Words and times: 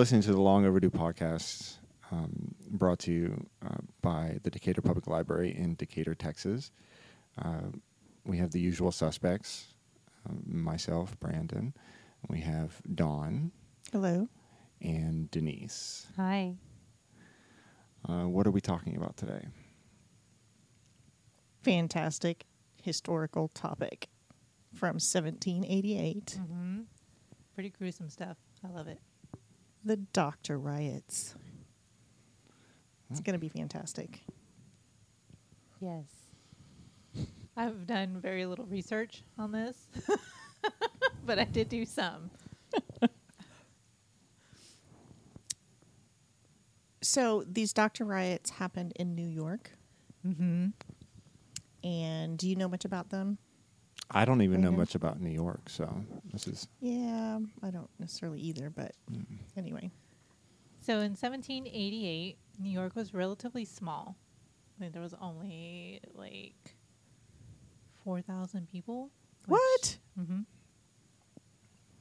listening 0.00 0.22
to 0.22 0.32
the 0.32 0.40
Long 0.40 0.64
Overdue 0.64 0.88
podcast, 0.88 1.76
um, 2.10 2.54
brought 2.70 3.00
to 3.00 3.12
you 3.12 3.46
uh, 3.62 3.76
by 4.00 4.38
the 4.44 4.48
Decatur 4.48 4.80
Public 4.80 5.06
Library 5.06 5.54
in 5.54 5.74
Decatur, 5.74 6.14
Texas. 6.14 6.70
Uh, 7.36 7.68
we 8.24 8.38
have 8.38 8.50
the 8.50 8.60
usual 8.60 8.92
suspects 8.92 9.74
um, 10.26 10.42
myself, 10.46 11.20
Brandon. 11.20 11.74
We 12.30 12.40
have 12.40 12.80
Dawn 12.94 13.52
Hello. 13.92 14.30
and 14.80 15.30
Denise. 15.30 16.06
Hi. 16.16 16.54
Uh, 18.08 18.22
what 18.26 18.46
are 18.46 18.52
we 18.52 18.62
talking 18.62 18.96
about 18.96 19.18
today? 19.18 19.48
Fantastic 21.62 22.46
historical 22.82 23.48
topic 23.48 24.08
from 24.72 24.94
1788. 24.94 26.38
Mm-hmm. 26.40 26.80
Pretty 27.54 27.68
gruesome 27.68 28.08
stuff. 28.08 28.38
I 28.64 28.68
love 28.70 28.88
it. 28.88 28.98
The 29.84 29.96
Doctor 29.96 30.58
Riots. 30.58 31.34
It's 33.10 33.20
going 33.20 33.34
to 33.34 33.40
be 33.40 33.48
fantastic. 33.48 34.20
Yes. 35.80 36.04
I've 37.56 37.86
done 37.86 38.18
very 38.20 38.46
little 38.46 38.66
research 38.66 39.22
on 39.38 39.52
this, 39.52 39.76
but 41.26 41.38
I 41.38 41.44
did 41.44 41.68
do 41.68 41.84
some. 41.84 42.30
So 47.02 47.44
these 47.50 47.72
Doctor 47.72 48.04
Riots 48.04 48.50
happened 48.50 48.92
in 48.96 49.14
New 49.14 49.26
York. 49.26 49.72
Mm-hmm. 50.26 50.68
And 51.82 52.38
do 52.38 52.48
you 52.48 52.54
know 52.56 52.68
much 52.68 52.84
about 52.84 53.10
them? 53.10 53.38
I 54.10 54.24
don't 54.24 54.42
even 54.42 54.60
know 54.60 54.68
Brandon? 54.68 54.80
much 54.80 54.94
about 54.94 55.20
New 55.20 55.30
York, 55.30 55.68
so 55.68 56.04
this 56.32 56.46
is 56.46 56.68
Yeah, 56.80 57.38
I 57.62 57.70
don't 57.70 57.90
necessarily 57.98 58.40
either, 58.40 58.70
but 58.70 58.92
anyway. 59.56 59.90
So 60.80 60.94
in 60.94 61.12
1788, 61.12 62.36
New 62.58 62.70
York 62.70 62.96
was 62.96 63.14
relatively 63.14 63.64
small. 63.64 64.16
I 64.76 64.80
think 64.80 64.92
there 64.94 65.02
was 65.02 65.14
only 65.20 66.00
like 66.14 66.74
4,000 68.04 68.68
people. 68.68 69.10
What? 69.46 69.98
Mm-hmm. 70.18 70.40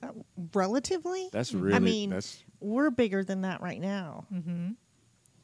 Uh, 0.02 0.08
relatively? 0.54 1.30
that's 1.32 1.52
Mm. 1.52 1.60
I 1.60 1.62
really 1.62 1.80
mean, 1.80 2.10
that's 2.12 2.44
We're 2.62 2.90
bigger 2.90 3.24
than 3.24 3.42
that 3.42 3.62
right 3.62 3.82
now. 3.82 4.26
Mm-hmm. 4.34 4.70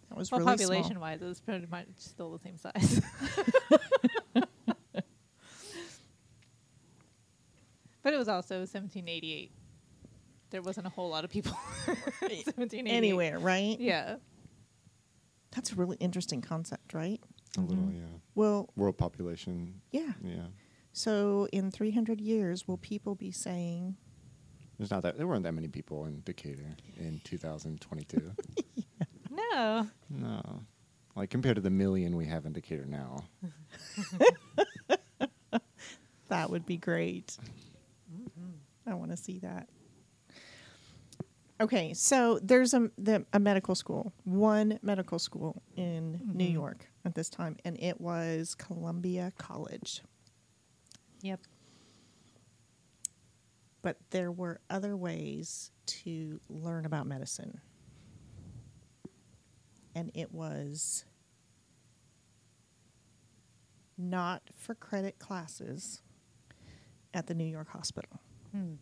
That 0.09 0.17
was 0.17 0.31
Well, 0.31 0.39
really 0.39 0.51
population 0.51 0.99
wise, 0.99 1.21
it 1.21 1.25
was 1.25 1.41
pretty 1.41 1.67
much 1.69 1.87
still 1.97 2.31
the 2.31 2.39
same 2.39 2.57
size. 2.57 3.01
but 8.05 8.13
it 8.13 8.17
was 8.17 8.27
also 8.29 8.59
1788. 8.59 9.51
There 10.51 10.61
wasn't 10.61 10.85
a 10.85 10.89
whole 10.91 11.09
lot 11.09 11.23
of 11.25 11.31
people. 11.31 11.53
1788. 11.87 12.95
Anywhere, 12.95 13.39
right? 13.39 13.75
Yeah. 13.79 14.17
That's 15.55 15.71
a 15.71 15.75
really 15.75 15.97
interesting 15.99 16.41
concept, 16.41 16.93
right? 16.93 17.19
a 17.57 17.61
little 17.61 17.85
Mhm. 17.85 17.95
yeah. 17.95 18.17
Well, 18.35 18.69
World 18.75 18.97
population, 18.97 19.81
yeah. 19.91 20.11
yeah. 20.21 20.47
So 20.93 21.47
in 21.51 21.71
300 21.71 22.21
years, 22.21 22.67
will 22.67 22.77
people 22.77 23.15
be 23.15 23.31
saying, 23.31 23.95
There's 24.77 24.91
not 24.91 25.01
that 25.03 25.17
there 25.17 25.25
weren't 25.25 25.43
that 25.43 25.53
many 25.53 25.69
people 25.69 26.05
in 26.05 26.21
Decatur 26.25 26.75
in 26.97 27.21
2022. 27.23 28.31
No. 29.31 29.87
no, 30.09 30.61
like 31.15 31.29
compared 31.29 31.55
to 31.55 31.61
the 31.61 31.69
million 31.69 32.15
we 32.15 32.25
have 32.25 32.45
in 32.45 32.53
Decatur 32.53 32.85
now. 32.85 33.23
that 36.29 36.49
would 36.49 36.65
be 36.65 36.77
great? 36.77 37.37
I 38.87 38.93
want 38.93 39.11
to 39.11 39.17
see 39.17 39.39
that. 39.39 39.67
Okay, 41.61 41.93
so 41.93 42.37
there's 42.43 42.73
a 42.73 42.91
the, 42.97 43.25
a 43.31 43.39
medical 43.39 43.75
school, 43.75 44.11
one 44.25 44.77
medical 44.81 45.19
school 45.19 45.61
in 45.77 46.19
New 46.33 46.49
Mhm. 46.49 46.53
York 46.53 46.87
at 47.05 47.15
this 47.15 47.29
time, 47.29 47.55
and 47.63 47.79
it 47.79 48.01
was 48.01 48.55
Columbia 48.55 49.31
College. 49.37 50.01
Yep. 51.21 51.39
But 53.81 53.97
there 54.09 54.31
were 54.33 54.59
other 54.69 54.97
ways 54.97 55.71
to 55.85 56.41
learn 56.49 56.85
about 56.85 57.07
medicine, 57.07 57.61
and 59.95 60.11
it 60.13 60.33
was 60.33 61.05
not 63.97 64.41
for 64.55 64.75
credit 64.75 65.19
classes 65.19 66.01
at 67.13 67.27
the 67.27 67.33
New 67.33 67.45
York 67.45 67.69
hospital. 67.69 68.19
Hmm. 68.55 68.73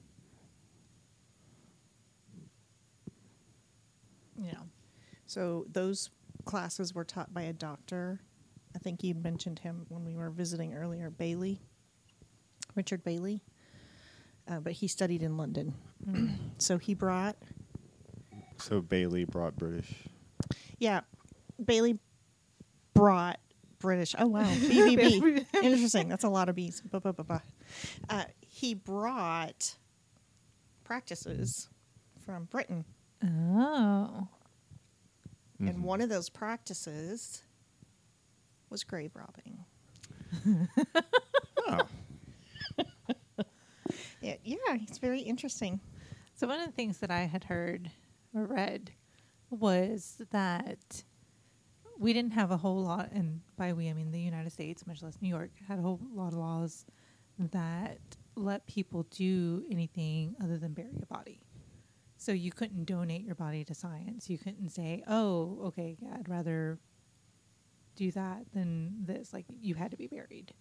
Yeah. 4.39 4.53
So 5.25 5.66
those 5.72 6.09
classes 6.45 6.94
were 6.94 7.03
taught 7.03 7.34
by 7.34 7.44
a 7.44 7.53
doctor. 7.53 8.19
I 8.75 8.79
think 8.79 9.03
you 9.03 9.13
mentioned 9.16 9.59
him 9.59 9.85
when 9.89 10.03
we 10.06 10.16
were 10.16 10.29
visiting 10.29 10.73
earlier, 10.73 11.09
Bayley, 11.09 11.59
Richard 12.75 13.03
Bayley. 13.03 13.41
Uh, 14.47 14.59
but 14.59 14.73
he 14.73 14.88
studied 14.88 15.23
in 15.23 15.38
London. 15.38 15.73
so 16.57 16.78
he 16.78 16.94
brought, 16.94 17.38
So 18.57 18.81
Bayley 18.81 19.23
brought 19.23 19.55
British. 19.55 19.94
yeah, 20.79 21.01
Bayley 21.63 21.97
brought 22.94 23.40
British. 23.79 24.13
Oh, 24.19 24.28
wow. 24.28 24.44
BBB. 24.44 25.45
Interesting. 25.63 26.09
That's 26.09 26.25
a 26.25 26.29
lot 26.29 26.50
of 26.50 26.55
B's. 26.55 26.81
Ba, 26.81 27.00
ba, 27.00 27.13
ba, 27.13 27.23
ba. 27.23 27.41
Uh, 28.09 28.23
he 28.63 28.74
brought 28.74 29.75
practices 30.85 31.68
from 32.25 32.46
Britain. 32.46 32.85
Oh. 33.22 34.29
And 35.59 35.69
mm-hmm. 35.69 35.84
one 35.84 36.00
of 36.00 36.07
those 36.07 36.29
practices 36.29 37.44
was 38.69 38.85
grave 38.85 39.12
robbing. 39.16 39.66
Oh, 41.66 41.79
Yeah, 44.22 44.35
yeah, 44.44 44.57
it's 44.69 44.97
very 44.97 45.19
interesting. 45.19 45.79
So 46.34 46.47
one 46.47 46.59
of 46.59 46.66
the 46.66 46.72
things 46.72 47.00
that 47.00 47.12
I 47.12 47.22
had 47.22 47.44
heard 47.46 47.91
or 48.34 48.46
read 48.46 48.91
was 49.50 50.22
that 50.31 51.03
we 52.00 52.13
didn't 52.13 52.31
have 52.31 52.52
a 52.52 52.57
whole 52.57 52.81
lot, 52.81 53.12
and 53.12 53.41
by 53.57 53.73
we 53.73 53.90
I 53.90 53.94
mean 53.94 54.12
the 54.12 54.22
United 54.22 54.52
States, 54.52 54.88
much 54.88 55.02
less 55.02 55.18
New 55.22 55.29
York, 55.29 55.52
had 55.68 55.79
a 55.79 55.81
whole 55.81 56.00
lot 56.13 56.34
of 56.34 56.40
laws 56.40 56.85
that 57.38 58.00
let 58.36 58.66
people 58.68 59.04
do 59.12 59.64
anything 59.70 60.36
other 60.44 60.58
than 60.58 60.74
bury 60.74 61.00
a 61.02 61.06
body. 61.06 61.42
So 62.18 62.32
you 62.32 62.52
couldn't 62.52 62.86
donate 62.86 63.24
your 63.24 63.36
body 63.36 63.64
to 63.66 63.74
science. 63.74 64.30
You 64.30 64.38
couldn't 64.38 64.70
say, 64.70 65.04
"Oh, 65.08 65.60
okay, 65.66 65.98
yeah, 66.00 66.16
I'd 66.18 66.30
rather 66.30 66.80
do 67.96 68.12
that 68.12 68.46
than 68.54 69.06
this." 69.06 69.34
Like 69.34 69.46
you 69.62 69.76
had 69.76 69.92
to 69.92 69.98
be 69.98 70.08
buried. 70.08 70.54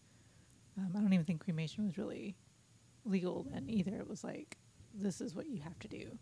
Um, 0.76 0.90
I 0.96 1.00
don't 1.00 1.12
even 1.12 1.26
think 1.26 1.44
cremation 1.44 1.86
was 1.86 1.98
really 1.98 2.36
legal 3.04 3.46
then 3.50 3.68
either. 3.68 3.96
It 3.96 4.08
was 4.08 4.24
like, 4.24 4.56
this 4.94 5.20
is 5.20 5.34
what 5.34 5.48
you 5.48 5.60
have 5.60 5.78
to 5.80 5.88
do. 5.88 6.18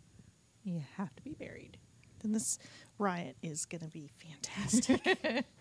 You 0.64 0.82
have 0.96 1.14
to 1.16 1.22
be 1.22 1.34
buried. 1.34 1.78
Then 2.20 2.32
this 2.32 2.58
riot 2.98 3.36
is 3.42 3.64
going 3.64 3.82
to 3.82 3.88
be 3.88 4.10
fantastic. 4.18 5.46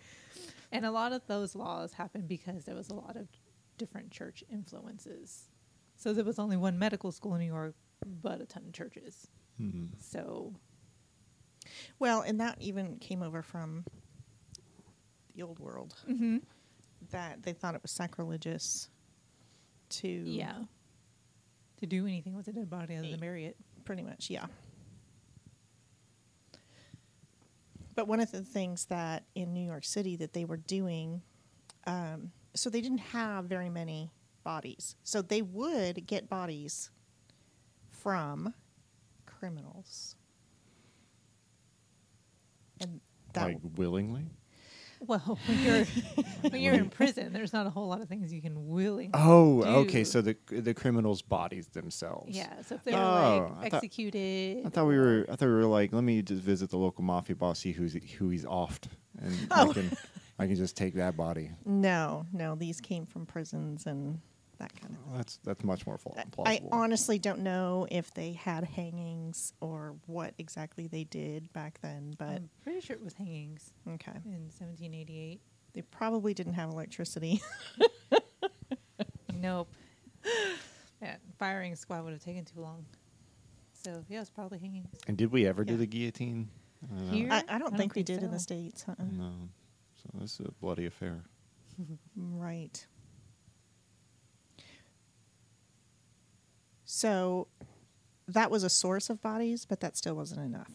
And 0.72 0.86
a 0.86 0.90
lot 0.90 1.12
of 1.12 1.26
those 1.26 1.54
laws 1.54 1.94
happened 1.94 2.28
because 2.28 2.64
there 2.64 2.76
was 2.76 2.90
a 2.90 2.94
lot 2.94 3.16
of 3.16 3.26
different 3.76 4.10
church 4.10 4.44
influences. 4.50 5.48
So 6.00 6.14
there 6.14 6.24
was 6.24 6.38
only 6.38 6.56
one 6.56 6.78
medical 6.78 7.12
school 7.12 7.34
in 7.34 7.40
New 7.40 7.46
York, 7.46 7.74
but 8.22 8.40
a 8.40 8.46
ton 8.46 8.64
of 8.66 8.72
churches. 8.72 9.28
Mhm. 9.60 9.90
So 10.00 10.54
well, 11.98 12.22
and 12.22 12.40
that 12.40 12.56
even 12.58 12.96
came 12.96 13.22
over 13.22 13.42
from 13.42 13.84
the 15.34 15.42
old 15.42 15.58
world 15.58 15.94
mm-hmm. 16.08 16.38
that 17.10 17.42
they 17.42 17.52
thought 17.52 17.74
it 17.74 17.82
was 17.82 17.90
sacrilegious 17.90 18.88
to 19.90 20.08
yeah, 20.08 20.54
to 21.80 21.86
do 21.86 22.06
anything 22.06 22.34
with 22.34 22.48
a 22.48 22.52
dead 22.52 22.70
body 22.70 22.96
other 22.96 23.10
than 23.10 23.20
bury 23.20 23.44
it. 23.44 23.58
pretty 23.84 24.02
much, 24.02 24.30
yeah. 24.30 24.46
But 27.94 28.08
one 28.08 28.20
of 28.20 28.30
the 28.30 28.40
things 28.40 28.86
that 28.86 29.24
in 29.34 29.52
New 29.52 29.66
York 29.66 29.84
City 29.84 30.16
that 30.16 30.32
they 30.32 30.46
were 30.46 30.56
doing, 30.56 31.20
um, 31.86 32.32
so 32.54 32.70
they 32.70 32.80
didn't 32.80 32.98
have 32.98 33.44
very 33.44 33.68
many 33.68 34.10
bodies. 34.42 34.96
So 35.04 35.22
they 35.22 35.42
would 35.42 36.06
get 36.06 36.28
bodies 36.28 36.90
from 37.90 38.54
criminals. 39.26 40.16
And 42.80 43.00
that 43.34 43.44
like 43.44 43.58
willingly. 43.76 44.26
Well, 45.06 45.38
when 45.46 45.58
you're 45.62 45.84
when 46.50 46.60
you're 46.60 46.74
in 46.74 46.90
prison, 46.90 47.32
there's 47.32 47.52
not 47.54 47.66
a 47.66 47.70
whole 47.70 47.88
lot 47.88 48.00
of 48.02 48.08
things 48.08 48.32
you 48.32 48.42
can 48.42 48.68
willingly. 48.68 49.10
Oh, 49.14 49.62
do. 49.62 49.68
okay. 49.68 50.04
So 50.04 50.20
the 50.20 50.36
the 50.50 50.74
criminals' 50.74 51.22
bodies 51.22 51.68
themselves. 51.68 52.36
yeah, 52.36 52.60
so 52.62 52.74
if 52.74 52.84
they're 52.84 52.94
Oh, 52.96 53.54
I 53.56 53.62
like 53.62 53.70
thought- 53.70 53.76
executed, 53.78 54.66
I 54.66 54.68
thought 54.68 54.86
we 54.86 54.98
were. 54.98 55.24
I 55.30 55.36
thought 55.36 55.46
we 55.46 55.54
were 55.54 55.64
like, 55.64 55.92
let 55.92 56.04
me 56.04 56.20
just 56.22 56.42
visit 56.42 56.68
the 56.70 56.76
local 56.76 57.02
mafia 57.02 57.34
boss, 57.36 57.60
see 57.60 57.72
who's 57.72 57.94
who 57.94 58.28
he's 58.28 58.44
offed, 58.44 58.88
and 59.20 59.34
Oh. 59.50 59.70
I 59.70 59.72
can 59.72 59.90
I 60.38 60.46
can 60.46 60.56
just 60.56 60.76
take 60.76 60.94
that 60.94 61.16
body. 61.16 61.50
No, 61.66 62.26
no, 62.32 62.54
these 62.54 62.80
came 62.80 63.06
from 63.06 63.24
prisons 63.26 63.86
and 63.86 64.20
that 64.60 64.72
kind 64.80 64.94
of 64.94 65.06
Well, 65.06 65.16
that's 65.16 65.38
that's 65.44 65.64
much 65.64 65.86
more 65.86 65.98
fla- 65.98 66.14
I- 66.46 66.52
I 66.52 66.60
honestly 66.72 67.18
don't 67.18 67.40
know 67.40 67.86
if 67.90 68.14
they 68.14 68.32
had 68.32 68.64
hangings 68.64 69.52
or 69.60 69.96
what 70.06 70.34
exactly 70.38 70.86
they 70.86 71.04
did 71.04 71.52
back 71.52 71.80
then, 71.82 72.14
but 72.18 72.28
I'm 72.28 72.50
pretty 72.62 72.80
sure 72.80 72.94
it 72.96 73.02
was 73.02 73.14
hangings 73.14 73.72
okay. 73.88 74.12
in 74.24 74.48
1788. 74.52 75.40
They 75.72 75.82
probably 75.82 76.32
didn't 76.34 76.54
have 76.54 76.70
electricity. 76.70 77.42
Nope. 79.34 79.72
Yeah, 81.00 81.16
firing 81.38 81.74
squad 81.76 82.04
would 82.04 82.12
have 82.12 82.22
taken 82.22 82.44
too 82.44 82.60
long. 82.60 82.84
So 83.72 84.04
yeah, 84.08 84.20
it's 84.20 84.28
probably 84.28 84.58
hangings. 84.58 84.88
and 85.08 85.16
did 85.16 85.32
we 85.32 85.46
ever 85.46 85.64
do 85.64 85.76
the 85.78 85.86
guillotine? 85.86 86.50
I 86.84 86.94
don't. 86.98 87.08
Here? 87.08 87.28
I, 87.30 87.36
I 87.36 87.40
don't 87.40 87.50
I 87.50 87.58
don't 87.58 87.76
think 87.78 87.94
we 87.94 88.02
think 88.02 88.18
did 88.20 88.22
in 88.22 88.30
the. 88.30 88.38
States. 88.38 88.84
Uh-uh. 88.86 89.02
No. 89.16 89.32
So 89.96 90.18
this 90.20 90.38
is 90.40 90.46
a 90.46 90.52
bloody 90.60 90.84
affair. 90.86 91.22
Right. 92.16 92.86
So 96.92 97.46
that 98.26 98.50
was 98.50 98.64
a 98.64 98.68
source 98.68 99.10
of 99.10 99.20
bodies, 99.22 99.64
but 99.64 99.78
that 99.80 99.96
still 99.96 100.14
wasn't 100.16 100.40
enough. 100.40 100.72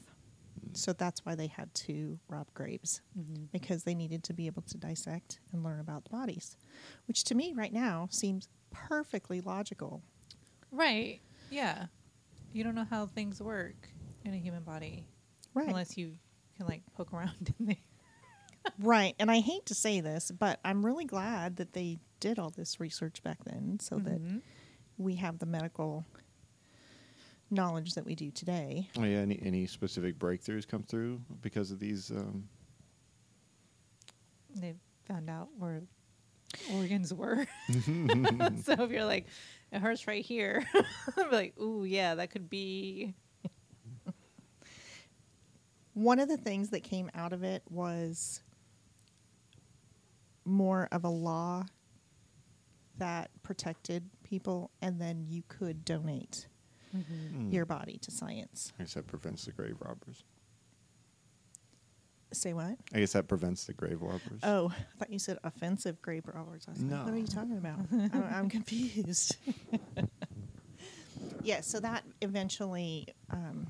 So 0.72 0.94
that's 0.94 1.26
why 1.26 1.36
they 1.36 1.48
had 1.48 1.74
to 1.74 2.20
rob 2.30 2.48
graves 2.54 3.02
Mm-hmm. 3.20 3.46
because 3.52 3.84
they 3.84 3.96
needed 3.96 4.24
to 4.26 4.34
be 4.34 4.48
able 4.48 4.62
to 4.64 4.78
dissect 4.78 5.40
and 5.52 5.62
learn 5.64 5.80
about 5.82 6.06
the 6.06 6.10
bodies, 6.12 6.56
which 7.08 7.26
to 7.26 7.36
me 7.36 7.54
right 7.54 7.72
now 7.74 8.08
seems 8.12 8.48
perfectly 8.72 9.42
logical. 9.42 10.04
Right. 10.72 11.20
Yeah. 11.50 11.88
You 12.54 12.64
don't 12.64 12.76
know 12.76 12.88
how 12.90 13.08
things 13.08 13.42
work 13.42 13.90
in 14.24 14.34
a 14.34 14.38
human 14.38 14.64
body 14.64 15.08
Right. 15.54 15.68
unless 15.68 15.98
you 15.98 16.14
can 16.56 16.66
like 16.68 16.82
poke 16.96 17.14
around 17.14 17.54
in 17.60 17.66
there. 17.68 17.76
Right. 18.80 19.16
And 19.20 19.30
I 19.30 19.40
hate 19.42 19.66
to 19.68 19.76
say 19.76 20.00
this, 20.00 20.32
but 20.32 20.60
I'm 20.64 20.86
really 20.86 21.06
glad 21.06 21.58
that 21.58 21.74
they 21.74 22.00
did 22.22 22.40
all 22.40 22.50
this 22.52 22.80
research 22.80 23.22
back 23.22 23.44
then 23.44 23.80
so 23.82 23.98
that 24.00 24.22
Mhm. 24.22 24.42
We 24.98 25.16
have 25.16 25.40
the 25.40 25.46
medical 25.46 26.06
knowledge 27.52 27.94
that 27.94 28.06
we 28.06 28.16
do 28.16 28.32
today. 28.32 28.90
Oh 28.98 29.04
yeah. 29.04 29.18
Any 29.18 29.40
any 29.44 29.68
specific 29.68 30.18
breakthroughs 30.18 30.68
come 30.68 30.84
through 30.84 31.22
because 31.42 31.72
of 31.72 31.80
these? 31.80 32.12
Um, 32.12 32.48
they 34.56 34.74
found 35.08 35.30
out 35.30 35.50
where 35.58 35.82
organs 36.74 37.14
were. 37.14 37.46
so 37.70 38.74
if 38.74 38.92
you're 38.92 39.06
like, 39.06 39.26
it 39.72 39.80
hurts 39.80 40.08
right 40.08 40.24
here, 40.24 40.66
I'm 41.18 41.32
like, 41.32 41.60
ooh, 41.60 41.84
yeah, 41.84 42.16
that 42.16 42.32
could 42.32 42.50
be. 42.50 43.14
One 45.94 46.20
of 46.20 46.28
the 46.28 46.36
things 46.36 46.72
that 46.72 46.84
came 46.84 47.10
out 47.16 47.32
of 47.32 47.44
it 47.44 47.64
was 47.70 48.42
more 50.44 50.90
of 50.92 51.06
a 51.06 51.10
law 51.10 51.66
that 52.98 53.30
protected 53.44 54.10
people, 54.24 54.72
and 54.82 55.00
then 55.00 55.26
you 55.28 55.44
could 55.48 55.86
donate 55.86 56.48
hmm. 56.92 57.50
your 57.52 57.66
body 57.66 57.98
to 58.02 58.12
science. 58.12 58.72
I 58.80 58.84
guess 58.84 58.94
that 58.94 59.08
prevents 59.08 59.46
the 59.46 59.52
grave 59.52 59.76
robbers. 59.80 60.24
Say 62.34 62.54
what? 62.54 62.78
I 62.94 63.00
guess 63.00 63.14
that 63.14 63.28
prevents 63.28 63.66
the 63.66 63.74
grave 63.74 64.02
robbers. 64.02 64.42
Oh, 64.44 64.74
I 64.76 64.98
thought 65.00 65.10
you 65.10 65.20
said 65.20 65.38
offensive 65.44 66.02
grave 66.02 66.24
robbers. 66.26 66.66
I 66.68 66.72
was 66.72 66.84
like, 66.84 67.06
what 67.06 67.14
are 67.14 67.18
you 67.18 67.28
talking 67.28 67.58
about? 67.58 67.80
I'm, 67.92 68.24
I'm 68.34 68.50
confused. 68.50 69.38
yeah, 71.44 71.62
so 71.62 71.80
that 71.80 72.04
eventually 72.22 73.08
um, 73.30 73.68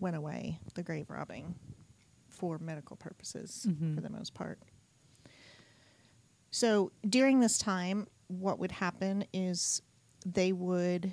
went 0.00 0.16
away, 0.16 0.58
the 0.74 0.82
grave 0.82 1.10
robbing, 1.10 1.54
for 2.28 2.58
medical 2.58 2.96
purposes 2.96 3.66
Mhm. 3.68 3.94
for 3.94 4.00
the 4.00 4.10
most 4.10 4.34
part. 4.34 4.58
So 6.54 6.92
during 7.08 7.40
this 7.40 7.58
time, 7.58 8.06
what 8.28 8.60
would 8.60 8.70
happen 8.70 9.24
is 9.32 9.82
they 10.24 10.52
would 10.52 11.12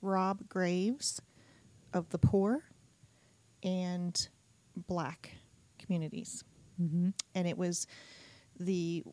rob 0.00 0.48
graves 0.48 1.22
of 1.94 2.08
the 2.08 2.18
poor 2.18 2.64
and 3.62 4.28
black 4.88 5.36
communities. 5.78 6.42
Mm-hmm. 6.82 7.10
And 7.36 7.46
it 7.46 7.56
was 7.56 7.86
the 8.58 9.04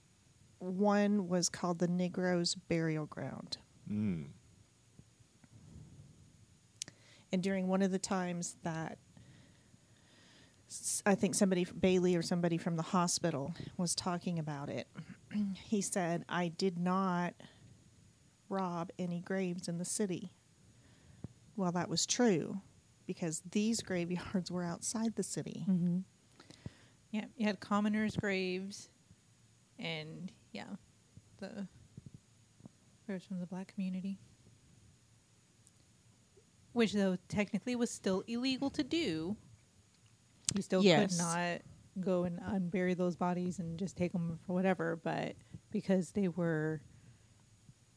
one 0.57 1.27
was 1.27 1.49
called 1.49 1.77
the 1.77 1.87
Negroes 1.87 2.55
Burial 2.55 3.05
Ground. 3.05 3.59
Mm. 3.87 4.29
And 7.31 7.43
during 7.43 7.67
one 7.67 7.83
of 7.83 7.91
the 7.91 7.99
times 7.99 8.55
that 8.63 8.93
s- 8.93 9.08
I 11.05 11.15
think 11.15 11.35
somebody, 11.35 11.65
Bayley 11.65 12.15
or 12.15 12.21
somebody 12.21 12.57
from 12.57 12.75
the 12.75 12.83
hospital, 12.83 13.53
was 13.77 13.95
talking 13.95 14.37
about 14.37 14.69
it, 14.69 14.87
he 15.65 15.81
said, 15.81 16.25
I 16.29 16.49
did 16.49 16.77
not 16.77 17.33
rob 18.49 18.91
any 18.99 19.21
graves 19.21 19.67
in 19.67 19.77
the 19.77 19.85
city. 19.85 20.31
Well, 21.55 21.71
that 21.71 21.89
was 21.89 22.05
true 22.05 22.61
because 23.05 23.41
these 23.51 23.81
graveyards 23.81 24.51
were 24.51 24.63
outside 24.63 25.15
the 25.15 25.23
city. 25.23 25.65
Mm-hmm. 25.67 25.99
Yeah, 27.11 27.25
you 27.37 27.47
had 27.47 27.59
commoners' 27.59 28.15
graves, 28.15 28.89
and 29.79 30.31
yeah, 30.51 30.67
the 31.39 31.67
graves 33.07 33.25
from 33.25 33.39
the 33.39 33.47
black 33.47 33.73
community, 33.73 34.19
which 36.73 36.93
though 36.93 37.17
technically 37.27 37.75
was 37.75 37.89
still 37.89 38.23
illegal 38.27 38.69
to 38.69 38.83
do. 38.83 39.35
You 40.55 40.61
still 40.61 40.83
Yes. 40.83 41.11
could 41.11 41.17
not 41.17 41.61
go 41.99 42.23
and 42.23 42.39
unbury 42.39 42.95
those 42.95 43.15
bodies 43.15 43.59
and 43.59 43.77
just 43.77 43.95
take 43.97 44.11
them 44.13 44.39
for 44.45 44.53
whatever, 44.53 44.95
but 45.03 45.35
because 45.71 46.11
they 46.11 46.27
were 46.27 46.81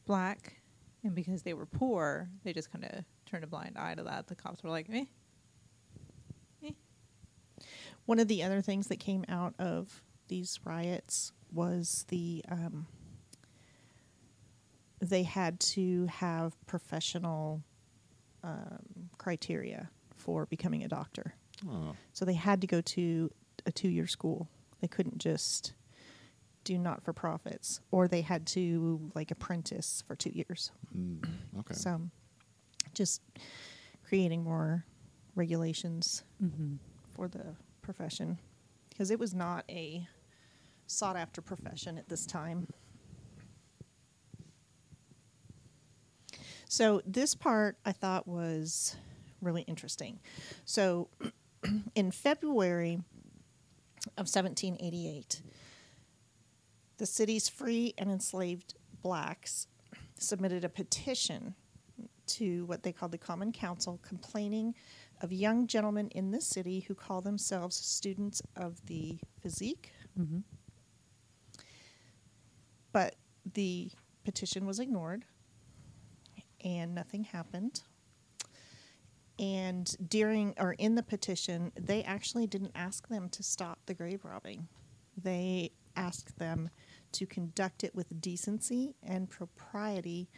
black 0.05 0.61
and 1.03 1.15
because 1.15 1.43
they 1.43 1.53
were 1.53 1.65
poor, 1.65 2.29
they 2.43 2.53
just 2.53 2.71
kind 2.71 2.83
of 2.85 3.05
turned 3.25 3.43
a 3.43 3.47
blind 3.47 3.77
eye 3.77 3.95
to 3.95 4.03
that. 4.03 4.27
The 4.27 4.35
cops 4.35 4.61
were 4.63 4.69
like, 4.69 4.87
eh. 4.91 5.05
eh. 6.65 6.71
One 8.05 8.19
of 8.19 8.27
the 8.27 8.43
other 8.43 8.61
things 8.61 8.87
that 8.87 8.99
came 8.99 9.23
out 9.29 9.53
of 9.57 10.03
these 10.27 10.59
riots 10.65 11.31
was 11.51 12.05
the 12.09 12.43
um, 12.49 12.87
they 14.99 15.23
had 15.23 15.59
to 15.59 16.05
have 16.07 16.53
professional 16.65 17.63
um, 18.43 19.09
criteria 19.17 19.89
for 20.15 20.45
becoming 20.45 20.83
a 20.83 20.87
doctor. 20.87 21.35
Oh. 21.69 21.95
So 22.13 22.25
they 22.25 22.33
had 22.33 22.61
to 22.61 22.67
go 22.67 22.81
to 22.81 23.31
a 23.65 23.71
two 23.71 23.89
year 23.89 24.07
school. 24.07 24.47
They 24.81 24.87
couldn't 24.87 25.17
just 25.17 25.73
do 26.63 26.77
not 26.77 27.03
for 27.03 27.11
profits, 27.13 27.81
or 27.91 28.07
they 28.07 28.21
had 28.21 28.45
to 28.47 29.11
like 29.15 29.31
apprentice 29.31 30.03
for 30.07 30.15
two 30.15 30.29
years. 30.31 30.71
Mm. 30.97 31.23
Okay. 31.59 31.73
So 31.73 32.01
just 32.93 33.21
creating 34.07 34.43
more 34.43 34.85
regulations 35.35 36.23
Mm-hmm. 36.43 36.75
for 37.15 37.27
the 37.27 37.55
profession 37.81 38.37
because 38.89 39.09
it 39.11 39.19
was 39.19 39.33
not 39.33 39.65
a 39.69 40.07
sought 40.87 41.15
after 41.15 41.41
profession 41.41 41.97
at 41.97 42.07
this 42.09 42.25
time. 42.25 42.67
So, 46.69 47.01
this 47.05 47.35
part 47.35 47.77
I 47.85 47.91
thought 47.91 48.27
was 48.27 48.95
really 49.41 49.61
interesting. 49.63 50.19
So, 50.65 51.07
in 51.95 52.11
February 52.11 52.99
of 54.17 54.27
1788, 54.27 55.41
the 56.97 57.05
city's 57.05 57.49
free 57.49 57.93
and 57.97 58.11
enslaved 58.11 58.75
blacks 59.01 59.67
submitted 60.17 60.63
a 60.63 60.69
petition 60.69 61.55
to 62.25 62.65
what 62.65 62.83
they 62.83 62.91
called 62.91 63.11
the 63.11 63.17
Common 63.17 63.51
Council 63.51 63.99
complaining 64.01 64.73
of 65.21 65.31
young 65.31 65.67
gentlemen 65.67 66.09
in 66.09 66.31
this 66.31 66.47
city 66.47 66.81
who 66.81 66.95
call 66.95 67.21
themselves 67.21 67.75
students 67.75 68.41
of 68.55 68.85
the 68.85 69.17
physique. 69.41 69.91
Mm-hmm. 70.19 70.39
But 72.91 73.15
the 73.53 73.91
petition 74.23 74.65
was 74.65 74.79
ignored 74.79 75.25
and 76.63 76.95
nothing 76.95 77.23
happened. 77.25 77.81
And 79.39 79.95
during 80.09 80.53
or 80.59 80.73
in 80.73 80.95
the 80.95 81.03
petition, 81.03 81.71
they 81.79 82.03
actually 82.03 82.45
didn't 82.47 82.71
ask 82.75 83.07
them 83.07 83.29
to 83.29 83.41
stop 83.43 83.79
the 83.85 83.93
grave 83.93 84.23
robbing. 84.23 84.67
They 85.21 85.71
asked 85.95 86.37
them 86.37 86.69
to 87.13 87.25
conduct 87.25 87.83
it 87.83 87.93
with 87.95 88.21
decency 88.21 88.95
and 89.03 89.29
propriety, 89.29 90.29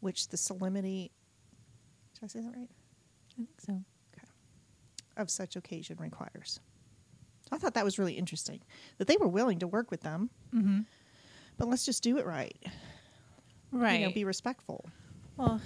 which 0.00 0.28
the 0.28 0.36
solemnity 0.36 1.10
did 2.14 2.24
I 2.24 2.26
say 2.28 2.40
that 2.40 2.54
right? 2.56 2.68
I 3.32 3.34
think 3.36 3.48
so. 3.60 3.72
Okay. 3.72 4.26
Of 5.16 5.30
such 5.30 5.56
occasion 5.56 5.96
requires. 5.98 6.60
I 7.52 7.58
thought 7.58 7.74
that 7.74 7.84
was 7.84 7.98
really 7.98 8.14
interesting 8.14 8.60
that 8.98 9.06
they 9.08 9.16
were 9.18 9.28
willing 9.28 9.58
to 9.60 9.66
work 9.66 9.90
with 9.90 10.00
them, 10.02 10.30
Mm-hmm. 10.54 10.80
but 11.58 11.68
let's 11.68 11.84
just 11.84 12.02
do 12.02 12.16
it 12.18 12.26
right. 12.26 12.56
Right. 13.72 14.00
You 14.00 14.06
know, 14.06 14.12
be 14.12 14.24
respectful. 14.24 14.84
Well, 15.36 15.60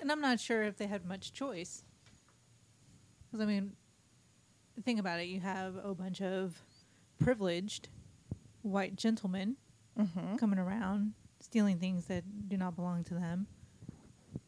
and 0.00 0.10
I'm 0.10 0.20
not 0.20 0.40
sure 0.40 0.62
if 0.62 0.76
they 0.76 0.86
had 0.86 1.04
much 1.06 1.32
choice. 1.32 1.84
Because, 3.30 3.42
I 3.42 3.46
mean, 3.46 3.72
think 4.84 4.98
about 4.98 5.20
it. 5.20 5.24
You 5.28 5.40
have 5.40 5.76
a 5.82 5.94
bunch 5.94 6.20
of 6.20 6.62
privileged 7.18 7.88
white 8.62 8.96
gentlemen 8.96 9.56
Mm-hmm. 9.98 10.36
coming 10.36 10.58
around 10.58 11.12
stealing 11.40 11.78
things 11.78 12.06
that 12.06 12.48
do 12.48 12.56
not 12.56 12.76
belong 12.76 13.02
to 13.04 13.14
them. 13.14 13.48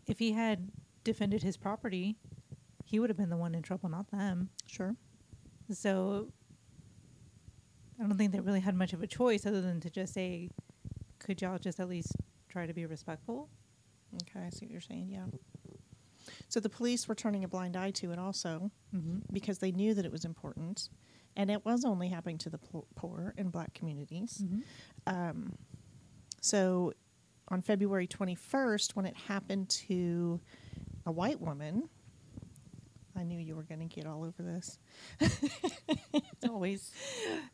If 0.06 0.18
he 0.18 0.32
had 0.32 0.70
defended 1.04 1.42
his 1.42 1.56
property, 1.56 2.16
he 2.84 2.98
would 2.98 3.10
have 3.10 3.16
been 3.16 3.28
the 3.28 3.36
one 3.36 3.54
in 3.54 3.60
trouble, 3.62 3.88
not 3.88 4.10
them. 4.10 4.50
Sure. 4.66 4.94
So 5.70 6.28
I 7.98 8.04
don't 8.06 8.16
think 8.16 8.32
they 8.32 8.40
really 8.40 8.60
had 8.60 8.74
much 8.74 8.92
of 8.92 9.02
a 9.02 9.06
choice 9.06 9.44
other 9.44 9.60
than 9.60 9.80
to 9.80 9.90
just 9.90 10.14
say, 10.14 10.48
could 11.18 11.42
y'all 11.42 11.58
just 11.58 11.80
at 11.80 11.88
least 11.88 12.14
try 12.48 12.66
to 12.66 12.72
be 12.72 12.86
respectful? 12.86 13.48
Okay, 14.14 14.44
I 14.46 14.50
see 14.50 14.66
what 14.66 14.72
you're 14.72 14.80
saying. 14.80 15.08
Yeah. 15.10 15.24
So 16.48 16.60
the 16.60 16.68
police 16.68 17.08
were 17.08 17.14
turning 17.14 17.44
a 17.44 17.48
blind 17.48 17.76
eye 17.76 17.90
to 17.92 18.12
it 18.12 18.18
also 18.18 18.70
Mm-hmm. 18.94 19.18
because 19.32 19.58
they 19.58 19.72
knew 19.72 19.94
that 19.94 20.04
it 20.04 20.12
was 20.12 20.24
important, 20.26 20.90
and 21.34 21.50
it 21.50 21.64
was 21.64 21.84
only 21.84 22.08
happening 22.08 22.36
to 22.38 22.50
the 22.50 22.58
poor 22.94 23.32
and 23.38 23.50
black 23.50 23.72
communities. 23.74 24.42
Mm-hmm. 24.44 24.60
Um, 25.06 25.52
so 26.42 26.92
on 27.48 27.62
February 27.62 28.06
21st, 28.06 28.94
when 28.94 29.06
it 29.06 29.16
happened 29.16 29.70
to 29.70 30.40
a 31.06 31.10
white 31.12 31.40
woman, 31.40 31.88
I 33.16 33.24
knew 33.24 33.38
you 33.38 33.56
were 33.56 33.62
going 33.62 33.80
to 33.80 33.86
get 33.94 34.06
all 34.06 34.24
over 34.24 34.42
this. 34.42 34.78
Always. 36.48 36.92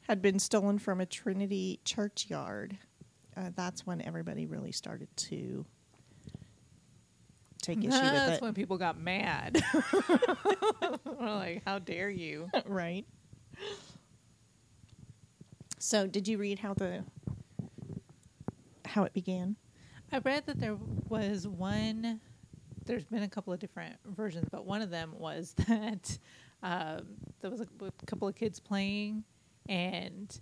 Had 0.08 0.22
been 0.22 0.38
stolen 0.38 0.78
from 0.78 1.00
a 1.00 1.06
Trinity 1.06 1.80
churchyard. 1.84 2.78
Uh, 3.36 3.50
that's 3.54 3.86
when 3.86 4.00
everybody 4.02 4.46
really 4.46 4.72
started 4.72 5.08
to 5.16 5.64
take 7.60 7.78
issue 7.84 7.88
with 7.88 8.00
That's 8.00 8.36
it. 8.38 8.42
when 8.42 8.54
people 8.54 8.78
got 8.78 8.98
mad. 8.98 9.62
We're 11.04 11.34
like, 11.34 11.62
how 11.64 11.78
dare 11.78 12.10
you? 12.10 12.50
right. 12.66 13.04
So, 15.78 16.06
did 16.06 16.26
you 16.26 16.38
read 16.38 16.58
how 16.58 16.74
the 16.74 17.04
how 18.84 19.04
it 19.04 19.12
began? 19.12 19.56
I 20.10 20.18
read 20.18 20.46
that 20.46 20.58
there 20.58 20.76
was 21.08 21.46
one. 21.46 22.20
There's 22.86 23.04
been 23.04 23.22
a 23.22 23.28
couple 23.28 23.52
of 23.52 23.58
different 23.60 23.96
versions, 24.06 24.48
but 24.50 24.64
one 24.64 24.80
of 24.80 24.90
them 24.90 25.12
was 25.16 25.54
that 25.68 26.18
um, 26.62 27.02
there 27.40 27.50
was 27.50 27.60
a, 27.60 27.66
a 27.84 28.06
couple 28.06 28.26
of 28.26 28.34
kids 28.34 28.58
playing, 28.60 29.24
and 29.68 30.40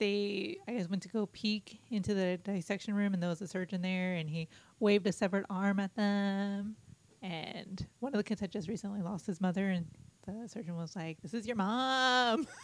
they, 0.00 0.56
I 0.66 0.72
guess, 0.72 0.88
went 0.88 1.02
to 1.02 1.08
go 1.08 1.26
peek 1.26 1.78
into 1.90 2.14
the 2.14 2.38
dissection 2.38 2.94
room, 2.94 3.14
and 3.14 3.22
there 3.22 3.30
was 3.30 3.40
a 3.40 3.46
surgeon 3.46 3.82
there, 3.82 4.14
and 4.14 4.28
he 4.28 4.48
waved 4.80 5.06
a 5.06 5.12
severed 5.12 5.44
arm 5.48 5.78
at 5.78 5.94
them, 5.94 6.74
and 7.22 7.86
one 8.00 8.12
of 8.12 8.16
the 8.16 8.24
kids 8.24 8.40
had 8.40 8.50
just 8.50 8.66
recently 8.66 9.02
lost 9.02 9.26
his 9.26 9.40
mother, 9.40 9.68
and 9.68 9.86
the 10.26 10.48
surgeon 10.48 10.76
was 10.76 10.96
like, 10.96 11.20
"This 11.22 11.34
is 11.34 11.46
your 11.46 11.56
mom." 11.56 12.48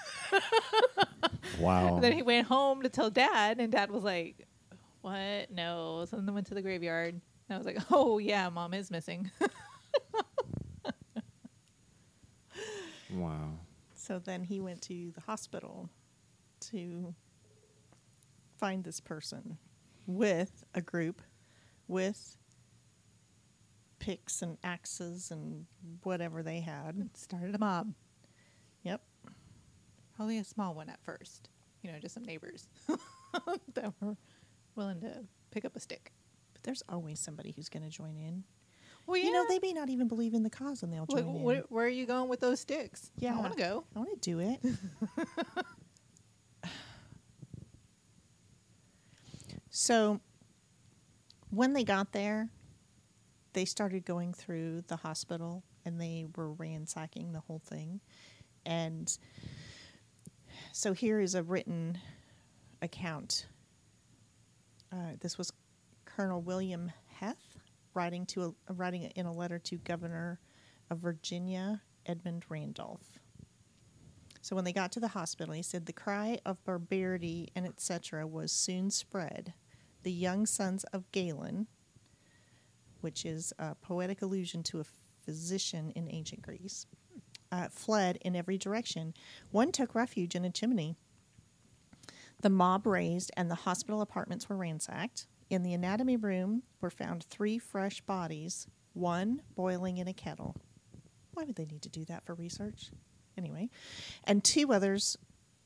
Wow. 1.61 2.01
then 2.01 2.13
he 2.13 2.23
went 2.23 2.47
home 2.47 2.83
to 2.83 2.89
tell 2.89 3.09
dad, 3.09 3.61
and 3.61 3.71
dad 3.73 3.91
was 3.91 4.03
like, 4.03 4.47
"What? 5.01 5.51
No." 5.51 6.05
So 6.09 6.17
then 6.17 6.27
they 6.27 6.33
went 6.33 6.49
to 6.49 6.55
the 6.55 6.63
graveyard. 6.63 7.15
And 7.49 7.55
I 7.55 7.57
was 7.57 7.67
like, 7.67 7.79
"Oh 7.91 8.19
yeah, 8.19 8.49
mom 8.49 8.75
is 8.75 8.91
missing." 8.91 9.31
wow. 13.11 13.53
So 13.95 14.19
then 14.19 14.43
he 14.43 14.61
went 14.61 14.83
to 14.83 15.13
the 15.13 15.21
hospital 15.21 15.89
to 16.73 17.15
find 18.59 18.85
this 18.85 19.01
person 19.01 19.59
with 20.07 20.65
a 20.75 20.81
group 20.81 21.23
with 21.89 22.37
picks 23.99 24.43
and 24.43 24.57
axes 24.63 25.31
and 25.31 25.67
whatever 26.03 26.43
they 26.43 26.61
had. 26.61 27.11
Started 27.15 27.55
a 27.55 27.59
mob. 27.59 27.93
Yep. 28.83 29.01
Probably 30.15 30.39
a 30.39 30.45
small 30.45 30.75
one 30.75 30.89
at 30.89 31.03
first. 31.03 31.49
You 31.83 31.93
know, 31.93 31.99
just 31.99 32.15
some 32.15 32.25
neighbors 32.25 32.69
that 33.75 33.93
were 34.01 34.17
willing 34.75 35.01
to 35.01 35.25
pick 35.51 35.65
up 35.65 35.77
a 35.77 35.81
stick. 35.81 36.13
But 36.53 36.63
there's 36.63 36.83
always 36.89 37.21
somebody 37.21 37.53
who's 37.55 37.69
going 37.69 37.83
to 37.85 37.91
join 37.91 38.17
in. 38.17 38.45
Well, 39.07 39.17
You 39.19 39.31
know, 39.33 39.45
they 39.49 39.61
may 39.61 39.73
not 39.73 39.89
even 39.89 40.09
believe 40.09 40.35
in 40.35 40.43
the 40.43 40.51
cause 40.51 40.83
and 40.83 40.93
they'll 40.93 41.07
Like, 41.09 41.25
join 41.25 41.37
in. 41.37 41.43
where 41.69 41.85
are 41.85 41.89
you 41.89 42.07
going 42.07 42.29
with 42.29 42.41
those 42.41 42.59
sticks? 42.61 43.13
Yeah. 43.19 43.37
I 43.37 43.39
want 43.39 43.53
to 43.53 43.59
go. 43.59 43.85
I 43.95 43.99
want 44.01 44.11
to 44.21 44.31
do 44.31 44.41
it. 44.41 44.61
so, 49.79 50.21
when 51.51 51.75
they 51.75 51.85
got 51.85 52.13
there, 52.13 52.49
they 53.53 53.67
started 53.67 54.07
going 54.07 54.33
through 54.33 54.85
the 54.89 54.97
hospital 54.97 55.65
and 55.85 56.01
they 56.01 56.25
were 56.35 56.53
ransacking 56.53 57.33
the 57.35 57.41
whole 57.41 57.59
thing. 57.59 58.01
And 58.65 59.15
so, 60.73 60.95
here 60.95 61.21
is 61.21 61.35
a 61.35 61.43
written 61.43 61.99
account. 62.81 63.49
Uh, 64.91 65.17
this 65.21 65.37
was 65.37 65.53
Colonel 66.07 66.41
William 66.41 66.91
Heth 67.21 67.59
writing 67.93 68.25
to 68.29 68.57
a, 68.69 68.73
writing 68.73 69.03
in 69.03 69.27
a 69.27 69.33
letter 69.33 69.59
to 69.59 69.77
Governor 69.77 70.41
of 70.91 71.01
Virginia 71.01 71.83
Edmund 72.07 72.47
Randolph. 72.49 73.19
So 74.41 74.57
when 74.57 74.65
they 74.65 74.73
got 74.73 74.93
to 74.93 75.01
the 75.01 75.09
hospital, 75.09 75.53
he 75.53 75.63
said 75.63 75.85
the 75.85 75.93
cry 75.93 76.39
of 76.47 76.65
barbarity 76.65 77.51
and 77.55 77.67
etc. 77.67 78.27
was 78.27 78.53
soon 78.53 78.91
spread. 78.91 79.53
The 80.07 80.13
young 80.13 80.47
sons 80.47 80.85
of 80.93 81.11
Galen, 81.11 81.67
which 83.01 83.27
is 83.27 83.53
a 83.59 83.75
poetic 83.75 84.23
allusion 84.23 84.63
to 84.63 84.79
a 84.79 84.85
physician 85.25 85.91
in 85.97 86.09
ancient 86.09 86.43
Greece, 86.43 86.87
uh, 87.51 87.67
fled 87.71 88.17
in 88.21 88.37
every 88.37 88.57
direction. 88.57 89.15
One 89.51 89.73
took 89.73 89.97
refuge 89.97 90.37
in 90.37 90.45
a 90.45 90.51
chimney. 90.51 90.95
The 92.41 92.51
mob 92.51 92.87
raised, 92.87 93.33
and 93.37 93.51
the 93.51 93.57
hospital 93.57 94.01
apartments 94.01 94.49
were 94.49 94.57
ransacked. 94.57 95.27
In 95.51 95.65
the 95.65 95.75
anatomy 95.75 96.17
room 96.17 96.63
were 96.81 96.89
found 96.89 97.25
three 97.25 97.59
fresh 97.59 98.01
bodies, 98.03 98.69
one 98.93 99.43
boiling 99.57 99.99
in 99.99 100.07
a 100.07 100.15
kettle. 100.15 100.55
Why 101.33 101.43
would 101.43 101.57
they 101.57 101.67
need 101.67 101.83
to 101.83 101.89
do 101.89 102.05
that 102.05 102.25
for 102.25 102.35
research? 102.35 102.93
Anyway, 103.37 103.71
and 104.23 104.45
two 104.45 104.73
others 104.73 105.19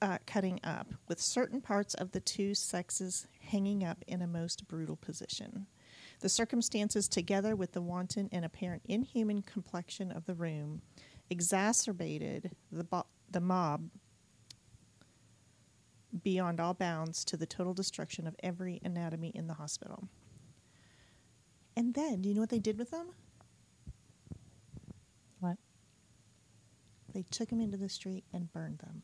uh, 0.03 0.19
cutting 0.27 0.61
up, 0.65 0.89
with 1.09 1.21
certain 1.21 1.61
parts 1.61 1.95
of 1.95 2.13
the 2.13 2.21
two 2.21 2.55
sexes 2.55 3.27
hanging 3.41 3.85
up 3.85 4.05
in 4.07 4.23
a 4.23 4.27
most 4.27 4.67
brutal 4.67 4.97
position. 4.97 5.67
The 6.21 6.29
circumstances, 6.29 7.09
together 7.09 7.57
with 7.57 7.73
the 7.73 7.83
wanton 7.83 8.29
and 8.33 8.45
apparent 8.45 8.83
inhuman 8.87 9.43
complexion 9.43 10.11
of 10.13 10.27
the 10.27 10.35
room, 10.35 10.83
exacerbated 11.29 12.51
the, 12.71 12.85
bo- 12.85 13.07
the 13.31 13.41
mob 13.41 13.89
beyond 16.23 16.61
all 16.61 16.75
bounds 16.75 17.25
to 17.25 17.37
the 17.37 17.47
total 17.47 17.73
destruction 17.73 18.27
of 18.27 18.35
every 18.43 18.81
anatomy 18.85 19.31
in 19.35 19.47
the 19.47 19.55
hospital. 19.55 20.09
And 21.77 21.95
then, 21.95 22.21
do 22.21 22.29
you 22.29 22.35
know 22.35 22.41
what 22.41 22.51
they 22.51 22.59
did 22.59 22.79
with 22.79 22.91
them? 22.91 23.11
What? 25.39 25.57
They 27.15 27.25
took 27.31 27.49
them 27.49 27.61
into 27.61 27.77
the 27.77 27.89
street 27.89 28.25
and 28.33 28.53
burned 28.53 28.79
them. 28.79 29.03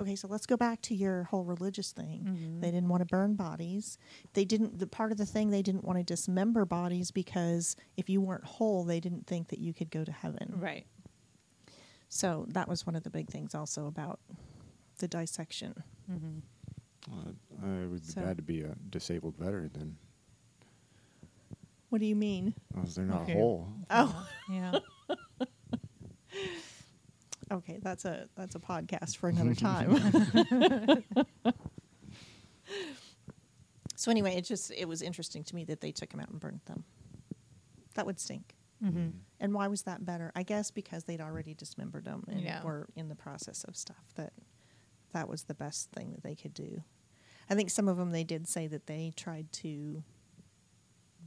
Okay, 0.00 0.16
so 0.16 0.28
let's 0.28 0.46
go 0.46 0.56
back 0.56 0.80
to 0.82 0.94
your 0.94 1.24
whole 1.24 1.44
religious 1.44 1.92
thing. 1.92 2.22
Mhm. 2.24 2.60
They 2.60 2.70
didn't 2.70 2.88
want 2.88 3.00
to 3.02 3.06
burn 3.06 3.34
bodies. 3.34 3.98
They 4.32 4.44
didn't. 4.44 4.78
The 4.78 4.86
part 4.86 5.12
of 5.12 5.18
the 5.18 5.26
thing 5.26 5.50
they 5.50 5.62
didn't 5.62 5.84
want 5.84 5.98
to 5.98 6.04
dismember 6.04 6.64
bodies 6.64 7.10
because 7.10 7.76
if 7.96 8.08
you 8.10 8.20
weren't 8.20 8.44
whole, 8.44 8.84
they 8.84 9.00
didn't 9.00 9.26
think 9.26 9.48
that 9.48 9.58
you 9.58 9.72
could 9.74 9.90
go 9.90 10.04
to 10.04 10.12
heaven. 10.12 10.54
Right. 10.56 10.86
So 12.08 12.46
that 12.48 12.68
was 12.68 12.86
one 12.86 12.94
of 12.96 13.02
the 13.02 13.10
big 13.10 13.28
things 13.28 13.54
also 13.54 13.86
about 13.86 14.20
the 14.98 15.08
dissection. 15.08 15.82
Mm-hmm. 16.10 16.38
Well, 17.10 17.34
it 17.82 17.88
would 17.88 18.00
be 18.02 18.06
So- 18.06 18.20
bad 18.22 18.36
to 18.36 18.42
be 18.42 18.62
a 18.62 18.74
disabled 18.90 19.36
veteran 19.36 19.70
then. 19.74 19.96
What 21.90 22.00
do 22.00 22.06
you 22.06 22.16
mean? 22.16 22.54
Because 22.72 22.94
they're 22.94 23.04
not 23.04 23.22
Okay. 23.22 23.34
whole. 23.34 23.72
Oh, 23.90 24.28
Yeah. 24.50 24.78
okay. 27.52 27.78
That's 27.82 28.04
a 28.04 28.28
that's 28.36 28.54
a 28.54 28.58
podcast 28.58 29.16
for 29.16 29.28
another 29.28 29.54
time. 29.54 31.04
so 33.96 34.10
anyway, 34.10 34.34
it 34.36 34.42
just 34.44 34.70
it 34.76 34.86
was 34.88 35.02
interesting 35.02 35.44
to 35.44 35.54
me 35.54 35.64
that 35.64 35.80
they 35.80 35.92
took 35.92 36.10
them 36.10 36.20
out 36.20 36.28
and 36.30 36.40
burned 36.40 36.60
them. 36.66 36.84
That 37.94 38.06
would 38.06 38.18
stink. 38.18 38.54
mm-hmm. 38.84 39.08
And 39.40 39.52
why 39.54 39.68
was 39.68 39.82
that 39.82 40.04
better? 40.04 40.32
I 40.34 40.42
guess 40.42 40.70
because 40.70 41.04
they'd 41.04 41.20
already 41.20 41.54
dismembered 41.54 42.04
them 42.04 42.24
and 42.28 42.40
Yeah. 42.40 42.62
were 42.64 42.88
in 42.96 43.08
the 43.08 43.14
process 43.14 43.62
of 43.64 43.76
stuff 43.76 44.04
that 44.16 44.32
that 45.12 45.28
was 45.28 45.44
the 45.44 45.54
best 45.54 45.90
thing 45.92 46.10
that 46.12 46.22
they 46.24 46.34
could 46.34 46.54
do. 46.54 46.82
I 47.48 47.54
think 47.54 47.70
some 47.70 47.88
of 47.88 47.96
them 47.98 48.10
they 48.10 48.24
did 48.24 48.48
say 48.48 48.66
that 48.66 48.86
they 48.86 49.12
tried 49.16 49.52
to 49.52 50.02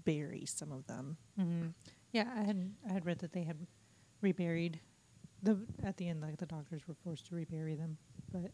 bury 0.03 0.45
some 0.45 0.71
of 0.71 0.87
them. 0.87 1.17
Mm-hmm. 1.39 1.67
Yeah, 2.11 2.29
I 2.35 2.41
had 2.43 2.71
I 2.89 2.93
had 2.93 3.05
read 3.05 3.19
that 3.19 3.31
they 3.33 3.43
had 3.43 3.65
reburied 4.21 4.79
the 5.43 5.57
at 5.83 5.97
the 5.97 6.07
end, 6.09 6.21
like 6.21 6.37
the 6.37 6.45
doctors 6.45 6.87
were 6.87 6.95
forced 7.03 7.27
to 7.27 7.35
rebury 7.35 7.75
them, 7.75 7.97
but 8.31 8.51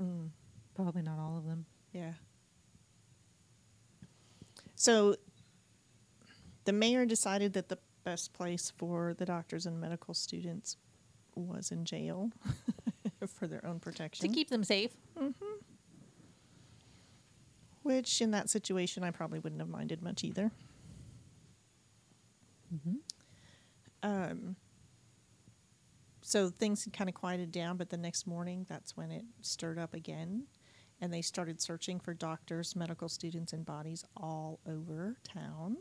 Mm, 0.00 0.28
probably 0.76 1.02
not 1.02 1.18
all 1.18 1.36
of 1.36 1.44
them. 1.44 1.66
yeah. 1.92 2.12
So 4.76 5.16
the 6.64 6.72
mayor 6.72 7.04
decided 7.04 7.52
that 7.54 7.68
the 7.68 7.78
best 8.04 8.32
place 8.32 8.72
for 8.76 9.12
the 9.14 9.24
doctors 9.26 9.66
and 9.66 9.80
medical 9.80 10.14
students 10.14 10.76
was 11.34 11.72
in 11.72 11.84
jail 11.84 12.30
for 13.26 13.48
their 13.48 13.64
own 13.66 13.80
protection. 13.80 14.28
To 14.28 14.32
keep 14.34 14.50
them 14.50 14.62
safe. 14.62 14.92
which 17.82 18.20
in 18.20 18.30
that 18.32 18.48
situation 18.50 19.02
I 19.02 19.10
probably 19.10 19.40
wouldn't 19.40 19.60
have 19.60 19.68
minded 19.68 20.00
much 20.02 20.22
either. 20.22 20.52
Um, 24.02 24.54
so 26.28 26.50
things 26.50 26.84
had 26.84 26.92
kind 26.92 27.08
of 27.08 27.14
quieted 27.14 27.50
down, 27.50 27.78
but 27.78 27.88
the 27.88 27.96
next 27.96 28.26
morning, 28.26 28.66
that's 28.68 28.94
when 28.94 29.10
it 29.10 29.24
stirred 29.40 29.78
up 29.78 29.94
again. 29.94 30.44
And 31.00 31.10
they 31.10 31.22
started 31.22 31.58
searching 31.58 31.98
for 32.00 32.12
doctors, 32.12 32.76
medical 32.76 33.08
students, 33.08 33.54
and 33.54 33.64
bodies 33.64 34.04
all 34.14 34.60
over 34.68 35.16
town. 35.24 35.78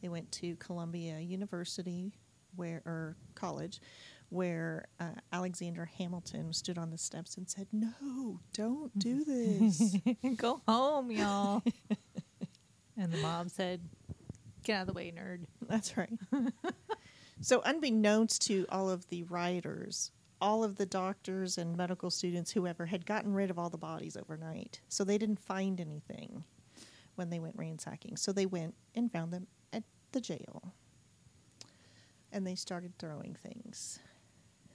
They 0.00 0.08
went 0.08 0.32
to 0.32 0.56
Columbia 0.56 1.18
University, 1.18 2.14
where 2.56 2.80
or 2.86 3.16
college, 3.34 3.82
where 4.30 4.86
uh, 4.98 5.10
Alexander 5.30 5.84
Hamilton 5.98 6.54
stood 6.54 6.78
on 6.78 6.90
the 6.90 6.96
steps 6.96 7.36
and 7.36 7.46
said, 7.46 7.66
"No, 7.70 8.40
don't 8.54 8.98
do 8.98 9.24
this." 9.26 9.94
Go 10.36 10.62
home, 10.66 11.10
y'all. 11.10 11.62
and 12.96 13.12
the 13.12 13.18
mom 13.18 13.50
said, 13.50 13.82
Get 14.64 14.76
out 14.76 14.80
of 14.82 14.86
the 14.88 14.92
way, 14.92 15.12
nerd. 15.12 15.44
That's 15.68 15.96
right. 15.96 16.12
so, 17.40 17.60
unbeknownst 17.64 18.42
to 18.46 18.66
all 18.68 18.88
of 18.90 19.08
the 19.08 19.22
rioters, 19.24 20.10
all 20.40 20.62
of 20.64 20.76
the 20.76 20.86
doctors 20.86 21.58
and 21.58 21.76
medical 21.76 22.10
students, 22.10 22.52
whoever, 22.52 22.86
had 22.86 23.06
gotten 23.06 23.32
rid 23.32 23.50
of 23.50 23.58
all 23.58 23.70
the 23.70 23.78
bodies 23.78 24.16
overnight. 24.16 24.80
So, 24.88 25.04
they 25.04 25.18
didn't 25.18 25.40
find 25.40 25.80
anything 25.80 26.44
when 27.14 27.30
they 27.30 27.38
went 27.40 27.56
ransacking. 27.56 28.16
So, 28.16 28.32
they 28.32 28.46
went 28.46 28.74
and 28.94 29.10
found 29.10 29.32
them 29.32 29.46
at 29.72 29.84
the 30.12 30.20
jail. 30.20 30.72
And 32.30 32.46
they 32.46 32.54
started 32.54 32.96
throwing 32.98 33.34
things. 33.34 33.98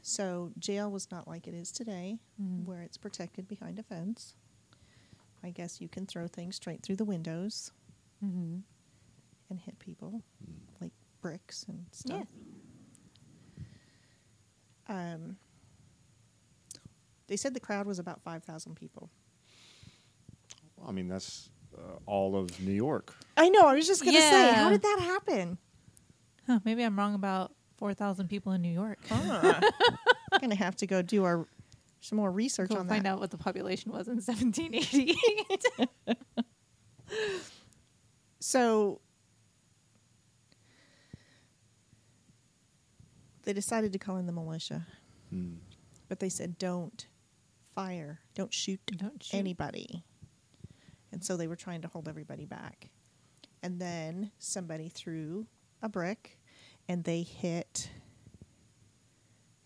So, 0.01 0.51
jail 0.59 0.91
was 0.91 1.09
not 1.11 1.27
like 1.27 1.47
it 1.47 1.53
is 1.53 1.71
today, 1.71 2.19
Mhm. 2.41 2.65
where 2.65 2.81
it's 2.81 2.97
protected 2.97 3.47
behind 3.47 3.79
a 3.79 3.83
fence. 3.83 4.35
I 5.43 5.49
guess 5.51 5.81
you 5.81 5.87
can 5.89 6.05
throw 6.05 6.27
things 6.27 6.55
straight 6.55 6.81
through 6.83 6.95
the 6.97 7.05
windows 7.05 7.71
Mm-hmm. 8.23 8.59
and 9.49 9.59
hit 9.59 9.79
people, 9.79 10.23
like 10.81 10.91
bricks 11.27 11.65
and 11.67 11.85
stuff. 11.91 12.25
Um, 14.87 15.35
they 17.27 17.35
said 17.35 17.53
the 17.53 17.59
crowd 17.59 17.85
was 17.85 17.99
about 17.99 18.21
5,000 18.21 18.75
people. 18.75 19.09
I 20.87 20.91
mean, 20.91 21.09
that's 21.09 21.49
uh, 21.77 21.97
all 22.05 22.37
of 22.37 22.61
New 22.61 22.71
York. 22.71 23.13
I 23.35 23.49
know. 23.49 23.63
I 23.67 23.75
was 23.75 23.85
just 23.87 24.03
going 24.03 24.15
to 24.15 24.21
say, 24.21 24.53
how 24.53 24.69
did 24.69 24.81
that 24.81 24.99
happen? 25.01 25.57
Huh, 26.45 26.59
maybe 26.63 26.83
I'm 26.83 26.97
wrong 26.97 27.13
about 27.13 27.51
4,000 27.77 28.29
people 28.29 28.53
in 28.53 28.61
New 28.61 28.71
York. 28.71 28.99
Huh. 29.09 29.59
I'm 30.31 30.39
going 30.39 30.51
to 30.51 30.55
have 30.55 30.77
to 30.77 30.87
go 30.87 31.01
do 31.01 31.25
our 31.25 31.45
some 31.99 32.17
more 32.17 32.31
research 32.31 32.69
Go 32.69 32.77
on 32.77 32.87
find 32.87 33.05
that. 33.05 33.13
out 33.13 33.19
what 33.19 33.31
the 33.31 33.37
population 33.37 33.91
was 33.91 34.07
in 34.07 34.15
1788. 34.21 35.17
So 38.39 39.01
they 43.47 43.53
decided 43.53 43.93
to 43.93 43.97
call 43.99 44.17
in 44.17 44.25
the 44.25 44.33
militia, 44.33 44.85
Hmm. 45.29 45.55
but 46.09 46.19
they 46.19 46.27
said, 46.27 46.57
don't 46.57 47.07
fire, 47.73 48.19
don't 48.35 48.53
shoot 48.53 48.81
Don't 48.87 49.23
shoot. 49.23 49.37
anybody. 49.37 50.03
And 51.13 51.23
so 51.23 51.37
they 51.37 51.47
were 51.47 51.55
trying 51.55 51.81
to 51.83 51.87
hold 51.87 52.09
everybody 52.09 52.43
back. 52.43 52.89
And 53.63 53.79
then 53.79 54.31
somebody 54.37 54.89
threw 54.89 55.47
a 55.81 55.87
brick 55.87 56.37
and 56.89 57.05
they 57.05 57.21
hit. 57.23 57.89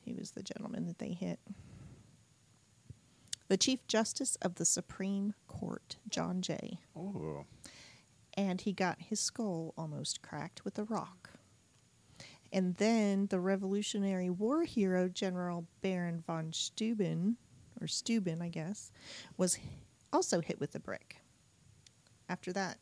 He 0.02 0.14
was 0.14 0.32
the 0.32 0.44
gentleman 0.44 0.86
that 0.86 1.00
they 1.00 1.14
hit. 1.14 1.40
The 3.48 3.58
Chief 3.58 3.86
Justice 3.88 4.36
of 4.44 4.56
the 4.56 4.66
Supreme 4.66 5.34
Court, 5.48 5.98
John 6.08 6.42
Jay. 6.44 6.82
Oh, 6.96 7.46
And 8.36 8.62
he 8.62 8.74
got 8.74 9.02
his 9.02 9.20
skull 9.20 9.74
almost 9.76 10.22
cracked 10.22 10.64
with 10.64 10.78
a 10.78 10.84
rock. 10.84 11.32
And 12.54 12.76
then 12.76 13.28
the 13.28 13.40
Revolutionary 13.40 14.30
War 14.30 14.64
hero, 14.64 15.08
General 15.08 15.66
Baron 15.82 16.22
von 16.26 16.52
Steuben, 16.52 17.38
or 17.80 17.88
Steuben, 17.88 18.42
I 18.42 18.50
guess, 18.50 18.92
was 19.38 19.58
also 20.12 20.42
hit 20.42 20.60
with 20.60 20.76
a 20.76 20.80
brick. 20.80 21.18
After 22.28 22.52
that, 22.54 22.78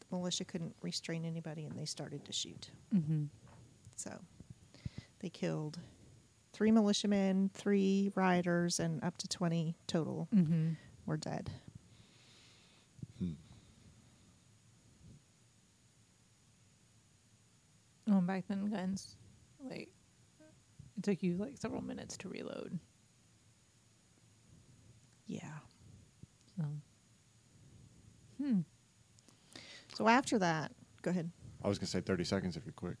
the 0.00 0.06
militia 0.16 0.44
couldn't 0.44 0.76
restrain 0.82 1.24
anybody 1.24 1.64
and 1.64 1.76
they 1.76 1.84
started 1.84 2.24
to 2.24 2.32
shoot. 2.32 2.70
mm-hmm. 2.94 3.24
So 3.96 4.10
they 5.20 5.28
killed 5.28 5.78
three 6.52 6.70
militiamen, 6.70 7.50
three 7.54 8.10
rioters, 8.14 8.78
and 8.80 9.02
up 9.04 9.16
to 9.18 9.28
20 9.28 9.76
total 9.86 10.28
Mm-hmm. 10.34 10.70
were 11.06 11.16
dead. 11.16 11.50
Oh, 18.10 18.20
back 18.20 18.44
then, 18.48 18.66
guns, 18.66 19.16
like, 19.68 19.88
it 20.96 21.02
took 21.02 21.22
you 21.22 21.36
like 21.36 21.56
several 21.56 21.82
minutes 21.82 22.16
to 22.18 22.28
reload. 22.28 22.78
Yeah. 25.26 25.40
So, 26.56 26.64
hmm. 28.42 28.60
So 29.94 30.08
after 30.08 30.38
that, 30.38 30.72
go 31.02 31.10
ahead. 31.10 31.30
I 31.62 31.68
was 31.68 31.78
gonna 31.78 31.86
say 31.86 32.00
thirty 32.00 32.24
seconds 32.24 32.56
if 32.56 32.64
you're 32.66 32.72
quick. 32.72 32.96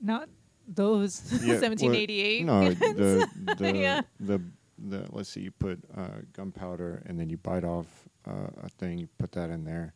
Not 0.00 0.28
those 0.66 1.22
Yeah, 1.42 1.54
well, 1.60 1.70
1788. 1.70 2.44
No, 2.44 2.60
guns. 2.74 2.78
the 2.78 3.28
the, 3.58 3.76
Yeah. 3.76 4.00
the 4.20 4.40
the 4.78 5.06
let's 5.10 5.28
see, 5.28 5.40
you 5.42 5.50
put 5.50 5.78
uh, 5.96 6.08
gunpowder 6.32 7.02
and 7.06 7.18
then 7.18 7.28
you 7.30 7.36
bite 7.36 7.64
off 7.64 7.86
uh, 8.26 8.48
a 8.62 8.68
thing, 8.68 8.98
you 8.98 9.08
put 9.18 9.32
that 9.32 9.50
in 9.50 9.64
there, 9.64 9.94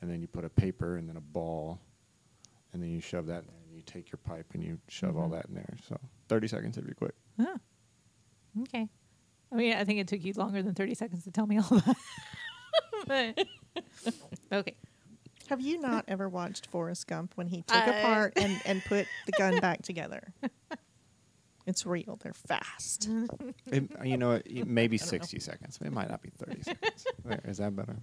and 0.00 0.10
then 0.10 0.20
you 0.20 0.26
put 0.28 0.44
a 0.44 0.48
paper 0.50 0.96
and 0.96 1.08
then 1.08 1.16
a 1.16 1.20
ball, 1.20 1.80
and 2.72 2.82
then 2.82 2.90
you 2.90 3.00
shove 3.00 3.26
that 3.26 3.40
in 3.42 3.46
there, 3.46 3.56
and 3.56 3.63
you 3.63 3.63
take 3.86 4.10
your 4.10 4.18
pipe 4.24 4.46
and 4.54 4.62
you 4.64 4.78
shove 4.88 5.16
all 5.16 5.28
Mhm. 5.28 5.32
that 5.32 5.46
in 5.46 5.54
there. 5.54 5.74
So 5.88 5.98
thirty 6.28 6.48
seconds 6.48 6.76
if 6.78 6.84
you're 6.84 6.94
quick. 6.94 7.14
Oh. 7.38 7.58
Okay. 8.62 8.88
I 9.52 9.56
mean, 9.56 9.74
I 9.74 9.84
think 9.84 9.98
it 10.00 10.08
took 10.08 10.24
you 10.24 10.32
longer 10.34 10.62
than 10.62 10.74
30 10.74 10.94
seconds 10.94 11.24
to 11.24 11.30
tell 11.30 11.46
me 11.46 11.58
all 11.58 11.80
that. 13.06 13.46
okay. 14.52 14.74
Have 15.48 15.60
you 15.60 15.78
not 15.80 16.04
ever 16.08 16.28
watched 16.28 16.66
Forrest 16.68 17.06
Gump 17.06 17.32
when 17.36 17.46
he 17.48 17.62
took 17.62 17.76
I- 17.76 17.98
apart 17.98 18.32
and, 18.36 18.60
and 18.64 18.82
put 18.84 19.06
the 19.26 19.32
gun 19.32 19.58
back 19.60 19.82
together? 19.82 20.32
It's 21.66 21.86
real. 21.86 22.18
They're 22.22 22.32
fast. 22.34 23.08
It, 23.70 23.88
you 24.04 24.16
know, 24.18 24.32
it, 24.32 24.46
it 24.46 24.66
maybe 24.66 24.96
I 24.96 24.98
don't 24.98 25.06
know. 25.06 25.10
sixty 25.10 25.38
seconds. 25.40 25.78
It 25.82 25.92
might 25.92 26.10
not 26.10 26.20
be 26.20 26.30
thirty 26.30 26.62
seconds. 26.62 27.06
There, 27.24 27.40
is 27.44 27.56
that 27.58 27.74
better? 27.74 27.96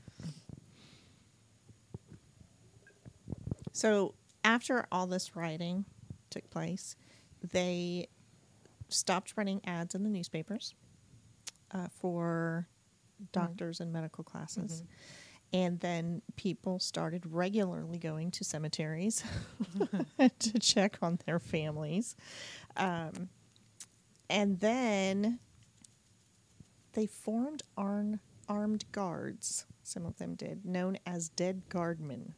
So 3.73 4.13
after 4.43 4.85
all 4.91 5.07
this 5.07 5.35
rioting 5.35 5.85
took 6.29 6.49
place, 6.49 6.95
they 7.51 8.07
stopped 8.89 9.33
running 9.35 9.61
ads 9.65 9.95
in 9.95 10.03
the 10.03 10.09
newspapers 10.09 10.75
uh, 11.73 11.87
for 11.99 12.67
doctors 13.31 13.79
and 13.79 13.91
medical 13.93 14.23
classes. 14.23 14.83
And 15.53 15.79
then 15.81 16.21
people 16.37 16.79
started 16.79 17.25
regularly 17.25 17.97
going 17.97 18.31
to 18.31 18.43
cemeteries 18.43 19.23
to 20.39 20.59
check 20.59 20.97
on 21.01 21.19
their 21.25 21.39
families. 21.39 22.15
Um, 22.77 23.29
and 24.29 24.59
then 24.61 25.39
they 26.93 27.05
formed 27.05 27.63
arm, 27.77 28.21
armed 28.47 28.85
guards, 28.93 29.65
some 29.83 30.05
of 30.05 30.17
them 30.17 30.35
did, 30.35 30.65
known 30.65 30.97
as 31.05 31.29
dead 31.29 31.63
guardmen. 31.69 32.33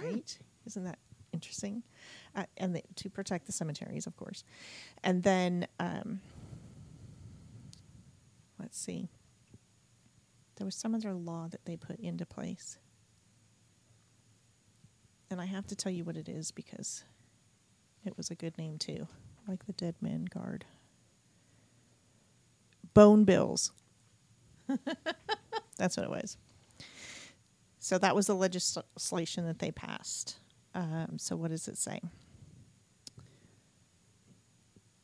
Right? 0.00 0.38
Isn't 0.66 0.84
that 0.84 0.98
interesting? 1.32 1.82
Uh, 2.34 2.44
and 2.56 2.80
to 2.96 3.10
protect 3.10 3.46
the 3.46 3.52
cemeteries, 3.52 4.06
of 4.06 4.16
course. 4.16 4.44
And 5.02 5.22
then, 5.22 5.66
um, 5.78 6.20
let's 8.58 8.78
see. 8.78 9.08
There 10.56 10.64
was 10.64 10.74
some 10.74 10.94
other 10.94 11.14
law 11.14 11.48
that 11.50 11.64
they 11.64 11.76
put 11.76 12.00
into 12.00 12.24
place. 12.24 12.78
And 15.30 15.40
I 15.40 15.44
have 15.46 15.66
to 15.68 15.76
tell 15.76 15.92
you 15.92 16.04
what 16.04 16.16
it 16.16 16.28
is 16.28 16.50
because 16.50 17.04
it 18.04 18.16
was 18.16 18.30
a 18.30 18.34
good 18.34 18.56
name 18.56 18.78
too, 18.78 19.06
like 19.46 19.66
the 19.66 19.72
Dead 19.72 19.96
Man 20.00 20.24
Guard. 20.24 20.64
Bone 22.94 23.24
bills. 23.24 23.72
That's 25.76 25.96
what 25.96 26.04
it 26.04 26.10
was. 26.10 26.38
So 27.86 27.98
that 27.98 28.16
was 28.16 28.26
the 28.26 28.34
legislation 28.34 29.46
that 29.46 29.60
they 29.60 29.70
passed. 29.70 30.40
Um, 30.74 31.18
so 31.20 31.36
what 31.36 31.52
does 31.52 31.68
it 31.68 31.78
say? 31.78 32.00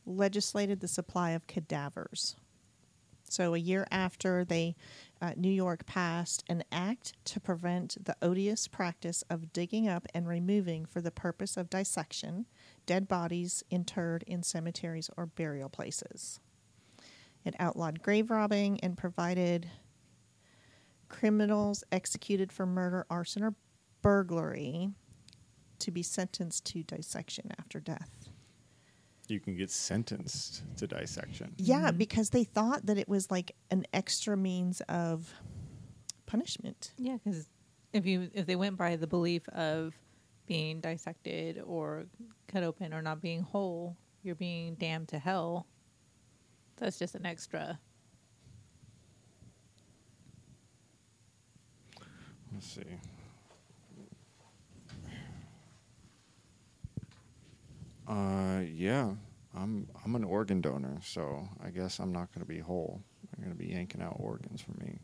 Legislated 0.05 0.81
the 0.81 0.89
supply 0.89 1.31
of 1.31 1.47
cadavers. 1.47 2.35
So 3.23 3.55
a 3.55 3.59
year 3.59 3.87
after 3.93 4.45
they, 4.45 4.75
uh, 5.21 5.35
New 5.37 5.49
York 5.49 5.87
passed 5.87 6.43
an 6.49 6.65
act 6.73 7.13
to 7.27 7.39
prevent 7.39 8.05
the 8.05 8.17
odious 8.21 8.67
practice 8.67 9.23
of 9.31 9.53
digging 9.53 9.87
up 9.87 10.09
and 10.13 10.27
removing 10.27 10.85
for 10.85 11.01
the 11.01 11.13
purpose 11.13 11.57
of 11.57 11.71
dissection 11.71 12.47
dead 12.85 13.07
bodies 13.07 13.63
interred 13.71 14.25
in 14.27 14.43
cemeteries 14.43 15.09
or 15.17 15.27
burial 15.27 15.69
places. 15.69 16.41
It 17.45 17.55
outlawed 17.61 18.03
grave 18.03 18.29
robbing 18.29 18.81
and 18.81 18.99
provided 18.99 19.71
criminals 21.13 21.85
executed 21.93 22.51
for 22.51 22.67
murder, 22.67 23.07
arson, 23.11 23.45
or 23.45 23.55
burglary 24.01 24.91
to 25.79 25.91
be 25.91 26.03
sentenced 26.03 26.65
to 26.65 26.83
dissection 26.83 27.53
after 27.59 27.79
death. 27.79 28.29
You 29.29 29.39
can 29.39 29.57
get 29.57 29.71
sentenced 29.71 30.63
to 30.79 30.87
dissection. 30.87 31.55
Yeah, 31.59 31.93
Mhm. 31.93 31.99
because 31.99 32.31
they 32.31 32.45
thought 32.45 32.87
that 32.87 32.99
it 32.99 33.09
was 33.09 33.31
like 33.31 33.55
an 33.71 33.85
extra 33.93 34.37
means 34.37 34.81
of 34.83 35.33
punishment. 36.27 36.93
Yeah, 36.99 37.19
because 37.23 37.49
if 37.93 38.07
you 38.07 38.31
if 38.33 38.47
they 38.47 38.57
went 38.57 38.77
by 38.77 38.97
the 38.97 39.07
belief 39.07 39.49
of 39.51 39.95
being 40.47 40.81
dissected 40.81 41.59
or 41.61 42.07
cut 42.49 42.63
open 42.65 42.93
or 42.93 43.03
not 43.03 43.21
being 43.21 43.43
whole, 43.43 43.97
you're 44.23 44.35
being 44.35 44.75
damned 44.77 45.09
to 45.09 45.19
hell. 45.19 45.67
That's 46.77 46.99
just 46.99 47.15
an 47.15 47.27
extra. 47.27 47.79
Let's 52.55 52.67
see. 52.75 52.83
Uh, 58.09 58.61
yeah, 58.75 59.11
I'm 59.57 59.89
I'm 60.05 60.15
an 60.17 60.25
organ 60.25 60.61
donor, 60.61 60.99
so 61.03 61.49
I 61.65 61.71
guess 61.71 61.99
I'm 61.99 62.13
not 62.13 62.33
going 62.35 62.45
to 62.45 62.53
be 62.53 62.59
whole. 62.59 63.01
They're 63.37 63.47
going 63.47 63.57
to 63.57 63.65
be 63.65 63.73
yanking 63.73 64.03
out 64.03 64.17
organs 64.19 64.61
for 64.61 64.73
me. 64.85 64.99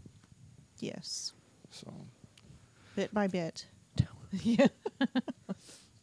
Yes, 0.80 1.32
So 1.70 1.92
bit 2.96 3.12
by 3.14 3.26
bit. 3.26 3.66
yeah. 4.42 4.66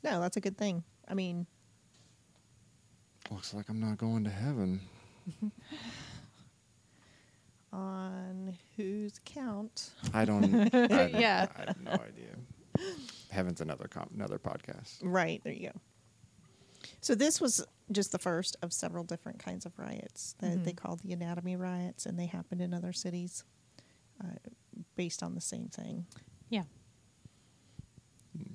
No, 0.03 0.19
that's 0.21 0.38
a 0.38 0.41
good 0.41 0.58
thing. 0.58 0.84
I 1.08 1.13
mean, 1.13 1.45
looks 3.31 3.53
like 3.53 3.69
I'm 3.69 3.79
not 3.79 3.97
going 3.97 4.23
to 4.23 4.29
heaven. 4.29 4.81
on 7.76 8.56
whose 8.78 9.20
count? 9.26 9.92
I 10.14 10.26
don't. 10.26 10.70
I, 10.74 11.08
Yeah. 11.08 11.48
I 11.56 11.62
have 11.68 11.82
no 11.82 11.92
idea. 11.92 12.88
Heaven's 13.32 13.62
another 13.62 13.88
com- 13.88 14.10
another 14.14 14.40
podcast. 14.40 14.98
Right, 15.04 15.42
there 15.44 15.54
you 15.54 15.70
go. 15.72 15.80
So 17.02 17.16
this 17.16 17.40
was 17.42 17.66
just 17.92 18.12
the 18.12 18.20
first 18.20 18.56
of 18.62 18.72
several 18.74 19.04
different 19.04 19.40
kinds 19.40 19.66
of 19.66 19.78
riots 19.78 20.36
that 20.40 20.64
they 20.64 20.72
Mhm. 20.74 20.78
called 20.78 21.00
the 21.02 21.14
anatomy 21.14 21.56
riots, 21.56 22.06
and 22.06 22.18
they 22.20 22.26
happened 22.28 22.62
in 22.62 22.74
other 22.74 22.94
cities 22.94 23.44
uh, 24.24 24.28
based 24.96 25.22
on 25.24 25.36
the 25.36 25.42
same 25.42 25.68
thing. 25.68 26.06
Yeah. 26.50 26.64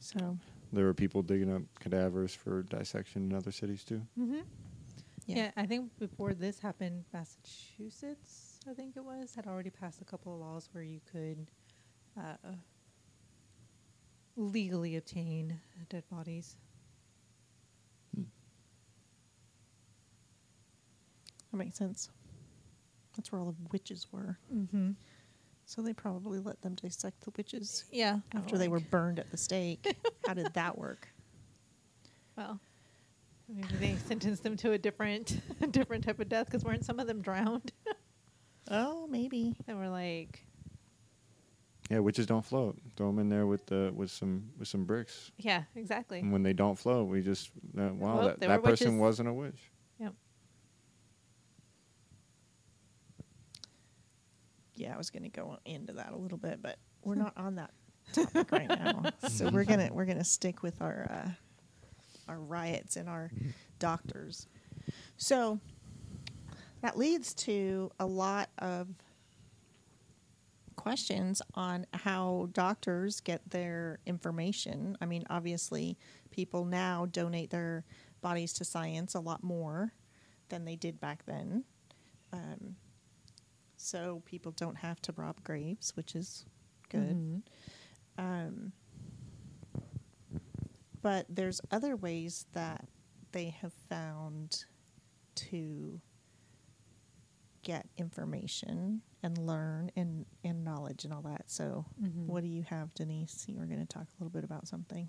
So 0.00 0.38
There 0.72 0.84
were 0.84 0.94
people 0.94 1.22
digging 1.22 1.52
up 1.54 1.62
cadavers 1.78 2.34
for 2.34 2.62
dissection 2.64 3.30
in 3.30 3.36
other 3.36 3.52
cities 3.52 3.84
too. 3.84 4.02
Mm-hmm. 4.18 4.40
yeah, 5.26 5.36
Yeah. 5.36 5.50
I 5.56 5.66
think 5.66 5.90
before 5.98 6.34
this 6.34 6.58
happened, 6.60 7.04
Massachusetts, 7.12 8.49
I 8.68 8.74
think 8.74 8.96
it 8.96 9.04
was, 9.04 9.34
had 9.34 9.46
already 9.46 9.70
passed 9.70 10.00
a 10.00 10.04
couple 10.04 10.34
of 10.34 10.40
laws 10.40 10.68
where 10.72 10.84
you 10.84 11.00
could 11.10 11.46
uh, 12.18 12.36
legally 14.36 14.96
obtain 14.96 15.58
dead 15.88 16.04
bodies. 16.10 16.56
that 21.50 21.56
makes 21.56 21.76
sense. 21.76 22.10
That's 23.16 23.32
where 23.32 23.40
all 23.40 23.48
the 23.52 23.68
witches 23.72 24.06
were. 24.12 24.38
Mm-hmm. 24.54 24.90
So 25.64 25.82
they 25.82 25.92
probably 25.92 26.38
let 26.38 26.60
them 26.62 26.74
dissect 26.74 27.22
the 27.22 27.32
witches 27.36 27.84
Yeah. 27.90 28.20
after 28.34 28.56
they 28.56 28.68
were 28.68 28.80
burned 28.80 29.18
at 29.18 29.30
the 29.30 29.36
stake. 29.36 29.96
How 30.26 30.34
did 30.34 30.52
that 30.54 30.76
work? 30.78 31.08
Well, 32.36 32.58
maybe 33.48 33.74
they 33.78 33.96
sentenced 33.96 34.42
them 34.44 34.56
to 34.58 34.72
a 34.72 34.78
different, 34.78 35.40
a 35.60 35.66
different 35.66 36.04
type 36.04 36.20
of 36.20 36.28
death 36.30 36.46
because 36.46 36.64
weren't 36.64 36.86
some 36.86 36.98
of 36.98 37.06
them 37.06 37.20
drowned? 37.20 37.72
Oh, 38.70 39.06
maybe. 39.08 39.56
they 39.66 39.74
were 39.74 39.88
like, 39.88 40.44
Yeah, 41.90 41.98
witches 41.98 42.26
don't 42.26 42.44
float. 42.44 42.78
Throw 42.96 43.08
them 43.08 43.18
in 43.18 43.28
there 43.28 43.46
with 43.46 43.66
the 43.66 43.92
with 43.94 44.10
some 44.10 44.50
with 44.58 44.68
some 44.68 44.84
bricks. 44.84 45.32
yeah, 45.38 45.64
exactly. 45.74 46.20
And 46.20 46.32
when 46.32 46.42
they 46.42 46.52
don't 46.52 46.78
float, 46.78 47.08
we 47.08 47.20
just 47.20 47.50
uh, 47.78 47.88
wow 47.94 48.16
Well, 48.18 48.26
that, 48.28 48.40
they 48.40 48.46
that 48.46 48.62
were 48.62 48.68
person 48.70 48.92
witches. 48.98 49.00
wasn't 49.00 49.28
a 49.28 49.32
witch. 49.32 49.70
Yep. 49.98 50.14
Yeah, 54.74 54.94
I 54.94 54.98
was 54.98 55.10
going 55.10 55.24
to 55.24 55.28
go 55.28 55.58
into 55.64 55.92
that 55.94 56.12
a 56.12 56.16
little 56.16 56.38
bit, 56.38 56.62
but 56.62 56.76
we're 57.04 57.14
not 57.16 57.32
on 57.36 57.56
that 57.56 57.70
topic 58.12 58.50
right 58.52 58.68
now. 58.68 59.02
So 59.28 59.48
we're 59.50 59.64
gonna 59.64 59.90
we're 59.92 60.06
gonna 60.06 60.24
stick 60.24 60.62
with 60.62 60.80
our 60.80 61.06
uh, 61.10 61.30
our 62.28 62.38
riots 62.38 62.96
and 62.96 63.08
our 63.08 63.30
doctors. 63.78 64.46
So 65.16 65.58
that 66.82 66.96
leads 66.96 67.34
to 67.34 67.90
a 67.98 68.06
lot 68.06 68.50
of 68.58 68.88
questions 70.76 71.42
on 71.54 71.86
how 71.92 72.48
doctors 72.52 73.20
get 73.20 73.42
their 73.50 73.98
information. 74.06 74.96
I 75.00 75.06
mean, 75.06 75.24
obviously, 75.28 75.98
people 76.30 76.64
now 76.64 77.06
donate 77.06 77.50
their 77.50 77.84
bodies 78.22 78.52
to 78.54 78.64
science 78.64 79.14
a 79.14 79.20
lot 79.20 79.42
more 79.42 79.92
than 80.48 80.64
they 80.64 80.76
did 80.76 81.00
back 81.00 81.24
then. 81.26 81.64
Um, 82.32 82.76
so 83.76 84.22
people 84.24 84.52
don't 84.52 84.76
have 84.76 85.00
to 85.02 85.12
rob 85.16 85.42
graves, 85.42 85.96
which 85.96 86.14
is 86.14 86.44
good. 86.88 87.16
Mhm. 87.16 87.42
Um, 88.18 88.72
but 91.02 91.26
there's 91.28 91.60
other 91.70 91.96
ways 91.96 92.46
that 92.52 92.88
they 93.32 93.50
have 93.50 93.72
found 93.72 94.64
to 95.34 96.00
get 97.70 97.86
information 97.96 99.00
and 99.22 99.38
learn 99.38 99.92
and, 99.94 100.26
and 100.42 100.64
knowledge 100.64 101.04
and 101.04 101.12
all 101.14 101.22
that. 101.22 101.42
So, 101.46 101.84
Mhm. 102.02 102.26
what 102.26 102.42
do 102.42 102.48
you 102.48 102.64
have, 102.64 102.92
Denise? 102.94 103.44
You 103.48 103.60
were 103.60 103.66
going 103.66 103.78
to 103.78 103.86
talk 103.86 104.08
a 104.08 104.12
little 104.18 104.30
bit 104.32 104.42
about 104.42 104.66
something. 104.66 105.08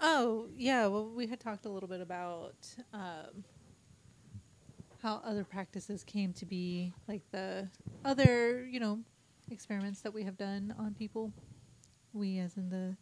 Oh, 0.00 0.48
yeah. 0.56 0.88
Well, 0.88 1.10
we 1.10 1.28
had 1.28 1.38
talked 1.38 1.64
a 1.64 1.68
little 1.68 1.88
bit 1.88 2.00
about 2.00 2.56
um, 2.92 3.44
how 5.00 5.20
other 5.24 5.44
practices 5.44 6.02
came 6.02 6.32
to 6.34 6.46
be, 6.46 6.92
like 7.06 7.22
the 7.30 7.68
other, 8.04 8.64
you 8.64 8.80
know, 8.80 8.98
experiments 9.50 10.00
that 10.00 10.12
we 10.12 10.24
have 10.24 10.36
done 10.36 10.74
on 10.76 10.94
people. 10.94 11.32
We, 12.12 12.38
as 12.40 12.56
in 12.56 12.68
the 12.68 12.96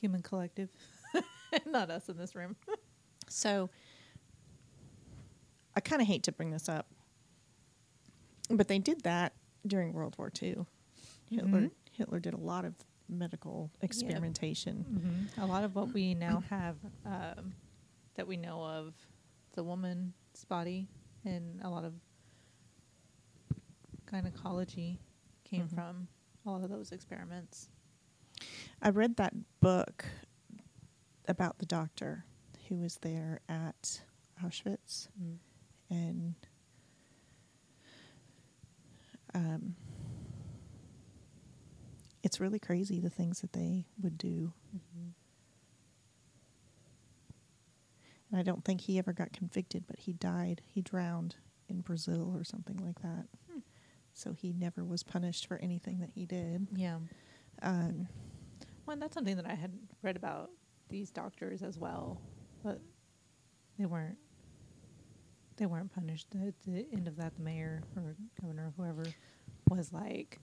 human 0.00 0.22
collective, 0.22 0.70
not 1.66 1.88
us 1.90 2.08
in 2.08 2.16
this 2.16 2.34
room. 2.34 2.56
So, 3.32 3.70
I 5.76 5.80
kind 5.80 6.02
of 6.02 6.08
hate 6.08 6.24
to 6.24 6.32
bring 6.32 6.50
this 6.50 6.68
up, 6.68 6.86
but 8.50 8.68
they 8.68 8.78
did 8.78 9.02
that 9.02 9.32
during 9.66 9.92
World 9.92 10.16
War 10.18 10.30
II. 10.42 10.66
Hitler 11.30 11.60
Mhm. 11.62 11.70
Hitler 11.92 12.20
did 12.20 12.34
a 12.34 12.38
lot 12.38 12.64
of 12.64 12.74
medical 13.08 13.70
experimentation. 13.82 14.84
Mm-hmm. 15.36 15.40
A 15.40 15.46
lot 15.46 15.64
of 15.64 15.74
what 15.74 15.92
we 15.92 16.14
now 16.14 16.40
have 16.48 16.76
um, 17.04 17.54
that 18.14 18.26
we 18.26 18.36
know 18.36 18.62
of 18.64 18.94
the 19.52 19.62
woman's 19.64 20.44
body 20.48 20.88
and 21.24 21.60
a 21.62 21.68
lot 21.68 21.84
of 21.84 21.94
gynecology 24.06 24.98
came 25.44 25.68
Mhm. 25.68 25.74
from 25.74 26.08
all 26.46 26.62
of 26.62 26.70
those 26.70 26.92
experiments. 26.92 27.68
I 28.80 28.90
read 28.90 29.16
that 29.16 29.34
book 29.60 30.06
about 31.28 31.58
the 31.58 31.66
doctor 31.66 32.24
who 32.68 32.76
was 32.78 32.96
there 32.98 33.40
at 33.48 34.02
Auschwitz, 34.42 35.08
and 35.90 36.34
um, 39.34 39.76
it's 42.22 42.40
really 42.40 42.58
crazy 42.58 43.00
the 43.00 43.10
things 43.10 43.40
that 43.40 43.52
they 43.52 43.86
would 44.02 44.18
do. 44.18 44.52
Mhm. 44.74 45.12
And 48.30 48.38
I 48.38 48.42
don't 48.42 48.64
think 48.64 48.82
he 48.82 48.98
ever 48.98 49.12
got 49.12 49.32
convicted, 49.32 49.84
but 49.86 49.98
he 50.00 50.12
died. 50.12 50.62
He 50.66 50.82
drowned 50.82 51.36
in 51.68 51.80
Brazil 51.80 52.32
or 52.36 52.44
something 52.44 52.76
like 52.76 53.00
that. 53.00 53.26
Hmm. 53.50 53.58
So 54.12 54.32
he 54.32 54.52
never 54.52 54.84
was 54.84 55.02
punished 55.02 55.46
for 55.46 55.56
anything 55.58 55.98
that 56.00 56.10
he 56.10 56.26
did. 56.26 56.68
Yeah. 56.72 56.98
Um, 57.62 58.08
Well, 58.86 58.94
and 58.94 59.02
that's 59.02 59.14
something 59.14 59.36
that 59.36 59.46
I 59.46 59.54
had 59.54 59.72
read 60.02 60.16
about 60.16 60.50
these 60.88 61.10
doctors 61.10 61.62
as 61.62 61.78
well, 61.78 62.20
but 62.62 62.80
they 63.78 63.86
weren't. 63.86 64.18
They 65.60 65.66
weren't 65.66 65.94
punished. 65.94 66.26
At 66.34 66.54
the 66.66 66.86
end 66.90 67.06
of 67.06 67.16
that, 67.18 67.36
the 67.36 67.42
mayor 67.42 67.82
or 67.94 68.16
governor, 68.40 68.72
or 68.78 68.82
whoever, 68.82 69.04
was 69.68 69.92
like, 69.92 70.38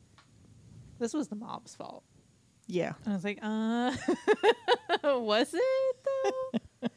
"This 0.99 1.12
was 1.12 1.27
the 1.27 1.36
mob's 1.36 1.73
fault." 1.75 2.03
yeah. 2.67 2.93
And 3.03 3.13
I 3.13 3.15
was 3.15 3.23
like, 3.23 3.39
"Uh, 3.41 3.95
was 5.19 5.56
it 5.56 5.95
though?" 6.06 6.89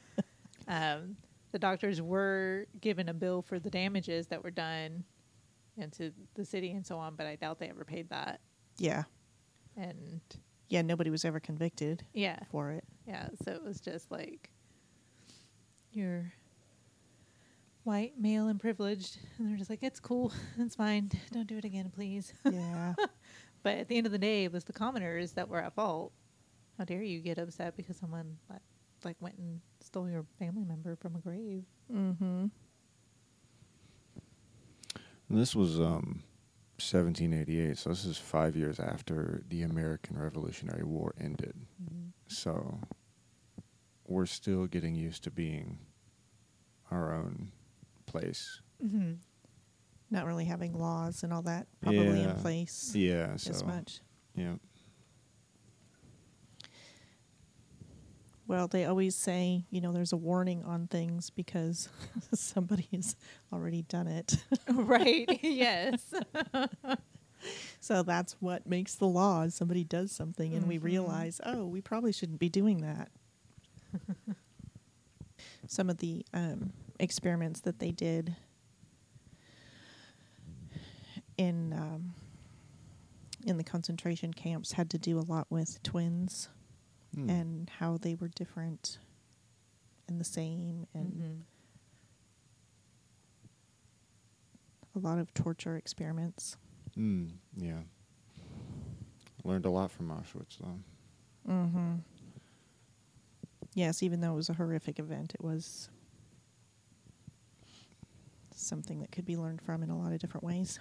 um, 0.69 1.17
the 1.53 1.59
doctors 1.59 2.03
were 2.03 2.67
given 2.81 3.09
a 3.09 3.15
bill 3.15 3.41
for 3.41 3.59
the 3.59 3.71
damages 3.71 4.27
that 4.27 4.45
were 4.45 4.51
done 4.51 5.03
into 5.79 6.13
the 6.35 6.45
city 6.45 6.73
and 6.73 6.87
so 6.87 6.99
on, 6.99 7.17
but 7.17 7.27
I 7.27 7.37
doubt 7.37 7.59
they 7.59 7.71
ever 7.71 7.87
paid 7.87 8.11
that. 8.11 8.41
Yeah. 8.77 9.05
And 9.79 10.21
Yeah. 10.69 10.83
Nobody 10.83 11.09
was 11.09 11.25
ever 11.25 11.41
convicted 11.41 12.05
yeah, 12.13 12.41
for 12.51 12.71
it. 12.73 12.85
Yeah, 13.07 13.29
so 13.45 13.53
it 13.53 13.65
was 13.65 13.81
just 13.81 14.11
like 14.11 14.51
you're 15.93 16.33
white, 17.91 18.13
male, 18.17 18.47
and 18.47 18.61
privileged, 18.61 19.19
and 19.37 19.51
they're 19.51 19.57
just 19.57 19.69
like, 19.69 19.83
"It's 19.83 19.99
cool, 19.99 20.33
it's 20.59 20.77
fine. 20.77 21.11
Don't 21.33 21.49
do 21.49 21.59
it 21.59 21.65
again, 21.65 21.91
please." 21.95 22.33
Yeah. 22.51 22.95
But 23.63 23.77
at 23.77 23.89
the 23.89 23.97
end 23.99 24.07
of 24.07 24.13
the 24.13 24.19
day, 24.19 24.45
it 24.45 24.53
was 24.53 24.65
the 24.65 24.73
commoners 24.73 25.33
that 25.33 25.49
were 25.49 25.61
at 25.61 25.75
fault. 25.75 26.13
How 26.79 26.85
dare 26.85 27.03
you 27.03 27.21
get 27.21 27.37
upset 27.37 27.77
because 27.77 27.99
someone 27.99 28.39
like, 28.49 28.63
like 29.05 29.17
went 29.21 29.37
and 29.37 29.61
stole 29.81 30.09
your 30.09 30.25
family 30.39 30.65
member 30.65 30.97
from 30.97 31.17
a 31.17 31.19
grave? 31.19 31.65
Mm-hmm. 31.93 32.47
This 35.29 35.55
was 35.55 35.79
um, 35.79 36.23
1788, 36.79 37.77
so 37.77 37.91
this 37.91 38.07
is 38.07 38.17
five 38.17 38.57
years 38.57 38.81
after 38.81 39.43
the 39.51 39.63
American 39.63 40.19
Revolutionary 40.19 40.85
War 40.85 41.13
ended. 41.21 41.55
So 42.29 42.81
we're 44.07 44.27
still 44.27 44.67
getting 44.67 44.95
used 44.95 45.23
to 45.25 45.31
being 45.31 45.81
our 46.91 47.13
own 47.13 47.53
place. 48.11 48.61
Mm-hmm. 48.85 49.13
Not 50.11 50.27
really 50.27 50.45
having 50.45 50.73
laws 50.77 51.23
and 51.23 51.33
all 51.33 51.43
that 51.43 51.67
probably 51.81 52.21
Yeah. 52.23 52.31
in 52.31 52.37
place 52.37 52.93
Yeah, 52.95 53.37
so 53.37 53.51
as 53.51 53.65
much. 53.65 54.01
yeah. 54.35 54.55
Well, 58.47 58.67
they 58.67 58.85
always 58.87 59.15
say, 59.15 59.65
you 59.71 59.81
know, 59.81 59.93
there's 59.93 60.13
a 60.13 60.17
warning 60.17 60.65
on 60.65 60.89
things 60.89 61.31
because 61.31 61.89
somebody 62.35 62.89
has 62.93 63.15
already 63.53 63.83
done 63.83 64.09
it. 64.09 64.39
right. 64.69 65.39
yes. 65.43 66.03
so 67.81 68.03
that's 68.03 68.33
what 68.41 68.67
makes 68.67 68.97
the 68.97 69.07
law. 69.07 69.43
is 69.43 69.55
Somebody 69.55 69.85
does 69.85 70.11
something 70.11 70.53
and 70.55 70.67
we 70.67 70.79
Mhm. 70.81 70.83
realize, 70.85 71.41
oh, 71.47 71.65
we 71.65 71.81
probably 71.81 72.11
shouldn't 72.13 72.41
be 72.41 72.49
doing 72.49 72.79
that. 72.79 73.11
Some 75.69 75.89
of 75.89 75.99
the 75.99 76.25
um, 76.35 76.73
experiments 77.01 77.61
that 77.63 77.79
they 77.79 77.91
did 77.91 78.37
in 81.37 81.73
um, 81.73 82.15
in 83.47 83.57
the 83.57 83.65
concentration 83.65 84.33
camps 84.35 84.73
had 84.73 84.91
to 84.91 84.99
do 84.99 85.19
a 85.19 85.23
lot 85.27 85.47
with 85.51 85.83
twins 85.83 86.49
Hmm. 87.15 87.29
and 87.29 87.71
how 87.81 87.97
they 87.97 88.15
were 88.15 88.29
different 88.29 88.99
and 90.07 90.21
the 90.21 90.25
same 90.25 90.87
and 90.95 91.13
Mhm. 91.13 91.41
a 94.95 94.99
lot 95.01 95.19
of 95.19 95.33
torture 95.35 95.77
experiments. 95.77 96.57
Mm, 96.97 97.33
yeah. 97.57 97.83
Learned 99.45 99.65
a 99.67 99.71
lot 99.71 99.91
from 99.91 100.09
Auschwitz, 100.11 100.59
though. 100.59 100.79
Mm-hmm. 101.49 101.95
Yes, 103.75 104.03
even 104.03 104.21
though 104.21 104.33
it 104.33 104.37
was 104.37 104.49
a 104.51 104.55
horrific 104.55 104.99
event, 105.01 105.35
it 105.35 105.43
was 105.43 105.89
something 108.61 109.01
that 109.01 109.13
could 109.13 109.25
be 109.25 109.37
learned 109.37 109.63
from 109.63 109.83
in 109.83 109.91
a 109.91 109.99
lot 109.99 110.13
of 110.13 110.19
different 110.19 110.45
ways. 110.45 110.79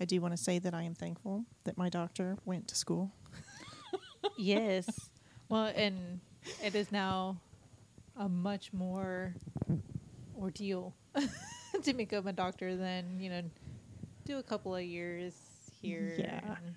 I 0.00 0.04
do 0.04 0.20
want 0.20 0.36
to 0.36 0.42
say 0.42 0.58
that 0.58 0.74
I 0.74 0.82
am 0.82 0.94
thankful 0.94 1.44
that 1.64 1.78
my 1.78 1.88
doctor 1.88 2.36
went 2.44 2.68
to 2.68 2.76
school. 2.76 3.12
yes. 4.36 4.88
Well, 5.48 5.72
and 5.74 6.20
it 6.62 6.74
is 6.74 6.90
now 6.90 7.36
a 8.16 8.28
much 8.28 8.72
more 8.72 9.34
ordeal 10.38 10.94
to 11.82 11.94
become 11.94 12.26
a 12.26 12.32
doctor 12.32 12.76
than 12.76 13.18
you 13.20 13.30
know 13.30 13.42
do 14.24 14.38
a 14.38 14.42
couple 14.42 14.74
of 14.74 14.82
years 14.82 15.34
here 15.80 16.16
Yeah. 16.18 16.56
and 16.64 16.74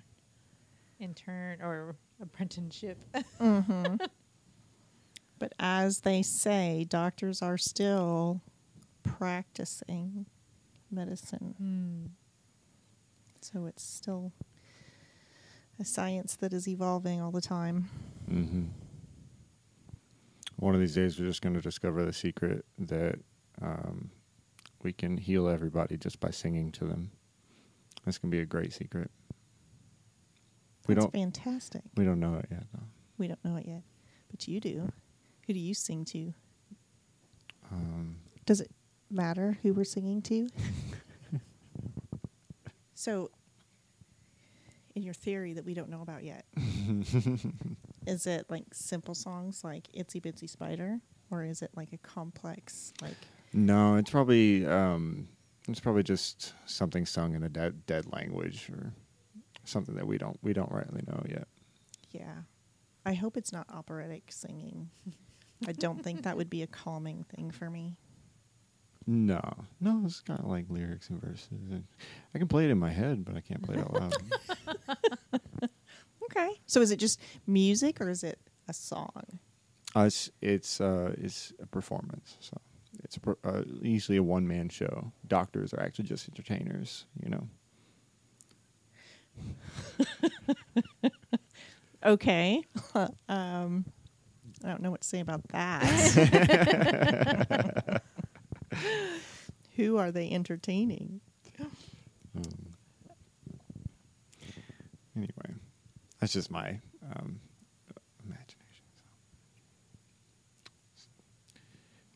intern 1.00 1.60
or 1.60 1.96
apprenticeship. 2.22 2.98
Mm-hmm. 3.40 3.96
but 5.38 5.52
as 5.58 6.00
they 6.00 6.22
say, 6.22 6.84
doctors 6.88 7.42
are 7.42 7.58
still 7.58 8.42
practicing 9.02 10.26
medicine. 10.90 11.54
Hmm. 11.58 12.06
So 13.40 13.66
it's 13.66 13.82
still 13.82 14.32
a 15.80 15.84
science 15.84 16.36
that 16.36 16.52
is 16.52 16.68
evolving 16.68 17.20
all 17.20 17.30
the 17.30 17.40
time. 17.40 17.88
Mm-hmm. 18.30 18.64
One 20.56 20.74
of 20.74 20.80
these 20.80 20.94
days, 20.94 21.18
we're 21.18 21.26
just 21.26 21.40
going 21.40 21.54
to 21.54 21.60
discover 21.60 22.04
the 22.04 22.12
secret 22.12 22.64
that 22.78 23.20
um, 23.62 24.10
we 24.82 24.92
can 24.92 25.16
heal 25.16 25.48
everybody 25.48 25.96
just 25.96 26.18
by 26.18 26.30
singing 26.30 26.72
to 26.72 26.84
them. 26.84 27.12
This 28.04 28.18
can 28.18 28.30
be 28.30 28.40
a 28.40 28.44
great 28.44 28.72
secret. 28.72 29.10
We 30.88 30.94
don't. 30.94 31.12
fantastic. 31.12 31.82
We 31.96 32.04
don't 32.04 32.18
know 32.18 32.34
it 32.36 32.46
yet, 32.50 32.64
though. 32.72 32.86
We 33.18 33.28
don't 33.28 33.44
know 33.44 33.56
it 33.56 33.66
yet, 33.66 33.82
but 34.30 34.48
you 34.48 34.58
do. 34.58 34.90
Who 35.48 35.54
do 35.54 35.60
you 35.60 35.72
sing 35.72 36.04
to? 36.04 36.34
Um, 37.72 38.16
Does 38.44 38.60
it 38.60 38.70
matter 39.10 39.56
who 39.62 39.72
we're 39.72 39.82
singing 39.82 40.20
to? 40.20 40.46
so, 42.94 43.30
in 44.94 45.02
your 45.02 45.14
theory 45.14 45.54
that 45.54 45.64
we 45.64 45.72
don't 45.72 45.88
know 45.88 46.02
about 46.02 46.22
yet, 46.22 46.44
is 48.06 48.26
it 48.26 48.44
like 48.50 48.66
simple 48.74 49.14
songs 49.14 49.64
like 49.64 49.88
"Itsy 49.96 50.20
Bitsy 50.20 50.50
Spider," 50.50 51.00
or 51.30 51.44
is 51.44 51.62
it 51.62 51.70
like 51.74 51.94
a 51.94 51.98
complex 51.98 52.92
like? 53.00 53.16
no, 53.54 53.96
it's 53.96 54.10
probably 54.10 54.66
um, 54.66 55.28
it's 55.66 55.80
probably 55.80 56.02
just 56.02 56.52
something 56.66 57.06
sung 57.06 57.34
in 57.34 57.42
a 57.42 57.48
dead 57.48 57.86
dead 57.86 58.04
language 58.12 58.68
or 58.70 58.92
something 59.64 59.94
that 59.94 60.06
we 60.06 60.18
don't 60.18 60.38
we 60.42 60.52
don't 60.52 60.70
rightly 60.70 61.00
know 61.06 61.22
yet. 61.26 61.48
Yeah, 62.10 62.42
I 63.06 63.14
hope 63.14 63.38
it's 63.38 63.50
not 63.50 63.66
operatic 63.72 64.24
singing. 64.28 64.90
I 65.66 65.72
don't 65.72 66.02
think 66.02 66.22
that 66.22 66.36
would 66.36 66.50
be 66.50 66.62
a 66.62 66.66
calming 66.66 67.24
thing 67.34 67.50
for 67.50 67.68
me. 67.68 67.96
No, 69.06 69.40
no, 69.80 70.02
it's 70.04 70.20
got 70.20 70.46
like 70.46 70.66
lyrics 70.68 71.08
and 71.08 71.20
verses. 71.20 71.48
And 71.50 71.84
I 72.34 72.38
can 72.38 72.46
play 72.46 72.64
it 72.64 72.70
in 72.70 72.78
my 72.78 72.90
head, 72.90 73.24
but 73.24 73.36
I 73.36 73.40
can't 73.40 73.62
play 73.62 73.76
it 73.76 73.80
out 73.80 73.94
loud. 73.94 75.70
Okay. 76.30 76.50
So 76.66 76.82
is 76.82 76.90
it 76.90 76.98
just 76.98 77.20
music 77.46 78.00
or 78.02 78.10
is 78.10 78.22
it 78.22 78.38
a 78.68 78.74
song? 78.74 79.38
Uh, 79.96 80.00
it's 80.02 80.30
it's 80.42 80.78
uh, 80.80 81.14
it's 81.16 81.54
a 81.58 81.66
performance, 81.66 82.36
so 82.40 82.58
it's 83.02 83.16
a, 83.16 83.20
per- 83.20 83.38
uh, 83.44 83.62
usually 83.80 84.18
a 84.18 84.22
one 84.22 84.46
man 84.46 84.68
show. 84.68 85.10
Doctors 85.26 85.72
are 85.72 85.80
actually 85.80 86.04
just 86.04 86.28
entertainers, 86.28 87.06
you 87.22 87.30
know. 87.30 87.48
Okay. 92.04 92.62
um, 93.28 93.84
I 94.64 94.68
don't 94.68 94.82
know 94.82 94.90
what 94.90 95.02
to 95.02 95.08
say 95.08 95.20
about 95.20 95.46
that. 95.48 95.82
Who 99.76 99.96
are 99.98 100.10
they 100.10 100.30
entertaining? 100.30 101.20
Um, 102.36 102.50
anyway, 105.16 105.54
that's 106.20 106.32
just 106.32 106.50
my 106.50 106.80
um, 107.14 107.40
imagination. 108.24 108.84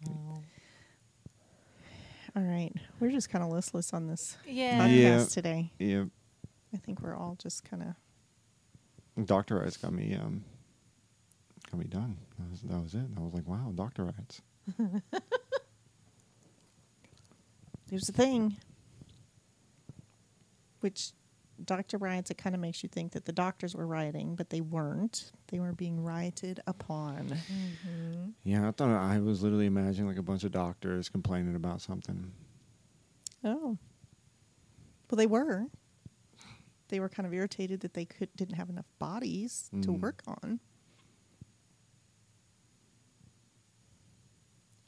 Oh. 0.09 0.43
All 2.35 2.43
right. 2.43 2.73
We're 3.01 3.11
just 3.11 3.29
kind 3.31 3.45
of 3.45 3.51
listless 3.51 3.93
on 3.93 4.07
this 4.09 4.37
Yeah. 4.47 4.79
podcast 4.79 4.91
Yeah. 5.01 5.25
today. 5.27 5.71
Yeah, 5.79 6.05
I 6.75 6.77
think 6.79 7.01
we're 7.03 7.17
all 7.17 7.37
just 7.41 7.65
kind 7.65 7.83
of. 9.17 9.27
doctor 9.27 9.57
rights 9.61 9.77
got 9.77 9.93
me 9.93 10.15
um, 10.15 10.45
got 11.71 11.79
me 11.79 11.85
done. 11.87 12.17
That 12.43 12.51
was, 12.51 12.61
that 12.63 12.81
was 12.83 12.95
it. 12.95 13.11
I 13.17 13.21
was 13.21 13.33
like, 13.35 13.47
wow, 13.47 13.73
doctor 13.75 14.05
rights. 14.05 14.43
There's 17.89 18.09
a 18.09 18.13
thing. 18.13 18.57
Which, 20.81 21.13
Dr. 21.65 21.99
Riots, 21.99 22.31
it 22.31 22.39
kind 22.39 22.55
of 22.55 22.61
makes 22.61 22.83
you 22.83 22.89
think 22.89 23.13
that 23.13 23.25
the 23.27 23.33
doctors 23.33 23.75
were 23.75 23.87
rioting, 23.87 24.35
but 24.35 24.51
they 24.51 24.61
weren't. 24.61 25.31
They 25.49 25.61
were 25.61 25.73
being 25.73 26.03
rioted 26.03 26.61
upon. 26.67 27.27
Mm-hmm. 27.29 28.31
Yeah, 28.45 28.67
I 28.69 28.71
thought 28.73 28.89
I 28.91 29.19
was 29.21 29.43
literally 29.43 29.67
imagining 29.67 30.09
like 30.09 30.19
a 30.19 30.23
bunch 30.23 30.43
of 30.45 30.53
doctors 30.53 31.09
complaining 31.09 31.55
about 31.55 31.81
something. 31.83 32.33
Oh. 33.45 33.77
Well, 35.11 35.17
they 35.17 35.27
were. 35.27 35.67
They 36.89 36.99
were 37.01 37.09
kind 37.09 37.27
of 37.27 37.35
irritated 37.35 37.81
that 37.81 37.95
they 37.95 38.05
could 38.07 38.29
didn't 38.37 38.55
have 38.57 38.69
enough 38.71 38.87
bodies 38.99 39.71
to 39.83 39.89
Mm. 39.89 40.01
work 40.01 40.23
on. 40.27 40.61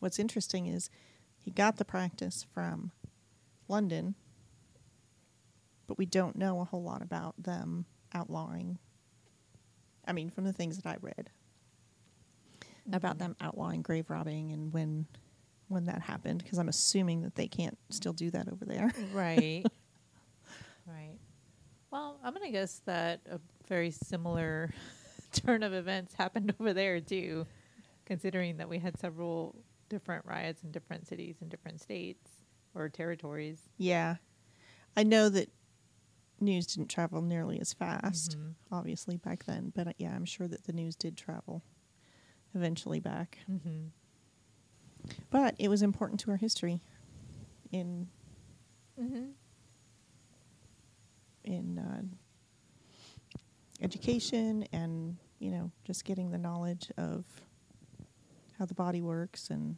What's 0.05 0.19
interesting 0.19 0.67
is 0.67 0.91
he 1.39 1.51
got 1.51 1.79
the 1.79 1.85
practice 1.87 2.45
from 2.53 2.93
London, 3.69 4.15
but 5.87 5.97
we 5.97 6.05
don't 6.05 6.37
know 6.37 6.61
a 6.61 6.65
whole 6.65 6.83
lot 6.83 7.01
about 7.01 7.43
them 7.43 7.87
outlawing. 8.13 8.77
I 10.07 10.13
mean, 10.13 10.29
from 10.29 10.45
the 10.45 10.53
things 10.53 10.77
that 10.77 10.85
I 10.85 10.99
read 11.01 11.31
about 12.93 13.17
them 13.17 13.35
outlawing 13.41 13.81
grave 13.81 14.11
robbing 14.11 14.53
and 14.53 14.75
when 14.75 15.07
when 15.69 15.87
that 15.87 16.03
happened, 16.03 16.43
because 16.45 16.59
I'm 16.59 16.69
assuming 16.69 17.23
that 17.23 17.37
they 17.37 17.49
can't 17.49 17.79
still 17.89 18.13
do 18.13 18.31
that 18.33 18.47
over 18.53 18.67
there. 18.67 18.93
Right. 19.15 19.65
right. 20.87 21.17
Well, 21.91 22.21
I'm 22.23 22.35
going 22.35 22.45
to 22.45 22.53
guess 22.53 22.83
that 22.85 23.23
a 23.31 23.41
very 23.69 23.91
similar 23.91 24.71
turn 25.33 25.63
of 25.63 25.73
events 25.73 26.13
happened 26.13 26.53
over 26.61 26.75
there 26.75 27.01
too, 27.01 27.47
considering 28.05 28.59
that 28.59 28.69
we 28.69 28.79
had 28.79 28.99
several 28.99 29.64
different 29.95 30.25
riots 30.27 30.63
in 30.65 30.73
different 30.73 31.07
cities 31.07 31.37
and 31.41 31.49
different 31.51 31.81
states. 31.81 32.31
or 32.77 32.89
territories. 32.89 33.69
Yeah. 33.79 34.17
I 34.97 35.05
know 35.05 35.29
that 35.29 35.49
news 36.41 36.67
didn't 36.67 36.89
travel 36.91 37.23
nearly 37.23 37.61
as 37.61 37.73
fast, 37.73 38.37
Mhm. 38.37 38.55
obviously, 38.73 39.17
back 39.17 39.45
then. 39.45 39.71
But 39.73 39.87
uh, 39.87 39.93
yeah, 39.97 40.13
I'm 40.13 40.25
sure 40.25 40.49
that 40.49 40.65
the 40.65 40.73
news 40.73 40.97
did 40.97 41.17
travel 41.17 41.63
eventually 42.53 42.99
back. 42.99 43.39
Mm-hmm. 43.49 43.87
But 45.31 45.55
it 45.61 45.69
was 45.69 45.83
important 45.83 46.19
to 46.23 46.33
our 46.33 46.37
history 46.37 46.83
in 47.71 48.09
Mm-hmm. 49.01 49.31
in 51.45 51.79
uh, 51.79 52.03
education 53.81 54.67
and 54.73 55.17
you 55.39 55.51
know 55.51 55.71
just 55.85 56.05
getting 56.05 56.31
the 56.31 56.39
knowledge 56.39 56.91
of 56.97 57.25
how 58.59 58.65
the 58.67 58.75
body 58.75 59.01
works 59.03 59.51
and 59.51 59.77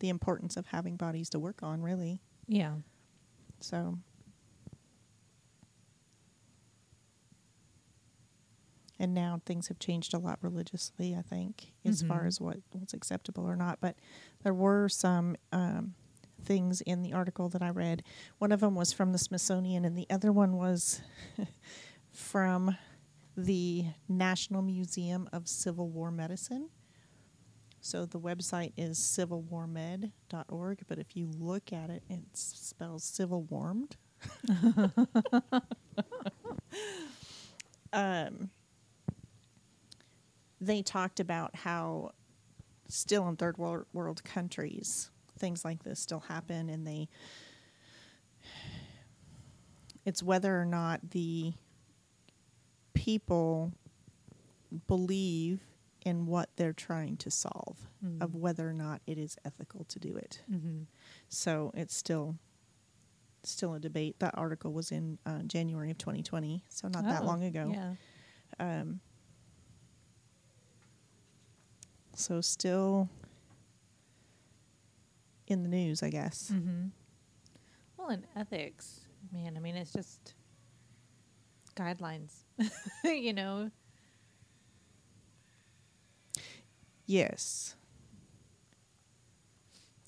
the 0.00 0.08
importance 0.08 0.56
of 0.56 0.66
having 0.66 0.96
bodies 0.96 1.30
to 1.30 1.38
work 1.38 1.62
on 1.62 1.80
really. 1.82 2.20
Yeah. 2.48 2.74
so. 3.60 3.98
And 8.98 9.14
now 9.14 9.40
things 9.46 9.68
have 9.68 9.78
changed 9.78 10.12
a 10.12 10.18
lot 10.18 10.38
religiously 10.42 11.14
i 11.16 11.22
think 11.22 11.72
as 11.86 12.02
far 12.02 12.24
Mhm. 12.24 12.26
as 12.26 12.40
what 12.40 12.58
what's 12.72 12.92
acceptable 12.92 13.44
or 13.48 13.56
not. 13.56 13.80
But 13.80 13.96
there 14.42 14.52
were 14.54 14.88
some 14.90 15.36
um, 15.52 15.94
things 16.44 16.80
in 16.82 17.02
the 17.02 17.12
article 17.14 17.48
that 17.50 17.62
i 17.62 17.68
read. 17.70 18.02
One 18.38 18.52
of 18.52 18.60
them 18.60 18.74
was 18.74 18.92
from 18.92 19.12
the 19.12 19.18
smithsonian 19.18 19.84
and 19.84 19.96
the 19.96 20.06
other 20.10 20.32
one 20.32 20.56
was 20.56 21.00
from 22.12 22.76
the 23.36 23.86
national 24.08 24.60
museum 24.62 25.28
of 25.32 25.48
civil 25.48 25.88
war 25.88 26.10
medicine 26.10 26.68
so 27.80 28.04
the 28.04 28.18
website 28.18 28.72
is 28.76 28.98
civilwarmed.org 28.98 30.80
but 30.88 30.98
if 30.98 31.16
you 31.16 31.30
look 31.38 31.72
at 31.72 31.90
it 31.90 32.02
it 32.08 32.20
spells 32.34 33.04
civil 33.04 33.42
warmed 33.44 33.96
um, 37.92 38.50
they 40.60 40.82
talked 40.82 41.20
about 41.20 41.56
how 41.56 42.12
still 42.88 43.28
in 43.28 43.36
third 43.36 43.56
world, 43.56 43.86
world 43.92 44.22
countries 44.24 45.10
things 45.38 45.64
like 45.64 45.82
this 45.84 46.00
still 46.00 46.20
happen 46.20 46.68
and 46.68 46.86
they 46.86 47.08
it's 50.04 50.22
whether 50.22 50.60
or 50.60 50.64
not 50.64 51.10
the 51.10 51.52
people 52.94 53.72
believe 54.86 55.60
in 56.02 56.26
what 56.26 56.48
they're 56.56 56.72
trying 56.72 57.16
to 57.18 57.30
solve 57.30 57.88
of 58.20 58.30
Mm. 58.30 58.34
whether 58.40 58.68
or 58.68 58.72
not 58.72 59.02
it 59.06 59.18
is 59.18 59.36
ethical 59.44 59.84
to 59.84 59.98
do 59.98 60.16
it 60.16 60.42
Mm-hmm. 60.50 60.82
so 61.28 61.70
it's 61.74 61.94
still 61.94 62.36
still 63.42 63.72
a 63.74 63.80
debate. 63.80 64.18
That 64.18 64.34
article 64.36 64.70
was 64.72 64.92
in 64.92 65.18
uh, 65.24 65.38
January 65.44 65.90
of 65.90 65.96
2020, 65.96 66.62
so 66.68 66.88
not 66.88 67.04
that 67.04 67.24
long 67.24 67.42
ago. 67.44 67.70
Yeah. 67.74 67.94
Um, 68.58 69.00
so 72.14 72.40
still 72.42 73.08
in 75.46 75.62
the 75.62 75.68
news, 75.68 76.02
I 76.02 76.10
guess. 76.10 76.50
Mm-hmm. 76.54 76.88
Well, 77.96 78.10
in 78.10 78.24
ethics, 78.36 79.00
man, 79.32 79.56
I 79.56 79.60
mean, 79.60 79.76
it's 79.76 79.92
just 79.92 80.34
guidelines, 81.76 82.32
you 83.04 83.32
know? 83.32 83.70
Yes. 87.10 87.74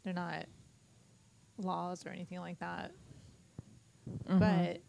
They're 0.04 0.12
not 0.14 0.46
laws 1.58 2.06
or 2.06 2.10
anything 2.10 2.38
like 2.38 2.60
that. 2.60 2.92
Mhm. 4.28 4.38
But 4.38 4.80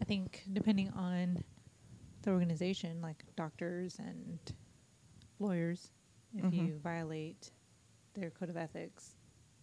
I 0.00 0.04
think 0.04 0.42
depending 0.52 0.90
on 0.90 1.44
the 2.22 2.30
organization, 2.32 3.00
like 3.00 3.24
doctors 3.36 4.00
and 4.00 4.38
lawyers, 5.38 5.92
if 6.34 6.44
Mhm. 6.46 6.52
you 6.52 6.78
violate 6.78 7.52
their 8.14 8.30
code 8.30 8.48
of 8.50 8.56
ethics, 8.56 9.14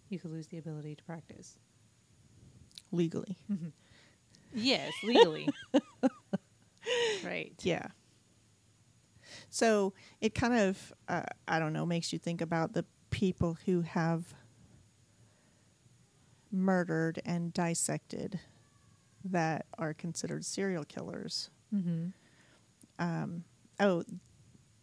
you 0.08 0.18
could 0.18 0.32
lose 0.32 0.48
the 0.48 0.58
ability 0.60 0.96
to 0.96 1.04
practice. 1.04 1.58
legally. 2.92 3.38
Yes, 4.54 4.94
legally. 5.04 5.48
right. 7.24 7.54
Yeah. 7.62 7.88
So 9.50 9.94
it 10.22 10.36
kind 10.36 10.54
of, 10.54 10.94
uh, 11.08 11.24
I 11.48 11.60
don't 11.60 11.74
know, 11.74 11.86
makes 11.86 12.14
you 12.14 12.20
think 12.20 12.42
about 12.42 12.74
the 12.74 12.86
people 13.10 13.58
who 13.66 13.82
have 13.82 14.34
murdered 16.52 17.22
and 17.26 17.54
dissected 17.54 18.40
that 19.24 19.66
are 19.78 19.94
considered 19.94 20.46
serial 20.46 20.84
killers. 20.84 21.50
Mm-hmm. 21.74 22.08
Um, 22.98 23.44
oh, 23.80 24.04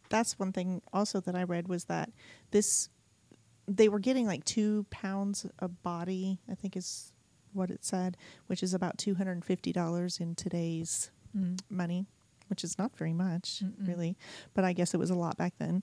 that's 0.09 0.38
one 0.38 0.52
thing 0.52 0.83
also 0.92 1.20
that 1.20 1.35
I 1.35 1.42
read 1.42 1.68
was 1.68 1.85
that 1.85 2.11
this, 2.50 2.88
they 3.66 3.88
were 3.88 3.98
getting 3.98 4.26
like 4.26 4.44
two 4.44 4.87
pounds 4.90 5.46
a 5.59 5.68
body, 5.68 6.38
I 6.50 6.55
think 6.55 6.76
is 6.76 7.12
what 7.52 7.70
it 7.70 7.85
said, 7.85 8.16
which 8.46 8.62
is 8.62 8.74
about 8.74 8.98
$250 8.98 10.20
in 10.20 10.35
today's 10.35 11.11
Mm. 11.37 11.59
money, 11.68 12.07
which 12.49 12.65
is 12.65 12.79
not 12.79 12.97
very 12.97 13.13
much, 13.13 13.63
Mm-mm. 13.65 13.87
really. 13.89 14.17
But 14.55 14.65
I 14.65 14.73
guess 14.73 14.95
it 14.95 14.99
was 14.99 15.11
a 15.11 15.15
lot 15.15 15.37
back 15.37 15.55
then. 15.59 15.83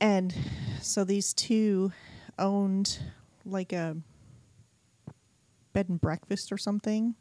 And 0.00 0.34
so 0.80 1.04
these 1.04 1.32
two 1.34 1.92
owned 2.38 2.98
like 3.44 3.72
a 3.72 3.96
bed 5.72 5.88
and 5.88 6.00
breakfast 6.00 6.50
or 6.52 6.58
something. 6.58 7.14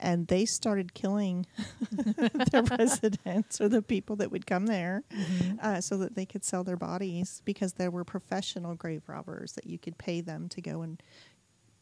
And 0.00 0.26
they 0.26 0.44
started 0.44 0.92
killing 0.94 1.46
the 1.90 2.68
residents 2.78 3.60
or 3.60 3.68
the 3.68 3.80
people 3.82 4.16
that 4.16 4.30
would 4.32 4.46
come 4.46 4.66
there 4.66 5.02
Mm-hmm. 5.12 5.58
uh, 5.62 5.80
so 5.80 5.96
that 5.98 6.14
they 6.16 6.26
could 6.26 6.44
sell 6.44 6.64
their 6.64 6.76
bodies 6.76 7.40
because 7.44 7.74
there 7.74 7.90
were 7.90 8.04
professional 8.04 8.74
grave 8.74 9.02
robbers 9.08 9.52
that 9.52 9.66
you 9.66 9.78
could 9.78 9.96
pay 9.96 10.20
them 10.20 10.48
to 10.50 10.60
go 10.60 10.82
and 10.82 11.00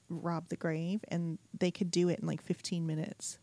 rob 0.09 0.49
the 0.51 0.57
grave 0.57 1.03
and 1.09 1.39
they 1.59 1.71
could 1.71 1.91
do 1.91 2.09
it 2.11 2.19
in 2.21 2.27
like 2.27 2.43
15 2.43 2.87
minutes 2.87 3.39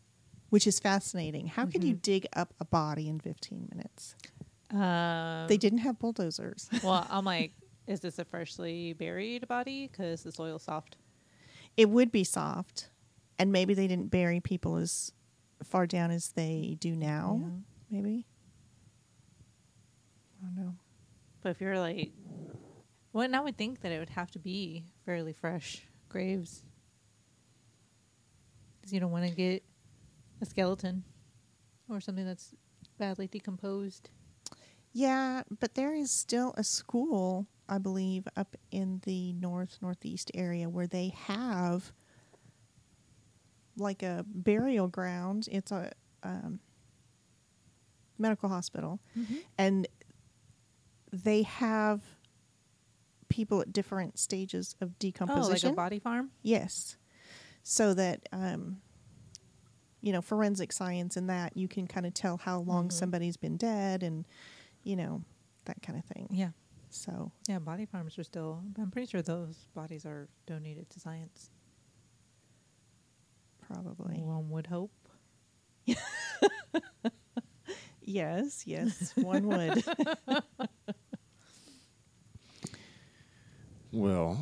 which 0.49 0.65
is 0.67 0.79
fascinating 0.79 1.47
how 1.47 1.65
can 1.65 1.81
you 1.81 1.95
Mhm. 1.95 2.01
dig 2.01 2.27
up 2.33 2.53
a 2.59 2.65
body 2.65 3.07
in 3.07 3.19
15 3.19 3.67
minutes 3.71 4.15
Um, 4.71 5.47
they 5.47 5.57
didn't 5.57 5.79
have 5.79 5.97
bulldozers 5.99 6.69
well, 6.83 7.05
I'm 7.09 7.25
like, 7.35 7.53
is 7.87 7.99
this 8.01 8.19
a 8.19 8.25
freshly 8.25 8.93
buried 8.93 9.47
body? 9.47 9.87
Because 9.87 10.21
the 10.23 10.31
soil's 10.31 10.63
soft. 10.63 10.97
it 11.77 11.89
would 11.89 12.11
be 12.11 12.23
soft 12.23 12.89
and 13.39 13.51
maybe 13.51 13.73
they 13.73 13.87
didn't 13.87 14.09
bury 14.11 14.39
people 14.39 14.75
as 14.77 15.11
far 15.63 15.87
down 15.87 16.11
as 16.11 16.29
they 16.33 16.77
do 16.79 16.95
now 16.95 17.39
Yeah. 17.41 17.49
maybe 17.89 18.25
i 20.41 20.45
don't 20.45 20.55
know 20.55 20.75
But 21.41 21.49
if 21.51 21.61
you're 21.61 21.79
like, 21.79 22.11
well, 23.13 23.23
and 23.23 23.35
I 23.35 23.39
would 23.39 23.57
think 23.57 23.81
that 23.81 23.91
it 23.91 23.97
would 23.99 24.09
have 24.11 24.29
to 24.31 24.39
be 24.39 24.83
fairly 25.05 25.33
fresh 25.33 25.87
graves. 26.09 26.63
Because 28.79 28.93
you 28.93 28.99
don't 28.99 29.11
want 29.11 29.25
to 29.27 29.33
get 29.35 29.63
a 30.41 30.45
skeleton 30.45 31.03
or 31.89 31.99
something 31.99 32.25
that's 32.25 32.55
badly 32.97 33.27
decomposed. 33.27 34.09
Yeah, 34.91 35.43
but 35.59 35.75
there 35.75 35.93
is 35.93 36.11
still 36.11 36.53
a 36.57 36.63
school, 36.63 37.47
I 37.67 37.77
believe, 37.77 38.27
up 38.35 38.55
in 38.71 39.01
the 39.05 39.33
north 39.33 39.77
northeast 39.81 40.31
area 40.33 40.67
where 40.69 40.87
they 40.87 41.09
have 41.15 41.91
like 43.77 44.03
a 44.03 44.25
burial 44.27 44.87
ground. 44.87 45.47
It's 45.51 45.71
a 45.71 45.91
um, 46.23 46.59
medical 48.17 48.49
hospital, 48.49 48.99
and 49.57 49.87
they 51.13 51.43
have 51.43 52.01
people 53.29 53.61
at 53.61 53.71
different 53.71 54.17
stages 54.17 54.75
of 54.81 54.97
decomposition. 54.99 55.45
Oh, 55.45 55.53
like 55.53 55.63
a 55.63 55.75
body 55.75 55.99
farm? 55.99 56.31
Yes. 56.41 56.97
So 57.63 57.93
that 57.93 58.27
um 58.31 58.81
you 60.01 60.11
know, 60.13 60.21
forensic 60.21 60.71
science 60.71 61.17
and 61.17 61.29
that 61.29 61.55
you 61.57 61.67
can 61.67 61.87
kind 61.87 62.05
of 62.05 62.13
tell 62.13 62.37
how 62.37 62.59
long 62.59 62.87
Mhm. 62.89 62.93
somebody's 62.93 63.37
been 63.37 63.57
dead 63.57 64.01
and 64.03 64.25
you 64.83 64.95
know, 64.95 65.23
that 65.65 65.81
kind 65.81 65.99
of 65.99 66.05
thing. 66.05 66.27
Yeah. 66.31 66.51
So, 66.89 67.31
Yeah, 67.47 67.59
body 67.59 67.85
farms 67.85 68.17
are 68.17 68.23
still, 68.23 68.63
I'm 68.77 68.89
pretty 68.91 69.07
sure 69.07 69.21
those 69.21 69.67
bodies 69.75 70.05
are 70.05 70.27
donated 70.47 70.89
to 70.91 70.99
science. 70.99 71.51
probably. 73.61 74.19
One 74.21 74.49
would 74.49 74.67
hope. 74.67 74.91
Yes, 78.01 78.65
yes, 78.65 79.13
one 79.17 79.45
would. 79.47 79.83
Well, 83.91 84.37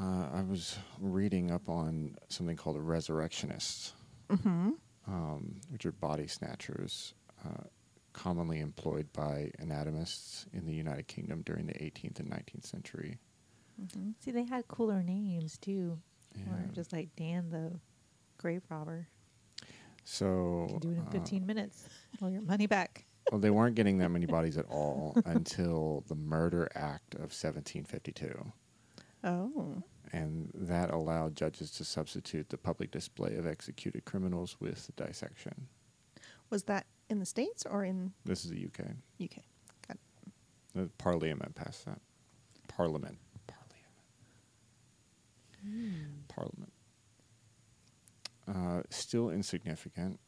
uh, 0.00 0.28
I 0.32 0.42
was 0.42 0.78
reading 1.00 1.50
up 1.50 1.68
on 1.68 2.16
something 2.28 2.56
called 2.56 2.78
resurrectionists, 2.78 3.92
mhm. 4.30 4.74
um, 5.06 5.60
which 5.70 5.86
are 5.86 5.92
body 5.92 6.26
snatchers, 6.26 7.14
uh, 7.44 7.64
commonly 8.12 8.60
employed 8.60 9.12
by 9.12 9.50
anatomists 9.58 10.46
in 10.52 10.66
the 10.66 10.74
United 10.74 11.06
Kingdom 11.06 11.42
during 11.42 11.66
the 11.66 11.74
18th 11.74 12.20
and 12.20 12.28
19th 12.28 12.66
century. 12.66 13.18
Mhm. 13.80 14.14
See, 14.20 14.30
they 14.30 14.44
had 14.44 14.68
cooler 14.68 15.02
names 15.02 15.58
too. 15.58 16.00
Or 16.48 16.68
just 16.72 16.92
like 16.92 17.14
Dan 17.16 17.50
the 17.50 17.80
grave 18.38 18.62
robber. 18.68 19.08
So 20.04 20.66
You 20.68 20.78
can 20.78 20.78
do 20.78 20.90
it 20.90 20.98
in 20.98 21.06
uh, 21.06 21.10
15 21.10 21.46
minutes 21.46 21.88
or 22.20 22.30
your 22.30 22.42
money 22.42 22.66
back. 22.66 23.04
well, 23.32 23.40
they 23.40 23.50
weren't 23.50 23.74
getting 23.74 23.98
that 23.98 24.10
many 24.10 24.26
bodies 24.26 24.56
at 24.56 24.66
all 24.66 25.16
until 25.24 26.04
the 26.08 26.14
Murder 26.14 26.68
Act 26.74 27.14
of 27.14 27.32
1752. 27.32 28.52
Oh. 29.24 29.82
And 30.12 30.50
that 30.54 30.90
allowed 30.90 31.36
judges 31.36 31.70
to 31.72 31.84
substitute 31.84 32.48
the 32.48 32.58
public 32.58 32.90
display 32.90 33.36
of 33.36 33.46
executed 33.46 34.04
criminals 34.04 34.56
with 34.60 34.90
dissection. 34.96 35.66
Was 36.50 36.64
that 36.64 36.86
in 37.08 37.18
the 37.20 37.26
States 37.26 37.64
or 37.68 37.84
in 37.84 38.12
This 38.24 38.44
is 38.44 38.50
the 38.50 38.64
UK. 38.64 38.86
UK? 39.22 39.42
Got 39.86 39.96
it. 39.96 40.00
The 40.74 40.90
Parliament 40.98 41.54
passed 41.54 41.84
that. 41.86 42.00
Parliament. 42.68 43.18
Parliament. 45.62 46.22
Parliament. 46.28 46.72
Uh, 48.48 48.82
still 48.90 49.30
insignificant 49.30 50.18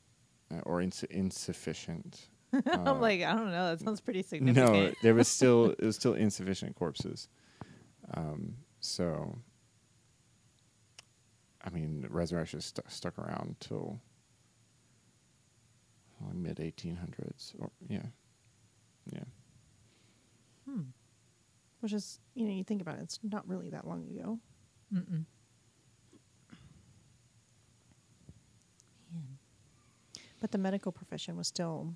uh, 0.53 0.61
or 0.65 0.81
ins- 0.81 1.05
insufficient. 1.05 2.29
Uh, 2.55 2.61
I'm 2.85 3.01
like, 3.01 3.23
I 3.23 3.33
don't 3.35 3.51
know. 3.51 3.71
That 3.71 3.81
sounds 3.81 4.03
pretty 4.03 4.23
significant. 4.23 4.75
no, 4.75 4.93
there 5.03 5.15
was 5.15 5.27
still 5.27 5.71
it 5.79 5.81
was 5.87 5.97
still 5.97 6.13
insufficient 6.13 6.77
corpses. 6.77 7.29
Um, 8.13 8.57
so, 8.81 9.39
I 11.65 11.71
mean, 11.71 12.07
resurrection 12.11 12.61
stu 12.61 12.83
stuck 12.89 13.19
around 13.19 13.57
till 13.61 14.01
mid 16.35 16.57
1800s, 16.57 17.55
or 17.59 17.71
yeah, 17.89 18.07
yeah. 19.13 19.25
Hmm. 20.67 20.83
Which 21.81 21.93
is, 21.93 22.21
you 22.35 22.47
know, 22.47 22.53
you 22.53 22.63
think 22.65 22.81
about 22.81 22.97
it, 22.99 23.03
it's 23.03 23.19
not 23.23 23.49
really 23.49 23.71
that 23.71 23.87
long 23.87 24.07
ago. 24.09 24.39
Mm-mm. 24.95 25.25
Man. 29.13 29.39
But 30.41 30.53
the 30.53 30.59
medical 30.59 30.93
profession 30.93 31.37
was 31.37 31.49
still, 31.49 31.95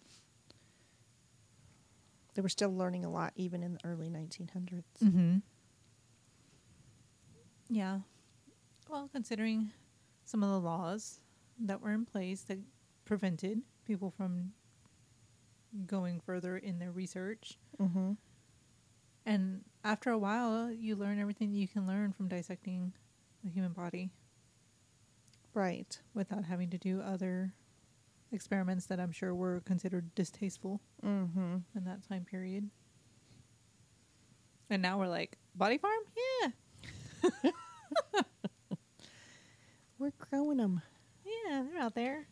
they 2.35 2.43
were 2.43 2.49
still 2.49 2.77
learning 2.77 3.05
a 3.05 3.11
lot 3.11 3.33
even 3.37 3.63
in 3.63 3.75
the 3.75 3.81
early 3.85 4.09
1900s. 4.09 4.83
Mm-hmm. 5.03 5.37
Yeah. 7.69 7.99
Well, 8.89 9.09
considering 9.13 9.73
some 10.25 10.43
of 10.43 10.51
the 10.51 10.61
laws 10.61 11.21
that 11.61 11.81
were 11.81 11.93
in 11.93 12.05
place 12.05 12.43
that 12.43 12.59
prevented 13.05 13.63
people 13.85 14.11
from 14.11 14.53
going 15.87 16.21
further 16.21 16.57
in 16.57 16.79
their 16.79 16.91
research. 16.93 17.59
Mm-hmm. 17.81 18.13
And 19.25 19.65
after 19.85 20.11
a 20.11 20.19
while, 20.19 20.71
you 20.71 20.95
learn 20.97 21.19
everything 21.19 21.53
you 21.53 21.67
can 21.69 21.87
learn 21.87 22.13
from 22.13 22.29
dissecting 22.29 22.93
the 23.45 23.51
human 23.51 23.73
body 23.73 24.11
Right. 25.55 25.99
without 26.15 26.45
having 26.45 26.69
to 26.71 26.79
do 26.79 27.01
other 27.01 27.55
experiments 28.31 28.87
that 28.87 29.01
I'm 29.01 29.13
sure 29.13 29.35
were 29.35 29.61
considered 29.65 30.15
distasteful 30.15 30.81
Mm-hmm. 31.05 31.57
in 31.75 31.85
that 31.85 32.07
time 32.09 32.25
period. 32.25 32.71
And 34.71 34.83
now 34.83 34.99
we're 34.99 35.09
like, 35.09 35.39
body 35.55 35.79
farm? 35.79 36.01
Yeah. 36.43 37.51
We're 39.99 40.13
growing 40.31 40.59
them. 40.59 40.83
Yeah, 41.25 41.65
they're 41.65 41.83
out 41.83 41.95
there. 41.95 42.27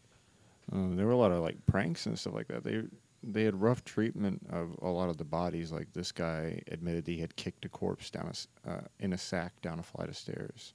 Uh, 0.73 0.89
there 0.95 1.07
were 1.07 1.13
a 1.13 1.17
lot 1.17 1.33
of 1.33 1.43
like 1.43 1.57
pranks 1.67 2.07
and 2.07 2.19
stuff 2.19 2.35
like 2.35 2.49
that. 2.49 2.65
They 2.65 2.83
they 3.23 3.45
had 3.45 3.61
rough 3.61 3.85
treatment 3.85 4.47
of 4.51 4.77
a 4.83 4.89
lot 4.89 5.09
of 5.09 5.17
the 5.17 5.25
bodies. 5.25 5.73
Like 5.73 5.93
this 5.93 6.13
guy 6.13 6.61
admitted 6.71 7.07
he 7.07 7.19
had 7.19 7.37
kicked 7.37 7.65
a 7.65 7.69
corpse 7.69 8.11
down 8.11 8.27
a 8.27 8.31
s 8.31 8.49
uh, 8.67 8.81
in 9.01 9.13
a 9.13 9.19
sack 9.19 9.61
down 9.63 9.79
a 9.79 9.83
flight 9.83 10.09
of 10.09 10.17
stairs. 10.17 10.75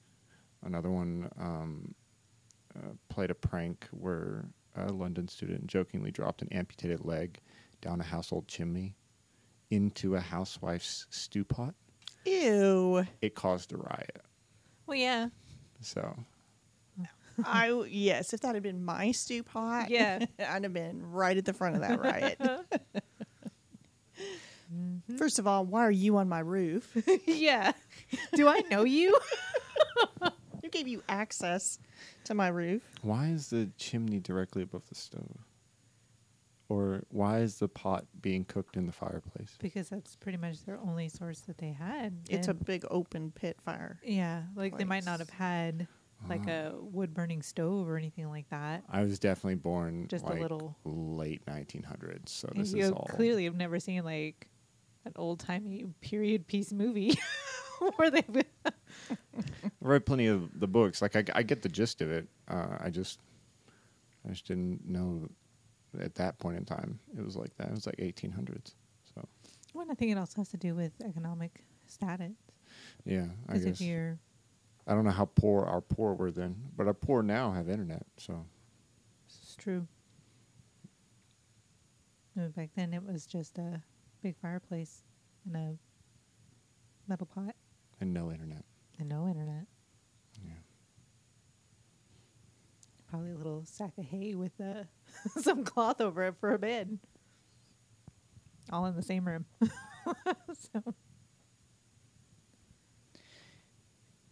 Another 0.62 0.90
one 0.90 1.30
um, 1.38 1.94
uh, 2.76 2.90
played 3.08 3.30
a 3.30 3.34
prank 3.34 3.86
where 3.92 4.44
a 4.76 4.92
London 4.92 5.26
student 5.28 5.66
jokingly 5.66 6.10
dropped 6.10 6.42
an 6.42 6.48
amputated 6.52 7.04
leg 7.04 7.40
down 7.80 8.00
a 8.00 8.04
household 8.04 8.46
chimney 8.46 8.94
into 9.70 10.16
a 10.16 10.20
housewife's 10.20 11.06
stew 11.10 11.44
pot. 11.44 11.74
Ew. 12.26 13.06
It 13.22 13.34
caused 13.34 13.72
a 13.72 13.78
riot. 13.78 14.22
Well, 14.86 14.98
yeah. 14.98 15.28
So 15.80 16.14
I 17.44 17.84
yes, 17.88 18.32
if 18.32 18.40
that 18.40 18.54
had 18.54 18.62
been 18.62 18.84
my 18.84 19.12
stew 19.12 19.42
pot, 19.42 19.90
Yeah. 19.90 20.24
I'd 20.38 20.62
have 20.64 20.72
been 20.72 21.10
right 21.10 21.36
at 21.36 21.44
the 21.44 21.52
front 21.52 21.76
of 21.76 21.82
that 21.82 22.00
riot. 22.00 22.40
Mm-hmm. 24.72 25.16
First 25.16 25.38
of 25.40 25.46
all, 25.48 25.64
why 25.64 25.80
are 25.80 25.90
you 25.90 26.16
on 26.16 26.28
my 26.28 26.38
roof? 26.40 26.96
yeah. 27.26 27.72
Do 28.34 28.46
I 28.46 28.60
know 28.70 28.84
you? 28.84 29.18
Who 30.62 30.68
gave 30.70 30.86
you 30.86 31.02
access 31.08 31.78
to 32.24 32.34
my 32.34 32.48
roof? 32.48 32.82
why 33.02 33.26
is 33.28 33.50
the 33.50 33.70
chimney 33.78 34.20
directly 34.20 34.62
above 34.62 34.88
the 34.88 34.94
stove? 34.94 35.38
Or 36.68 37.02
why 37.08 37.38
is 37.40 37.58
the 37.58 37.66
pot 37.66 38.04
being 38.22 38.44
cooked 38.44 38.76
in 38.76 38.86
the 38.86 38.92
fireplace? 38.92 39.56
because 39.58 39.88
that's 39.88 40.14
pretty 40.14 40.38
much 40.38 40.64
their 40.64 40.78
only 40.78 41.08
source 41.08 41.40
that 41.40 41.58
they 41.58 41.72
had. 41.72 42.16
It's 42.28 42.46
a 42.46 42.54
big 42.54 42.84
open 42.92 43.32
pit 43.32 43.56
fire. 43.64 43.98
yeah, 44.04 44.42
like 44.54 44.78
they 44.78 44.84
might 44.84 45.04
not 45.04 45.18
have 45.18 45.30
had 45.30 45.88
like 46.28 46.42
Ah. 46.46 46.70
a 46.70 46.80
wood 46.80 47.14
burning 47.14 47.42
stove 47.42 47.88
or 47.88 47.96
anything 47.96 48.28
like 48.28 48.48
that. 48.50 48.84
I 48.88 49.02
was 49.02 49.18
definitely 49.18 49.56
born 49.56 50.06
Just 50.08 50.24
a 50.26 50.32
little- 50.34 50.76
late 50.84 51.44
1900s, 51.46 52.28
so 52.28 52.48
this 52.54 52.72
you 52.72 52.84
is 52.84 52.90
all 52.92 53.06
clearly 53.10 53.44
have 53.44 53.56
never 53.56 53.80
seen 53.80 54.04
like 54.04 54.46
an 55.04 55.12
old 55.16 55.40
timey 55.40 55.86
period 56.00 56.46
piece 56.46 56.72
movie 56.72 57.18
where 57.96 58.10
they 58.10 58.22
read 59.80 60.04
plenty 60.06 60.26
of 60.26 60.58
the 60.60 60.66
books. 60.68 61.00
Like 61.02 61.16
I, 61.16 61.24
I 61.34 61.42
get 61.42 61.62
the 61.62 61.68
gist 61.68 62.00
of 62.02 62.10
it. 62.10 62.28
Uh, 62.48 62.76
I 62.80 62.90
just, 62.90 63.18
I 64.26 64.30
just 64.30 64.46
didn't 64.46 64.86
know 64.86 65.28
at 65.98 66.14
that 66.16 66.38
point 66.38 66.56
in 66.58 66.64
time 66.64 66.98
it 67.16 67.24
was 67.24 67.36
like 67.36 67.56
that. 67.56 67.68
It 67.68 67.72
was 67.74 67.86
like 67.86 67.96
1800s. 67.96 68.74
So 69.14 69.26
Well, 69.74 69.86
I 69.90 69.94
think 69.94 70.12
it 70.12 70.18
also 70.18 70.36
has 70.42 70.48
to 70.50 70.56
do 70.56 70.74
with 70.74 70.92
economic 71.04 71.64
status. 71.86 72.32
yeah, 73.04 73.26
I 73.48 73.52
Because 73.54 73.64
guess 73.64 73.80
if 73.80 73.86
you're 73.86 74.18
I 74.90 74.94
don't 74.94 75.04
know 75.04 75.12
how 75.12 75.26
poor 75.26 75.64
our 75.64 75.80
poor 75.80 76.14
were 76.14 76.32
then, 76.32 76.56
but 76.76 76.88
our 76.88 76.94
poor 76.94 77.22
now 77.22 77.52
have 77.52 77.68
internet. 77.68 78.04
So 78.16 78.44
It's 79.26 79.54
true. 79.56 79.86
Back 82.56 82.70
then 82.74 82.92
it 82.92 83.04
was 83.04 83.24
just 83.24 83.58
a 83.58 83.80
big 84.20 84.34
fireplace 84.42 85.04
and 85.46 85.54
a 85.56 85.76
metal 87.08 87.26
pot 87.26 87.54
and 88.00 88.12
no 88.12 88.32
internet. 88.32 88.64
and 88.98 89.08
no 89.08 89.28
internet. 89.28 89.66
Yeah. 90.44 90.54
Probably 93.08 93.30
a 93.30 93.36
little 93.36 93.62
sack 93.66 93.92
of 93.96 94.06
hay 94.06 94.34
with 94.34 94.60
uh, 94.60 94.84
some 95.40 95.62
cloth 95.64 96.00
over 96.00 96.24
it 96.24 96.34
for 96.40 96.52
a 96.52 96.58
bed. 96.58 96.98
All 98.72 98.86
in 98.86 98.96
the 98.96 99.02
same 99.02 99.24
room. 99.26 99.44
so, 99.62 100.94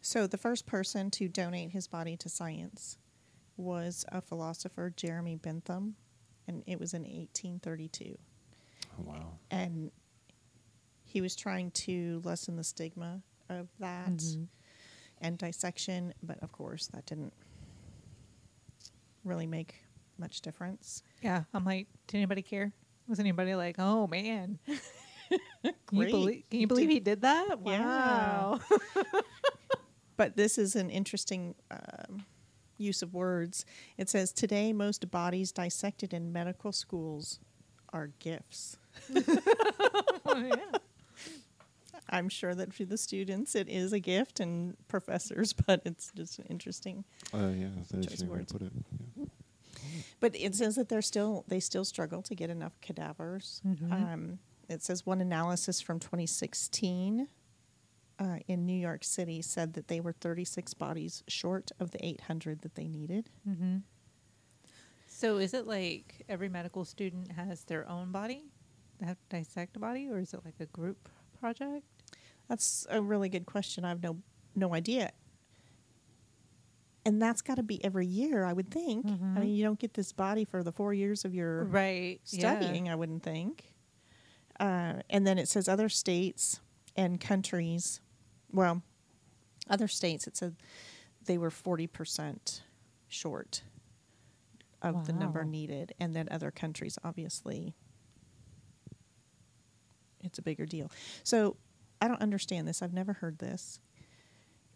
So 0.09 0.27
the 0.27 0.39
first 0.39 0.65
person 0.65 1.11
to 1.11 1.29
donate 1.29 1.73
his 1.73 1.87
body 1.87 2.17
to 2.17 2.31
science 2.31 2.97
was 3.59 4.07
a 4.11 4.23
philosopher, 4.23 4.91
Jeremy 4.97 5.37
Bentham, 5.37 5.97
and 6.47 6.65
it 6.67 6.81
was 6.81 6.95
in 6.95 7.03
1832. 7.03 8.17
Oh 8.99 9.03
wow. 9.03 9.33
And 9.51 9.91
he 11.05 11.21
was 11.21 11.37
trying 11.37 11.73
to 11.73 12.23
lessen 12.25 12.57
the 12.57 12.65
stigma 12.65 13.21
of 13.51 13.69
that 13.81 14.09
Mhm. 14.13 14.47
and 15.21 15.37
dissection, 15.37 16.15
but 16.23 16.39
of 16.43 16.53
course 16.53 16.87
that 16.87 17.05
didn't 17.05 17.35
really 19.25 19.47
make 19.47 19.75
much 20.17 20.41
difference. 20.41 21.03
yeah, 21.21 21.45
I'm 21.53 21.67
like, 21.67 21.87
did 22.07 22.17
anybody 22.17 22.41
care? 22.41 22.73
Was 23.09 23.21
anybody 23.21 23.55
like, 23.55 23.77
oh 23.79 24.07
man, 24.07 24.59
can 24.67 25.39
you, 25.69 25.73
Great. 25.85 26.11
belie- 26.13 26.45
can 26.51 26.61
you 26.61 26.67
believe 26.67 26.89
he 26.89 26.99
did 26.99 27.21
that? 27.21 27.59
Yeah. 27.63 28.57
Wow. 30.19 30.25
But 30.25 30.37
this 30.37 30.59
is 30.59 30.77
an 30.77 30.91
interesting 30.91 31.55
um, 31.71 32.25
use 32.77 33.03
of 33.03 33.15
words. 33.15 33.65
It 33.97 34.09
says 34.09 34.33
today 34.33 34.73
most 34.73 35.11
bodies 35.11 35.53
dissected 35.53 36.13
in 36.13 36.33
medical 36.33 36.73
schools 36.73 37.41
are 37.93 38.11
gifts. 38.19 38.77
yeah. 39.11 40.55
I'm 42.11 42.29
sure 42.29 42.55
that 42.55 42.73
for 42.73 42.85
the 42.85 42.97
students 42.97 43.55
it 43.55 43.69
is 43.69 43.93
a 43.93 44.01
gift 44.01 44.41
and 44.41 44.77
professors, 44.89 45.53
but 45.67 45.83
it's 45.85 46.11
just 46.15 46.41
interesting. 46.49 47.05
Uh, 47.35 47.49
yeah, 47.55 47.69
that's 47.77 47.91
an 47.93 48.03
interesting 48.03 48.31
way 48.31 48.39
to 48.41 48.45
put 48.45 48.63
it. 48.63 48.73
Yeah. 49.17 49.27
But 50.21 50.35
it 50.35 50.55
says 50.55 50.77
that 50.77 50.89
they're 50.89 51.03
still 51.03 51.45
they 51.49 51.61
still 51.61 51.85
struggle 51.85 52.23
to 52.23 52.35
get 52.35 52.51
enough 52.51 52.81
cadavers. 52.81 53.61
Mhm. 53.67 53.93
Um, 53.93 54.39
it 54.69 54.83
says 54.83 55.07
one 55.07 55.21
analysis 55.21 55.81
from 55.81 55.99
2016 55.99 57.29
uh, 58.19 58.39
in 58.49 58.67
New 58.67 58.77
York 58.79 59.05
City 59.05 59.41
said 59.43 59.75
that 59.75 59.89
they 59.89 60.01
were 60.01 60.13
36 60.13 60.75
bodies 60.75 61.23
short 61.29 61.71
of 61.79 61.91
the 61.93 62.05
800 62.05 62.63
that 62.63 62.75
they 62.75 62.89
needed. 62.89 63.31
Mm-hmm. 63.49 63.77
So 65.07 65.39
is 65.39 65.55
it 65.55 65.67
like 65.67 66.25
every 66.29 66.49
medical 66.49 66.85
student 66.85 67.33
has 67.33 67.65
their 67.65 67.89
own 67.89 68.13
body? 68.13 68.45
They 69.01 69.07
have 69.07 69.17
to 69.29 69.37
dissect 69.37 69.77
a 69.77 69.81
body, 69.81 70.09
or 70.09 70.19
is 70.19 70.35
it 70.35 70.41
like 70.45 70.55
a 70.61 70.67
group 70.67 71.09
project? 71.41 71.85
That's 72.49 72.87
a 72.91 73.01
really 73.01 73.29
good 73.29 73.47
question. 73.47 73.85
I 73.85 73.91
have 73.91 74.03
no 74.03 74.19
no 74.57 74.75
idea. 74.75 75.13
and 77.07 77.23
that's 77.23 77.41
got 77.41 77.55
to 77.55 77.63
be 77.63 77.83
every 77.83 78.07
year, 78.07 78.45
I 78.45 78.53
would 78.53 78.71
think. 78.71 79.07
I 79.07 79.11
Mhm. 79.11 79.41
mean, 79.41 79.55
you 79.55 79.63
don't 79.65 79.79
get 79.79 79.95
this 79.95 80.13
body 80.13 80.45
for 80.45 80.63
the 80.63 80.73
four 80.73 80.93
years 80.93 81.25
of 81.25 81.35
your 81.35 81.65
Right. 81.65 82.21
yeah. 82.27 82.39
studying, 82.59 82.91
I 82.91 82.97
wouldn't 82.97 83.23
think. 83.23 83.73
Uh, 84.61 85.01
and 85.09 85.27
then 85.27 85.39
it 85.39 85.49
says 85.49 85.69
other 85.69 85.89
states 85.89 86.61
and 86.97 87.19
countries. 87.19 88.01
Well, 88.53 88.83
other 89.69 89.89
states, 89.89 90.27
it 90.27 90.37
said 90.37 90.57
they 91.27 91.39
were 91.39 91.51
40% 91.51 92.61
short 93.09 93.63
of 94.83 95.07
the 95.07 95.13
number 95.13 95.45
needed. 95.45 95.95
And 95.99 96.15
then 96.15 96.29
other 96.31 96.51
countries, 96.51 96.99
obviously, 97.05 97.75
it's 100.23 100.39
a 100.39 100.43
bigger 100.43 100.67
deal. 100.67 100.91
So 101.25 101.57
I 102.01 102.09
don't 102.09 102.21
understand 102.23 102.67
this. 102.69 102.83
I've 102.83 102.93
never 102.93 103.15
heard 103.15 103.39
this. 103.39 103.81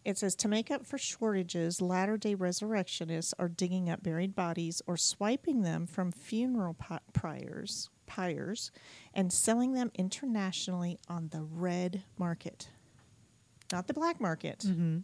It 0.03 0.17
says 0.17 0.35
to 0.35 0.49
make 0.49 0.69
up 0.69 0.85
for 0.85 0.97
shortages, 0.97 1.81
Latter 1.81 2.17
day 2.17 2.35
Resurrectionists 2.35 3.33
are 3.39 3.47
digging 3.47 3.89
up 3.89 4.03
buried 4.03 4.35
bodies 4.35 4.81
or 4.85 4.97
swiping 4.97 5.61
them 5.61 5.87
from 5.87 6.11
funeral 6.11 6.73
pi- 6.73 6.99
pyres, 7.13 7.89
pyres 8.05 8.69
and 9.13 9.31
selling 9.31 9.71
them 9.73 9.91
internationally 9.95 10.99
on 11.07 11.29
the 11.29 11.41
red 11.41 12.03
market. 12.17 12.67
Not 13.73 13.87
the 13.87 13.93
black 13.95 14.21
market. 14.21 14.59
Mm-hmm. 14.59 14.99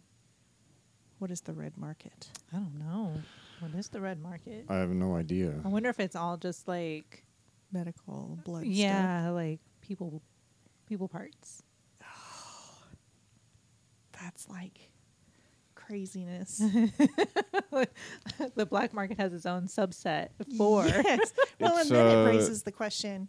What 1.18 1.32
is 1.32 1.40
the 1.40 1.52
red 1.52 1.76
market? 1.76 2.28
I 2.52 2.56
don't 2.58 2.78
know. 2.78 3.12
What 3.58 3.74
is 3.74 3.88
the 3.88 4.00
red 4.00 4.22
market? 4.22 4.64
I 4.68 4.76
have 4.76 4.90
no 4.90 5.16
idea. 5.16 5.54
I 5.64 5.68
wonder 5.68 5.88
if 5.88 5.98
it's 5.98 6.14
all 6.14 6.36
just 6.36 6.68
like 6.68 7.24
Medical 7.72 8.38
blood 8.44 8.62
stuff. 8.62 8.72
yeah, 8.72 9.30
like 9.30 9.58
people 9.80 10.22
people 10.86 11.08
parts. 11.08 11.64
That's 14.20 14.48
like 14.48 14.90
craziness. 15.74 16.58
the 18.54 18.66
black 18.66 18.94
market 18.94 19.18
has 19.18 19.32
its 19.32 19.46
own 19.46 19.64
subset 19.64 20.28
for 20.56 20.86
Yes. 20.86 21.32
Well, 21.60 21.76
It's, 21.76 21.90
and 21.90 21.98
then 21.98 22.06
uh, 22.06 22.20
it 22.20 22.26
raises 22.26 22.62
the 22.62 22.72
question 22.72 23.28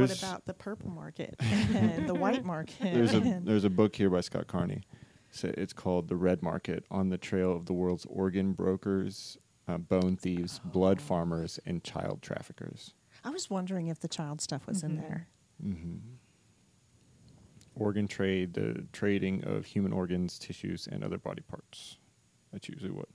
what 0.00 0.18
about 0.18 0.44
the 0.46 0.54
purple 0.54 0.90
market 0.90 1.34
and 1.40 2.08
the 2.08 2.14
white 2.14 2.44
market? 2.54 2.76
There's 2.94 3.14
a 3.14 3.20
there's 3.44 3.64
a 3.64 3.70
book 3.70 3.94
here 3.96 4.10
by 4.10 4.20
Scott 4.20 4.46
Carney. 4.46 4.82
So 5.30 5.50
it's 5.56 5.72
called 5.72 6.08
The 6.08 6.16
Red 6.16 6.42
Market: 6.42 6.84
On 6.90 7.08
the 7.08 7.18
Trail 7.18 7.54
of 7.56 7.66
the 7.66 7.72
World's 7.72 8.04
Organ 8.08 8.52
Brokers, 8.52 9.38
uh, 9.66 9.78
Bone 9.78 10.16
Thieves, 10.16 10.60
Blood 10.64 10.98
Oh. 11.00 11.04
Farmers, 11.04 11.58
and 11.64 11.82
Child 11.82 12.20
Traffickers. 12.22 12.92
I 13.24 13.30
was 13.30 13.48
wondering 13.48 13.86
if 13.88 14.00
the 14.00 14.08
child 14.08 14.40
stuff 14.40 14.66
was 14.66 14.82
in 14.82 14.96
Mhm. 14.98 15.00
there. 15.00 15.28
hmm 15.62 15.96
Organ 17.74 18.06
trade, 18.06 18.52
the 18.52 18.86
trading 18.92 19.44
of 19.44 19.64
human 19.64 19.92
organs, 19.94 20.38
tissues, 20.38 20.86
and 20.86 21.02
other 21.02 21.16
body 21.16 21.40
parts. 21.42 21.96
That's 22.52 22.68
usually 22.68 22.90
what 22.90 23.08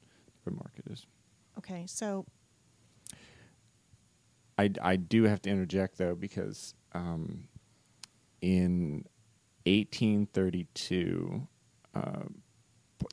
the 0.43 0.49
red 0.51 0.55
market 0.57 0.85
is. 0.89 1.05
Okay, 1.59 1.85
so 1.87 2.25
I, 4.57 4.71
I 4.81 4.95
do 4.95 5.23
have 5.23 5.41
to 5.43 5.49
interject 5.49 5.97
though 5.97 6.15
because 6.15 6.73
um, 6.93 7.47
in 8.41 9.05
1832, 9.65 11.47
uh, 11.93 12.23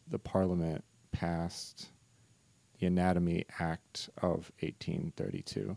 the 0.09 0.19
Parliament 0.19 0.85
passed 1.13 1.89
the 2.79 2.87
Anatomy 2.87 3.45
Act 3.59 4.09
of 4.19 4.51
1832, 4.61 5.77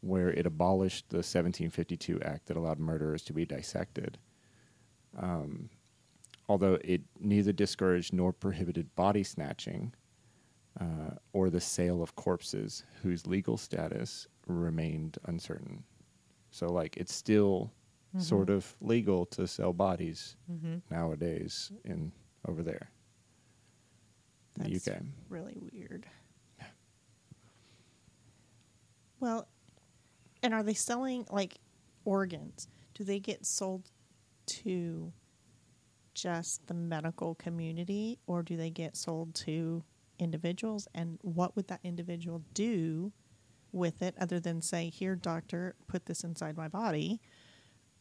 where 0.00 0.30
it 0.30 0.46
abolished 0.46 1.08
the 1.08 1.18
1752 1.18 2.20
Act 2.22 2.46
that 2.46 2.56
allowed 2.56 2.78
murderers 2.78 3.22
to 3.22 3.32
be 3.32 3.44
dissected. 3.44 4.18
Um, 5.18 5.70
although 6.48 6.78
it 6.84 7.02
neither 7.18 7.52
discouraged 7.52 8.12
nor 8.12 8.32
prohibited 8.32 8.94
body 8.96 9.22
snatching 9.22 9.92
uh, 10.80 11.14
or 11.32 11.50
the 11.50 11.60
sale 11.60 12.02
of 12.02 12.14
corpses 12.14 12.84
whose 13.02 13.26
legal 13.26 13.56
status 13.56 14.26
remained 14.58 15.18
uncertain. 15.26 15.84
So, 16.50 16.66
like, 16.66 16.96
it's 16.96 17.14
still 17.14 17.72
sort 18.18 18.50
of 18.50 18.74
legal 18.80 19.24
to 19.24 19.46
sell 19.46 19.72
bodies 19.72 20.36
mm-hmm. 20.50 20.78
nowadays 20.90 21.70
in 21.84 22.10
over 22.48 22.62
there, 22.62 22.90
that's 24.56 24.84
the 24.84 24.92
UK. 24.92 25.02
really 25.28 25.56
weird. 25.72 26.06
Well, 29.20 29.46
and 30.42 30.54
are 30.54 30.62
they 30.62 30.74
selling 30.74 31.26
like 31.30 31.58
organs? 32.04 32.68
Do 32.94 33.04
they 33.04 33.20
get 33.20 33.44
sold 33.44 33.90
to 34.46 35.12
just 36.14 36.66
the 36.66 36.74
medical 36.74 37.34
community 37.34 38.18
or 38.26 38.42
do 38.42 38.56
they 38.56 38.70
get 38.70 38.96
sold 38.96 39.34
to 39.34 39.84
individuals? 40.18 40.88
And 40.94 41.18
what 41.20 41.54
would 41.54 41.68
that 41.68 41.80
individual 41.84 42.42
do 42.54 43.12
with 43.72 44.02
it 44.02 44.14
other 44.20 44.40
than 44.40 44.62
say, 44.62 44.88
Here, 44.88 45.14
doctor, 45.16 45.74
put 45.86 46.06
this 46.06 46.24
inside 46.24 46.56
my 46.56 46.68
body, 46.68 47.20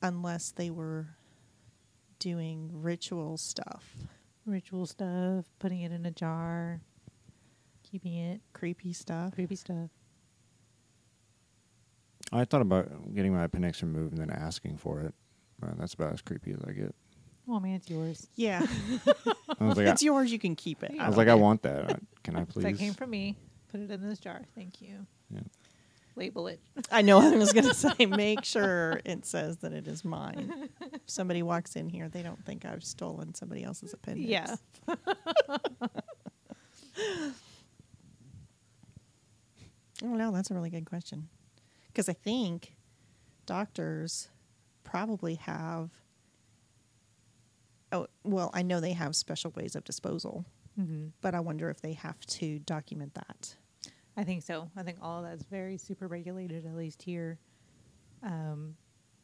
unless 0.02 0.52
they 0.52 0.70
were 0.70 1.08
doing 2.20 2.70
ritual 2.74 3.38
stuff, 3.38 3.96
Ritual 4.46 4.86
stuff, 4.86 5.46
putting 5.60 5.82
it 5.82 5.92
in 5.92 6.06
a 6.06 6.12
jar, 6.12 6.82
keeping 7.84 8.16
it 8.16 8.42
creepy 8.54 8.94
stuff? 8.94 9.34
creepy 9.36 9.56
stuff. 9.56 9.90
I 12.32 12.46
thought 12.46 12.62
about 12.62 13.14
getting 13.16 13.34
my 13.34 13.44
appendix 13.44 13.82
removed 13.82 14.18
and 14.18 14.22
then 14.22 14.30
asking 14.30 14.78
for 14.78 15.02
it. 15.02 15.14
Uh, 15.62 15.72
that's 15.78 15.94
about 15.94 16.14
as 16.14 16.22
creepy 16.22 16.52
as 16.52 16.60
I 16.68 16.72
get. 16.72 16.96
Well, 17.46 17.58
I 17.58 17.62
mean, 17.62 17.76
it's 17.76 17.90
yours. 17.90 18.28
Yeah. 18.36 18.66
I 19.60 19.64
was 19.66 19.78
like, 19.78 19.88
I, 19.88 19.92
it's 19.92 20.04
yours. 20.04 20.32
You 20.32 20.38
can 20.38 20.56
keep 20.56 20.84
it. 20.84 20.92
I 21.00 21.06
I 21.06 21.08
was 21.08 21.18
like, 21.18 21.28
I 21.28 21.34
want 21.34 21.64
that. 21.64 22.00
Can 22.24 22.36
I 22.36 22.44
please? 22.44 22.64
That 22.64 22.78
came 22.78 22.94
from 22.94 23.10
me. 23.10 23.36
Put 23.72 23.82
it 23.82 23.90
in 23.90 24.08
this 24.08 24.20
jar. 24.20 24.42
Thank 24.56 24.82
you. 24.82 25.06
Yeah. 25.34 25.42
Label 26.16 26.48
it. 26.48 26.60
I 26.92 27.02
know. 27.02 27.20
I 27.20 27.36
was 27.38 27.54
going 27.54 27.68
to 27.70 27.74
say, 27.74 28.06
make 28.06 28.44
sure 28.44 29.00
it 29.06 29.26
says 29.26 29.58
that 29.58 29.72
it 29.74 29.88
is 29.88 30.04
mine. 30.04 30.70
If 30.94 31.02
somebody 31.06 31.44
walks 31.44 31.76
in 31.76 31.88
here, 31.90 32.10
they 32.10 32.22
don't 32.24 32.44
think 32.46 32.66
I've 32.66 32.84
stolen 32.84 33.34
somebody 33.34 33.64
else's 33.64 33.94
appendix. 33.94 34.28
Yeah. 34.30 34.56
Oh, 40.04 40.14
don't. 40.14 40.32
That's 40.32 40.50
a 40.50 40.54
really 40.54 40.70
good 40.70 40.86
question. 40.86 41.28
Because 41.88 42.08
I 42.08 42.14
think 42.14 42.74
doctors 43.46 44.30
probably 44.84 45.36
have. 45.36 45.90
Oh, 47.92 48.08
well, 48.24 48.52
I 48.54 48.62
know 48.62 48.80
they 48.80 48.94
have 48.94 49.16
special 49.16 49.52
ways 49.56 49.76
of 49.76 49.84
disposal, 49.84 50.46
Mm-hmm. 50.80 51.08
but 51.20 51.36
I 51.36 51.42
wonder 51.42 51.70
if 51.70 51.82
they 51.82 51.92
have 51.94 52.18
to 52.28 52.60
document 52.60 53.14
that. 53.16 53.56
I 54.20 54.24
think 54.26 54.44
so. 54.44 54.70
I 54.76 54.84
think 54.84 54.98
all 55.02 55.24
that's 55.24 55.44
very 55.46 55.78
super 55.78 56.08
regulated, 56.08 56.66
at 56.66 56.76
least 56.76 57.02
here. 57.02 57.40
Um, 58.22 58.76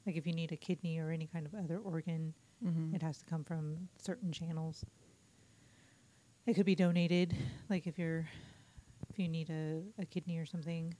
like 0.05 0.15
if 0.15 0.25
you 0.25 0.31
need 0.33 0.51
a 0.53 0.55
kidney 0.55 0.99
or 0.99 1.11
any 1.11 1.27
kind 1.27 1.45
of 1.45 1.53
other 1.53 1.77
organ, 1.77 2.33
Mm-hmm. 2.65 2.95
it 2.95 3.03
has 3.03 3.17
to 3.17 3.25
come 3.25 3.43
from 3.43 3.89
certain 3.97 4.31
channels. 4.31 4.85
It 6.47 6.53
could 6.53 6.65
be 6.65 6.73
donated, 6.73 7.35
like 7.69 7.85
if 7.85 7.99
you're 7.99 8.25
if 9.09 9.19
you 9.19 9.27
need 9.27 9.49
a, 9.49 9.81
a 10.01 10.05
kidney 10.05 10.37
or 10.37 10.45
something 10.45 10.95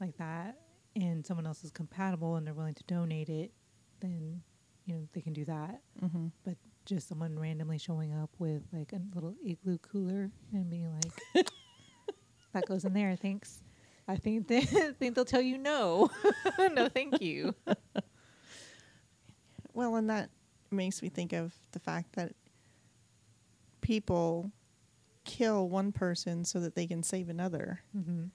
like 0.00 0.16
that, 0.16 0.58
and 0.96 1.24
someone 1.24 1.46
else 1.46 1.62
is 1.62 1.70
compatible 1.70 2.36
and 2.36 2.46
they're 2.46 2.54
willing 2.54 2.74
to 2.74 2.82
donate 2.84 3.28
it, 3.28 3.52
then 4.00 4.40
you 4.86 4.94
know 4.94 5.06
they 5.12 5.20
can 5.20 5.34
do 5.34 5.44
that. 5.44 5.82
Mm-hmm. 6.02 6.28
But 6.42 6.56
just 6.86 7.06
someone 7.06 7.38
randomly 7.38 7.78
showing 7.78 8.14
up 8.14 8.30
with 8.38 8.62
like 8.72 8.92
a 8.94 9.00
little 9.14 9.34
igloo 9.46 9.76
cooler 9.78 10.30
and 10.54 10.70
being 10.70 10.90
like, 11.34 11.46
"That 12.54 12.66
goes 12.66 12.84
in 12.86 12.94
there, 12.94 13.14
thanks." 13.16 13.60
I 14.08 14.16
think 14.16 14.48
they 14.48 14.60
think 14.98 15.14
they'll 15.14 15.24
tell 15.24 15.40
you 15.42 15.58
no, 15.58 16.10
no, 16.72 16.88
thank 16.88 17.20
you. 17.20 17.54
Well, 19.72 19.96
and 19.96 20.08
that 20.08 20.30
makes 20.70 21.02
me 21.02 21.08
think 21.08 21.32
of 21.32 21.52
the 21.72 21.80
fact 21.80 22.12
that 22.14 22.32
people 23.80 24.52
kill 25.24 25.68
one 25.68 25.90
person 25.90 26.44
so 26.44 26.60
that 26.60 26.76
they 26.76 26.86
can 26.86 27.02
save 27.02 27.28
another. 27.28 27.80
hmm 27.92 28.26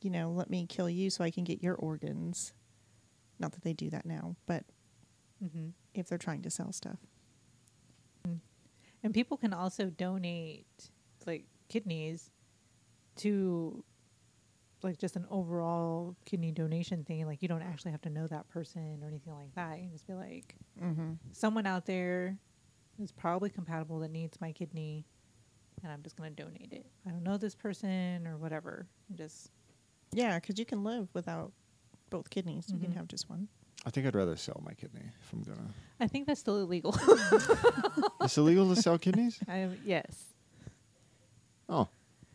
You 0.00 0.10
know, 0.10 0.30
let 0.30 0.48
me 0.48 0.66
kill 0.66 0.88
you 0.88 1.10
so 1.10 1.22
I 1.22 1.30
can 1.30 1.44
get 1.44 1.62
your 1.62 1.74
organs. 1.74 2.54
Not 3.38 3.52
that 3.52 3.62
they 3.62 3.74
do 3.74 3.90
that 3.90 4.06
now, 4.06 4.36
but 4.46 4.64
hmm 5.38 5.68
if 5.92 6.08
they're 6.08 6.18
trying 6.18 6.42
to 6.42 6.50
sell 6.50 6.72
stuff. 6.72 6.98
And 9.02 9.12
people 9.14 9.36
can 9.36 9.52
also 9.52 9.86
donate 9.90 10.66
like 11.26 11.44
kidneys 11.68 12.30
to 13.16 13.82
like 14.82 14.98
just 14.98 15.16
an 15.16 15.26
overall 15.30 16.14
kidney 16.26 16.52
donation 16.52 17.02
thing. 17.04 17.26
Like 17.26 17.42
you 17.42 17.48
don't 17.48 17.62
actually 17.62 17.90
have 17.92 18.02
to 18.02 18.10
know 18.10 18.26
that 18.28 18.48
person 18.48 19.00
or 19.02 19.08
anything 19.08 19.34
like 19.34 19.54
that. 19.54 19.76
You 19.78 19.84
can 19.84 19.92
just 19.92 20.06
be 20.06 20.14
like, 20.14 20.54
Mm-hmm. 20.82 21.12
someone 21.32 21.66
out 21.66 21.86
there 21.86 22.36
is 23.02 23.10
probably 23.12 23.48
compatible 23.50 23.98
that 24.00 24.10
needs 24.10 24.40
my 24.40 24.52
kidney, 24.52 25.04
and 25.82 25.90
I'm 25.90 26.02
just 26.02 26.16
going 26.16 26.34
to 26.34 26.42
donate 26.42 26.72
it. 26.72 26.86
I 27.06 27.10
don't 27.10 27.22
know 27.22 27.36
this 27.38 27.54
person 27.54 28.26
or 28.26 28.36
whatever. 28.36 28.86
And 29.08 29.16
just 29.18 29.50
Yeah, 30.12 30.38
because 30.38 30.58
you 30.58 30.64
can 30.66 30.84
live 30.84 31.08
without 31.14 31.52
both 32.10 32.28
kidneys. 32.30 32.66
You 32.72 32.78
can 32.78 32.92
Mhm. 32.92 32.96
have 32.96 33.08
just 33.08 33.28
one. 33.28 33.48
I 33.84 33.90
think 33.90 34.06
I'd 34.06 34.14
rather 34.14 34.36
sell 34.36 34.60
my 34.64 34.72
kidney 34.74 35.02
if 35.22 35.32
I'm 35.32 35.42
gonna. 35.42 35.68
I 36.00 36.06
think 36.08 36.26
that's 36.26 36.40
still 36.40 36.58
illegal. 36.58 36.94
It's 38.20 38.36
illegal 38.38 38.74
to 38.74 38.80
sell 38.80 38.98
kidneys. 38.98 39.38
I, 39.48 39.68
yes. 39.84 40.24
Oh, 41.68 41.88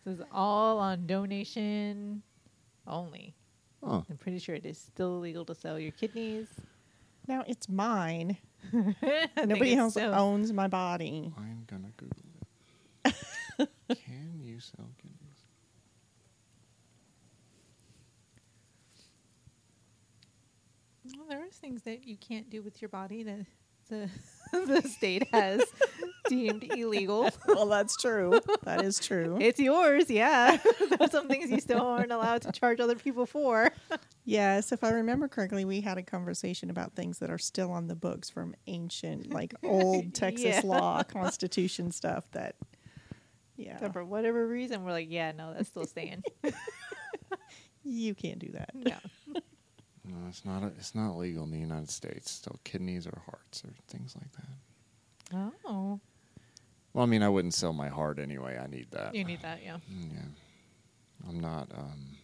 This 0.05 0.19
is 0.19 0.25
all 0.31 0.79
on 0.79 1.05
donation 1.05 2.23
only. 2.87 3.35
Oh, 3.83 4.03
I'm 4.09 4.17
pretty 4.17 4.39
sure 4.39 4.55
it 4.55 4.65
is 4.65 4.77
still 4.77 5.17
illegal 5.17 5.45
to 5.45 5.55
sell 5.55 5.79
your 5.79 5.91
kidneys. 5.91 6.47
Now 7.27 7.43
it's 7.47 7.69
mine. 7.69 8.37
Nobody 9.37 9.75
else 9.75 9.95
so. 9.95 10.11
owns 10.11 10.53
my 10.53 10.67
body. 10.67 11.33
I'm 11.37 11.65
gonna 11.67 11.91
Google 11.97 12.23
it. 13.05 13.69
Can 14.05 14.39
you 14.39 14.59
sell 14.59 14.89
kidneys? 14.97 15.17
Well, 21.17 21.25
there 21.27 21.43
are 21.43 21.49
things 21.49 21.83
that 21.83 22.07
you 22.07 22.15
can't 22.17 22.49
do 22.49 22.61
with 22.61 22.81
your 22.81 22.89
body 22.89 23.23
that 23.23 23.45
the 23.91 24.09
the 24.65 24.81
state 24.81 25.27
has 25.31 25.61
deemed 26.27 26.63
illegal. 26.75 27.29
well, 27.47 27.67
that's 27.67 27.95
true. 28.01 28.39
That 28.63 28.81
is 28.83 28.99
true. 28.99 29.37
It's 29.39 29.59
yours, 29.59 30.09
yeah. 30.09 30.57
There's 30.97 31.11
some 31.11 31.27
things 31.27 31.49
you 31.51 31.59
still 31.61 31.81
aren't 31.85 32.11
allowed 32.11 32.41
to 32.43 32.51
charge 32.51 32.79
other 32.79 32.95
people 32.95 33.25
for. 33.25 33.71
Yes, 34.25 34.71
if 34.71 34.83
I 34.83 34.89
remember 34.91 35.27
correctly, 35.27 35.63
we 35.65 35.79
had 35.81 35.97
a 35.97 36.03
conversation 36.03 36.69
about 36.69 36.93
things 36.95 37.19
that 37.19 37.29
are 37.29 37.37
still 37.37 37.71
on 37.71 37.87
the 37.87 37.95
books 37.95 38.29
from 38.29 38.53
ancient, 38.67 39.31
like 39.33 39.53
old 39.63 40.13
Texas 40.13 40.43
Yeah. 40.45 40.61
law, 40.65 41.03
Constitution 41.03 41.91
stuff. 41.91 42.25
That, 42.33 42.55
yeah, 43.55 43.77
But 43.79 43.93
for 43.93 44.03
whatever 44.03 44.45
reason, 44.47 44.83
we're 44.83 44.91
like, 44.91 45.07
yeah, 45.09 45.31
no, 45.31 45.53
that's 45.53 45.69
still 45.69 45.85
staying. 45.85 46.23
you 47.83 48.13
can't 48.15 48.39
do 48.39 48.49
that. 48.51 48.71
no. 48.75 48.95
No, 50.05 50.15
it's 50.27 50.43
not. 50.45 50.63
A, 50.63 50.67
it's 50.67 50.95
not 50.95 51.15
legal 51.17 51.43
in 51.43 51.51
the 51.51 51.59
United 51.59 51.89
States. 51.89 52.31
Still, 52.31 52.59
kidneys 52.63 53.05
or 53.05 53.21
hearts 53.25 53.63
or 53.63 53.69
things 53.87 54.15
like 54.15 54.31
that. 54.33 55.51
Oh, 55.65 55.99
Well, 56.93 57.03
I 57.03 57.07
mean, 57.07 57.21
I 57.23 57.29
wouldn't 57.29 57.53
sell 57.53 57.71
my 57.73 57.87
heart 57.87 58.19
anyway. 58.19 58.57
I 58.61 58.67
need 58.67 58.87
that. 58.91 59.13
you 59.15 59.23
need 59.23 59.41
that, 59.43 59.59
yeah. 59.63 59.77
Mm, 59.91 60.11
Yeah, 60.13 61.29
I'm 61.29 61.39
not 61.39 61.69
um, 61.77 62.17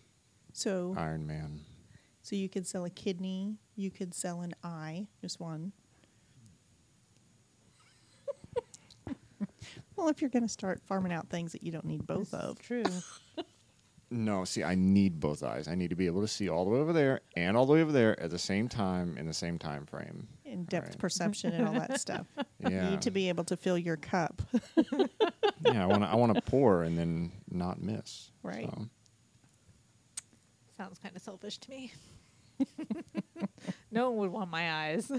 So, 0.54 0.94
Iron 0.98 1.26
Man. 1.28 1.62
so 2.24 2.36
you 2.36 2.50
could 2.50 2.66
sell 2.68 2.84
a 2.84 2.90
kidney. 2.90 3.56
You 3.76 3.92
could 3.92 4.14
sell 4.14 4.42
an 4.42 4.54
eye, 4.64 5.08
just 5.22 5.40
one. 5.40 5.72
well, 9.96 10.10
if 10.10 10.20
you're 10.22 10.30
going 10.30 10.44
to 10.44 10.50
start 10.50 10.82
farming 10.86 11.14
out 11.14 11.30
things 11.30 11.52
that 11.54 11.64
you 11.64 11.72
don't 11.72 11.86
need 11.86 12.06
both 12.06 12.32
This 12.32 12.40
of, 12.42 12.60
True. 12.62 12.84
No, 14.10 14.46
see, 14.46 14.64
I 14.64 14.76
need 14.76 15.20
both 15.20 15.44
eyes. 15.44 15.68
I 15.68 15.76
need 15.76 15.90
to 15.90 15.96
be 15.96 16.06
able 16.06 16.22
to 16.22 16.28
see 16.30 16.48
all 16.48 16.64
the 16.64 16.72
way 16.72 16.80
over 16.80 16.94
there 16.94 17.20
and 17.36 17.58
all 17.58 17.66
the 17.66 17.74
way 17.74 17.82
over 17.82 17.92
there 17.92 18.18
at 18.22 18.30
the 18.30 18.40
same 18.40 18.70
time 18.70 19.18
in 19.18 19.26
the 19.28 19.34
same 19.34 19.60
time 19.60 19.86
frame. 19.86 20.28
in 20.46 20.64
depth 20.64 20.90
Right. 20.92 20.98
perception 21.00 21.52
and 21.54 21.68
all 21.68 21.74
that 21.74 22.00
stuff. 22.00 22.26
You 22.60 22.70
Yeah, 22.72 22.90
need 22.90 23.02
to 23.04 23.12
be 23.12 23.28
able 23.30 23.44
to 23.44 23.58
fill 23.58 23.78
your 23.78 23.98
cup. 23.98 24.42
yeah. 25.62 25.84
I 25.84 25.86
want 25.86 26.04
to. 26.04 26.10
I 26.10 26.16
want 26.16 26.34
to 26.36 26.42
pour 26.50 26.84
and 26.84 26.98
then 26.98 27.32
not 27.52 27.82
miss. 27.82 28.32
Right. 28.44 28.66
So, 28.66 28.88
Sounds 30.78 31.00
kind 31.00 31.16
of 31.16 31.22
selfish 31.22 31.58
to 31.60 31.70
me. 31.70 31.92
no 33.92 34.10
one 34.12 34.20
would 34.20 34.32
want 34.32 34.50
my 34.50 34.72
eyes. 34.72 35.12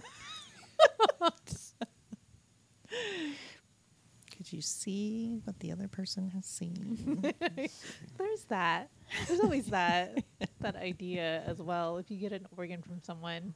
Could 4.49 4.57
you 4.57 4.63
see 4.63 5.41
what 5.45 5.59
the 5.61 5.73
other 5.73 5.89
person 5.89 6.31
has 6.31 6.47
seen? 6.47 7.23
There's 8.17 8.45
that. 8.49 8.89
There's 9.27 9.41
always 9.41 9.67
that 9.67 10.25
that 10.61 10.75
idea 10.77 11.43
as 11.47 11.59
well. 11.61 11.99
If 11.99 12.11
you 12.11 12.17
get 12.17 12.33
an 12.33 12.47
organ 12.57 12.81
from 12.81 13.03
someone, 13.03 13.53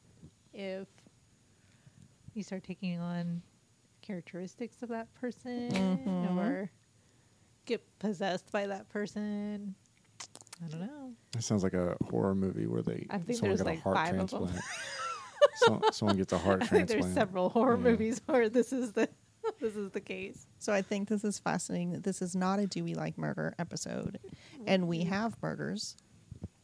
if 0.53 0.87
you 2.35 2.43
start 2.43 2.63
taking 2.65 2.99
on 3.01 3.41
characteristics 4.03 4.83
of 4.83 4.91
that 4.91 5.13
person 5.15 5.71
Mhm. 5.71 6.37
or 6.37 6.71
get 7.65 7.83
possessed 7.99 8.53
by 8.53 8.67
that 8.67 8.89
person, 8.91 9.75
I 10.63 10.69
don't 10.69 10.81
know. 10.81 11.13
it 11.37 11.43
sounds 11.43 11.63
like 11.63 11.75
a 11.75 11.97
horror 12.11 12.35
movie 12.35 12.67
where 12.67 12.83
they 12.83 13.07
I 13.09 13.17
think 13.19 13.39
someone 13.39 13.57
there's 13.57 13.63
got 13.63 13.71
a 13.71 13.75
like 13.75 13.83
heart 13.83 13.97
five 13.97 14.19
of 14.21 14.31
them. 14.31 14.41
transplant. 14.41 14.65
so, 15.55 15.81
someone 15.93 16.17
gets 16.19 16.33
a 16.35 16.39
heart 16.39 16.63
I 16.63 16.67
think 16.67 16.89
transplant. 16.89 17.03
there's 17.03 17.15
several 17.15 17.49
horror 17.49 17.77
Yeah. 17.79 17.83
movies 17.91 18.21
where 18.27 18.49
this 18.51 18.73
is 18.75 18.93
the 18.93 19.09
this 19.63 19.77
is 19.77 19.91
the 19.93 20.01
case. 20.01 20.47
so 20.59 20.73
I 20.73 20.83
think 20.83 21.09
this 21.09 21.25
is 21.25 21.39
fascinating 21.39 21.93
that 21.93 22.03
this 22.05 22.21
is 22.21 22.37
not 22.37 22.59
a 22.59 22.67
do 22.67 22.85
we 22.85 22.95
like 22.95 23.17
murder 23.17 23.55
episode. 23.59 24.19
And 24.67 24.87
we 24.89 25.05
have 25.05 25.37
murders 25.43 25.97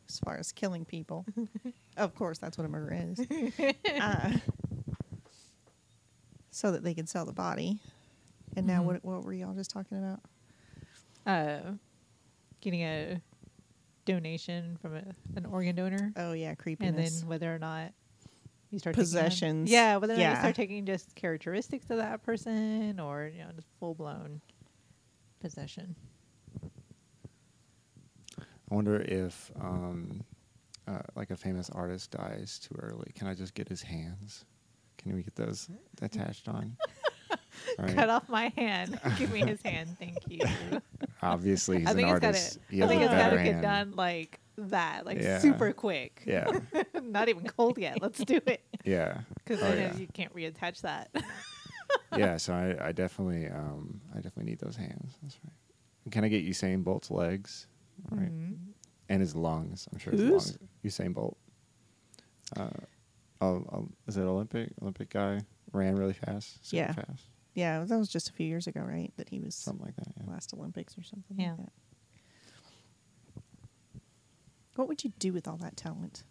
as 0.08 0.18
far 0.18 0.36
as 0.36 0.52
killing 0.52 0.84
people. 0.84 1.24
of 1.96 2.14
course, 2.14 2.38
that's 2.38 2.58
what 2.58 2.64
a 2.64 2.68
murder 2.68 2.94
is. 2.94 3.26
Uh, 4.00 4.32
so 6.50 6.72
that 6.72 6.82
they 6.82 6.94
can 6.94 7.06
sell 7.06 7.24
the 7.24 7.32
body. 7.32 7.78
And 8.56 8.66
now, 8.66 8.82
Mhm. 8.82 8.84
what, 8.86 9.04
what 9.04 9.24
were 9.24 9.32
y'all 9.32 9.54
just 9.54 9.70
talking 9.70 9.98
about? 9.98 10.20
Uh, 11.26 11.72
getting 12.60 12.82
a 12.82 13.20
donation 14.04 14.76
from 14.80 14.96
a, 14.96 15.04
an 15.36 15.46
organ 15.46 15.76
donor. 15.76 16.12
Oh, 16.16 16.32
yeah, 16.32 16.54
creepy. 16.54 16.86
and 16.86 16.98
then 16.98 17.12
whether 17.26 17.54
or 17.54 17.58
not 17.58 17.92
you 18.70 18.78
start 18.78 18.94
taking 18.96 19.00
on- 19.16 19.24
Possessions. 19.24 19.70
yeah, 19.70 19.96
whether 19.96 20.14
or 20.14 20.16
not 20.18 20.30
you 20.30 20.36
start 20.36 20.54
taking 20.56 20.84
just 20.86 21.14
characteristics 21.14 21.88
of 21.90 21.96
that 21.98 22.22
person 22.22 22.98
or 23.00 23.30
you 23.32 23.40
know 23.42 23.50
just 23.54 23.68
full 23.80 23.94
blown 23.94 24.40
possession. 25.40 25.94
I 28.70 28.74
wonder 28.74 29.00
if, 29.00 29.50
um, 29.58 30.22
uh, 30.86 30.98
like 31.14 31.30
a 31.30 31.36
famous 31.36 31.70
artist 31.70 32.10
dies 32.10 32.58
too 32.58 32.74
early. 32.78 33.10
Can 33.14 33.26
I 33.26 33.34
just 33.34 33.54
get 33.54 33.68
his 33.68 33.80
hands? 33.82 34.44
Can 34.98 35.14
we 35.14 35.22
get 35.22 35.34
those 35.36 35.70
attached 36.02 36.48
on? 36.48 36.76
All 37.30 37.36
right. 37.78 37.94
Cut 37.94 38.10
off 38.10 38.28
my 38.28 38.52
hand. 38.56 39.00
Give 39.18 39.32
me 39.32 39.40
his 39.40 39.62
hand. 39.62 39.96
Thank 39.98 40.18
you. 40.28 40.40
Obviously, 41.22 41.78
he's 41.78 41.86
I 41.88 41.90
an 41.92 41.96
think 41.96 42.08
it's 42.08 42.24
artist. 42.24 42.58
gotta. 42.60 42.74
he 42.76 42.82
I 42.82 42.86
think 42.88 43.00
a 43.00 43.04
it's 43.06 43.14
gotta 43.14 43.42
get 43.42 43.62
done 43.62 43.92
like 43.96 44.38
that, 44.58 45.06
like 45.06 45.18
Yeah. 45.20 45.38
super 45.38 45.72
quick. 45.72 46.22
Yeah, 46.26 46.50
Not 47.02 47.28
even 47.28 47.44
cold 47.44 47.78
yet. 47.78 48.02
Let's 48.02 48.18
do 48.24 48.40
it 48.46 48.62
yeah, 48.84 49.20
because 49.36 49.62
Oh, 49.62 49.70
then 49.70 49.92
yeah. 49.94 49.96
you 49.98 50.06
can't 50.12 50.34
reattach 50.34 50.80
that. 50.82 51.10
yeah. 52.16 52.36
So 52.38 52.52
I, 52.54 52.88
I 52.88 52.92
definitely, 52.92 53.48
um, 53.48 54.00
I 54.12 54.16
definitely 54.16 54.50
need 54.50 54.58
those 54.60 54.76
hands. 54.76 55.14
That's 55.22 55.38
right. 55.44 55.52
And 56.04 56.12
Can 56.12 56.24
I 56.24 56.28
get 56.28 56.46
Usain 56.46 56.82
Bolt's 56.84 57.10
legs? 57.10 57.66
Right. 58.10 58.30
Mhm. 58.30 58.56
And 59.08 59.20
his 59.20 59.34
lungs. 59.34 59.88
I'm 59.92 59.98
sure 59.98 60.12
his 60.12 60.20
Whose? 60.22 60.32
lungs. 60.32 60.58
Usain 60.84 61.14
Bolt. 61.14 61.36
Uh, 62.56 62.68
oh, 63.40 63.64
oh, 63.72 63.88
is 64.06 64.16
it 64.16 64.22
Olympic? 64.22 64.72
Olympic 64.82 65.10
guy 65.10 65.40
ran 65.72 65.96
really 65.96 66.12
fast. 66.14 66.66
Super 66.66 66.76
Yeah. 66.82 66.92
fast. 66.92 67.24
yeah, 67.54 67.84
that 67.84 67.98
was 67.98 68.08
just 68.08 68.28
a 68.30 68.32
few 68.32 68.46
years 68.46 68.66
ago, 68.66 68.80
right? 68.80 69.12
That 69.16 69.28
he 69.28 69.40
was 69.40 69.54
Something 69.54 69.84
like 69.86 69.96
that. 69.96 70.08
Yeah. 70.16 70.30
last 70.30 70.52
Olympics 70.54 70.96
or 70.96 71.02
something 71.02 71.38
Yeah. 71.38 71.50
like 71.52 71.58
that. 71.66 71.72
What 74.78 74.86
would 74.86 75.02
you 75.02 75.12
do 75.18 75.32
with 75.32 75.48
all 75.48 75.56
that 75.56 75.76
talent? 75.76 76.22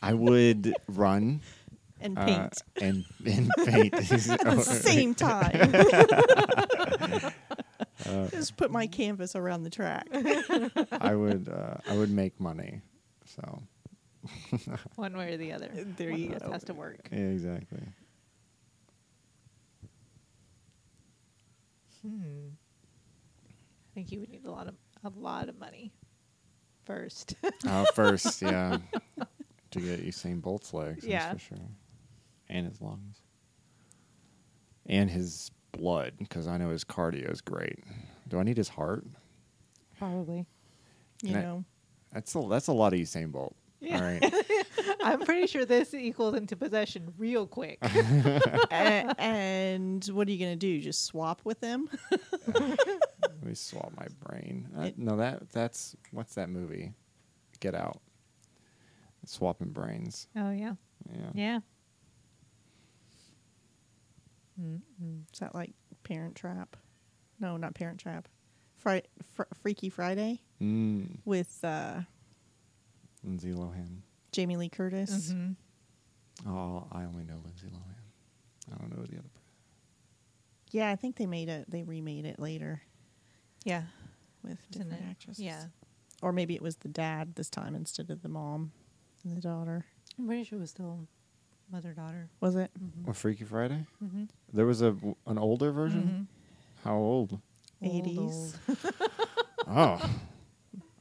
I 0.00 0.14
would 0.14 0.72
run 0.86 1.40
And 2.00 2.16
uh, 2.16 2.24
paint 2.24 2.62
and 2.80 3.04
and 3.26 3.50
paint 3.66 3.92
at 3.94 4.08
the 4.08 4.62
same 4.62 5.14
time. 5.16 5.74
Uh, 8.06 8.28
Just 8.28 8.56
put 8.56 8.70
my 8.70 8.86
canvas 8.86 9.34
around 9.36 9.64
the 9.64 9.70
track. 9.70 10.06
I 10.92 11.14
would 11.16 11.48
uh, 11.48 11.74
I 11.90 11.96
would 11.98 12.10
make 12.10 12.38
money. 12.40 12.80
So 13.26 13.62
One 14.94 15.14
way 15.16 15.34
or 15.34 15.36
the 15.36 15.52
other. 15.52 15.68
There 15.74 16.10
One 16.12 16.20
you 16.20 16.28
go. 16.38 16.52
has 16.52 16.62
to 16.64 16.72
work. 16.74 17.08
yeah, 17.12 17.18
exactly. 17.18 17.82
Hmm. 22.00 22.50
I 23.50 23.94
think 23.94 24.10
you 24.12 24.20
would 24.20 24.30
need 24.30 24.44
a 24.46 24.50
lot 24.50 24.68
of 24.68 24.74
a 25.04 25.10
lot 25.10 25.48
of 25.50 25.58
money 25.58 25.92
first. 26.84 27.34
Uh, 27.66 27.84
first, 27.94 28.40
yeah, 28.42 28.78
to 29.70 29.80
get 29.80 30.04
Usain 30.06 30.40
Bolt's 30.40 30.72
legs. 30.74 31.04
Yeah. 31.04 31.28
that's 31.28 31.42
for 31.44 31.54
sure, 31.56 31.64
and 32.48 32.66
his 32.66 32.80
lungs, 32.80 33.20
and 34.86 35.10
his 35.10 35.50
blood 35.72 36.14
because 36.18 36.46
I 36.48 36.56
know 36.56 36.70
his 36.70 36.84
cardio 36.84 37.30
is 37.30 37.40
great. 37.40 37.78
Do 38.28 38.38
I 38.38 38.42
need 38.42 38.56
his 38.56 38.68
heart? 38.68 39.04
Probably. 39.98 40.46
You 41.22 41.28
Can 41.32 41.36
I- 41.36 41.42
know, 41.42 41.64
That's 42.12 42.34
a 42.34 42.40
that's 42.48 42.66
a 42.68 42.72
lot 42.72 42.92
of 42.94 42.98
Usain 43.00 43.30
Bolt. 43.32 43.54
Yeah. 43.80 43.96
All 43.96 44.02
right. 44.02 44.34
I'm 45.02 45.20
pretty 45.20 45.46
sure 45.46 45.64
this 45.64 45.94
equals 45.94 46.34
into 46.34 46.54
possession 46.54 47.14
real 47.16 47.46
quick. 47.46 47.78
A- 47.82 49.14
and 49.18 50.04
what 50.12 50.28
are 50.28 50.30
you 50.30 50.38
going 50.38 50.52
to 50.52 50.56
do? 50.56 50.80
Just 50.82 51.06
swap 51.06 51.40
with 51.44 51.60
them? 51.60 51.88
Let 53.40 53.48
me 53.48 53.54
swap 53.54 53.92
my 53.96 54.06
brain. 54.26 54.68
Uh, 54.76 54.90
no, 54.96 55.16
that 55.16 55.50
that's 55.50 55.96
what's 56.12 56.34
that 56.34 56.48
movie? 56.50 56.92
Get 57.60 57.74
Out. 57.74 58.00
Swapping 59.26 59.70
brains. 59.70 60.28
oh 60.36 60.50
yeah. 60.50 60.74
Yeah. 61.12 61.30
Yeah. 61.34 61.58
Mm-mm. 64.60 65.22
Is 65.32 65.38
that 65.40 65.54
like 65.54 65.72
Parent 66.04 66.34
Trap? 66.34 66.76
No, 67.38 67.56
not 67.56 67.74
Parent 67.74 67.98
Trap. 67.98 68.28
Fri- 68.76 69.02
Fr- 69.34 69.42
Freaky 69.62 69.88
Friday 69.88 70.40
Mm. 70.60 71.18
with 71.24 71.58
uh, 71.64 72.00
Lindsay 73.24 73.52
Lohan. 73.52 74.00
Jamie 74.32 74.56
Lee 74.56 74.68
Curtis. 74.68 75.32
Mhm. 75.32 75.56
Oh, 76.46 76.86
I 76.92 77.04
only 77.04 77.24
know 77.24 77.40
Lindsay 77.44 77.68
Lohan. 77.68 78.72
I 78.72 78.76
don't 78.78 78.90
know 78.96 79.04
the 79.04 79.18
other. 79.18 79.28
Yeah, 80.70 80.90
I 80.90 80.96
think 80.96 81.16
they 81.16 81.26
made 81.26 81.48
it. 81.48 81.70
They 81.70 81.82
remade 81.82 82.24
it 82.26 82.38
later. 82.38 82.82
Yeah. 83.64 83.82
with 84.42 84.58
Isn't 84.70 84.88
different 84.88 85.04
it? 85.06 85.10
actresses. 85.10 85.44
Yeah. 85.44 85.64
Or 86.22 86.32
maybe 86.32 86.54
it 86.54 86.62
was 86.62 86.76
the 86.76 86.88
dad 86.88 87.34
this 87.36 87.48
time 87.50 87.74
instead 87.74 88.10
of 88.10 88.22
the 88.22 88.28
mom 88.28 88.72
and 89.24 89.36
the 89.36 89.40
daughter. 89.40 89.84
I'm 90.18 90.26
pretty 90.26 90.44
sure 90.44 90.58
it 90.58 90.60
was 90.62 90.70
still 90.70 91.06
mother 91.72 91.92
daughter. 91.92 92.28
Was 92.40 92.56
it? 92.56 92.70
What 93.04 93.16
Freaky 93.16 93.44
Friday? 93.44 93.86
Mm-hmm. 94.04 94.24
There 94.52 94.66
was 94.66 94.82
a 94.82 94.94
an 95.26 95.38
older 95.38 95.72
version. 95.72 96.28
How 96.84 96.96
old? 96.96 97.38
80s. 97.82 98.54
Oh, 99.72 100.00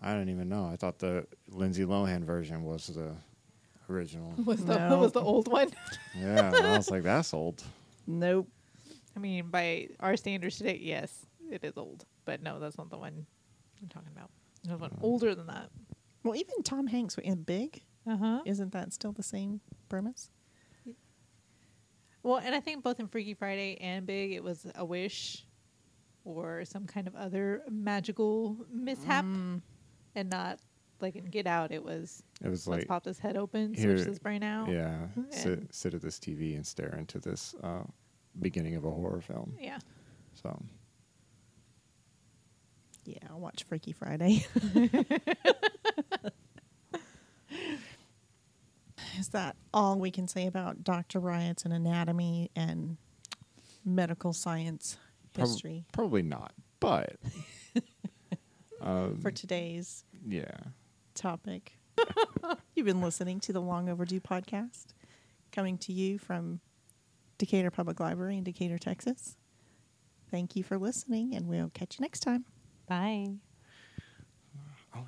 I 0.02 0.14
don't 0.14 0.30
even 0.30 0.48
know. 0.48 0.70
I 0.72 0.76
thought 0.76 1.00
the 1.00 1.26
Lindsay 1.50 1.86
Lohan 1.86 2.24
version 2.24 2.64
was 2.64 2.88
the 2.88 3.16
original. 3.90 4.34
Was 4.46 4.64
the 4.64 4.78
No. 4.90 5.00
was 5.00 5.12
the 5.14 5.22
old 5.22 5.48
one? 5.48 5.70
yeah, 6.16 6.48
and 6.54 6.56
I 6.56 6.78
was 6.78 6.92
like, 6.92 7.02
that's 7.02 7.34
old. 7.34 7.64
Nope. 8.06 8.48
I 9.16 9.20
mean, 9.20 9.48
by 9.50 9.88
our 10.00 10.16
standards 10.18 10.58
today, 10.58 10.78
yes, 10.80 11.26
it 11.50 11.64
is 11.64 11.78
old. 11.78 12.06
But 12.30 12.44
no, 12.44 12.60
that's 12.60 12.78
not 12.78 12.92
the 12.92 12.98
one 13.00 13.26
I'm 13.82 13.88
talking 13.90 14.12
about. 14.16 14.30
There's 14.64 14.80
one 14.80 14.96
older 15.02 15.34
than 15.34 15.48
that. 15.48 15.72
Well, 16.24 16.36
even 16.36 16.62
Tom 16.64 16.86
Hanks 16.86 17.18
in 17.18 17.42
Big, 17.42 17.82
Uh 18.06 18.18
huh. 18.18 18.42
isn't 18.46 18.72
that 18.74 18.94
still 18.94 19.12
the 19.14 19.24
same 19.24 19.62
premise? 19.90 20.30
Well, 22.22 22.38
and 22.38 22.54
I 22.54 22.60
think 22.60 22.84
both 22.84 23.00
in 23.00 23.08
Freaky 23.08 23.34
Friday 23.34 23.78
and 23.82 24.06
Big, 24.06 24.34
it 24.34 24.44
was 24.44 24.68
a 24.76 24.86
wish 24.86 25.44
or 26.24 26.66
some 26.66 26.86
kind 26.86 27.08
of 27.08 27.16
other 27.16 27.64
magical 27.68 28.58
mishap, 28.72 29.26
Mm. 29.26 29.62
and 30.14 30.30
not 30.30 30.60
like 31.02 31.16
in 31.16 31.26
Get 31.26 31.48
Out. 31.48 31.72
It 31.72 31.84
was 31.84 32.22
It 32.44 32.50
was 32.50 32.68
let's 32.68 32.82
like, 32.82 32.88
pop 32.88 33.04
this 33.06 33.18
head 33.18 33.38
open, 33.38 33.74
here- 33.74 33.96
switch 33.98 34.06
this 34.08 34.20
brain 34.20 34.44
out. 34.44 34.70
yeah, 34.70 35.08
sit, 35.32 35.74
sit 35.74 35.96
at 35.96 36.02
this 36.04 36.20
TV 36.20 36.56
and 36.56 36.68
stare 36.68 36.94
into 36.98 37.20
this 37.20 37.56
uh, 37.64 37.86
beginning 38.40 38.76
of 38.76 38.84
a 38.86 38.92
horror 38.92 39.22
film. 39.22 39.56
Yeah. 39.60 39.80
So 40.36 40.62
Yeah, 43.10 43.28
I'll 43.32 43.40
watch 43.40 43.64
Freaky 43.64 43.92
Friday. 43.92 44.46
Is 49.18 49.30
that 49.30 49.56
all 49.74 49.98
we 49.98 50.12
can 50.12 50.28
say 50.28 50.46
about 50.46 50.84
Dr. 50.84 51.20
Riot's 51.20 51.66
and 51.66 51.74
anatomy 51.74 52.52
and 52.56 52.98
medical 53.84 54.32
science 54.32 54.98
prob- 55.34 55.48
history 55.48 55.86
probably 55.92 56.22
not, 56.22 56.54
but 56.80 57.16
um, 58.82 59.18
for 59.22 59.32
today's 59.32 60.04
yeah. 60.28 60.52
topic? 61.16 61.80
You've 62.76 62.86
been 62.86 63.02
listening 63.02 63.40
to 63.42 63.52
the 63.52 63.62
Long 63.62 63.90
Overdue 63.90 64.22
podcast, 64.22 64.86
coming 65.52 65.80
to 65.80 65.92
you 65.92 66.20
from 66.20 66.60
Decatur 67.40 67.72
Public 67.72 68.00
Library 68.00 68.38
in 68.38 68.44
Decatur, 68.44 68.78
Texas. 68.78 69.36
Thank 70.30 70.56
you 70.56 70.64
for 70.64 70.78
listening, 70.78 71.34
and 71.34 71.48
we'll 71.48 71.72
catch 71.74 71.98
you 71.98 72.04
next 72.04 72.20
time. 72.20 72.46
Bye. 72.90 73.36
Oh, 74.96 75.06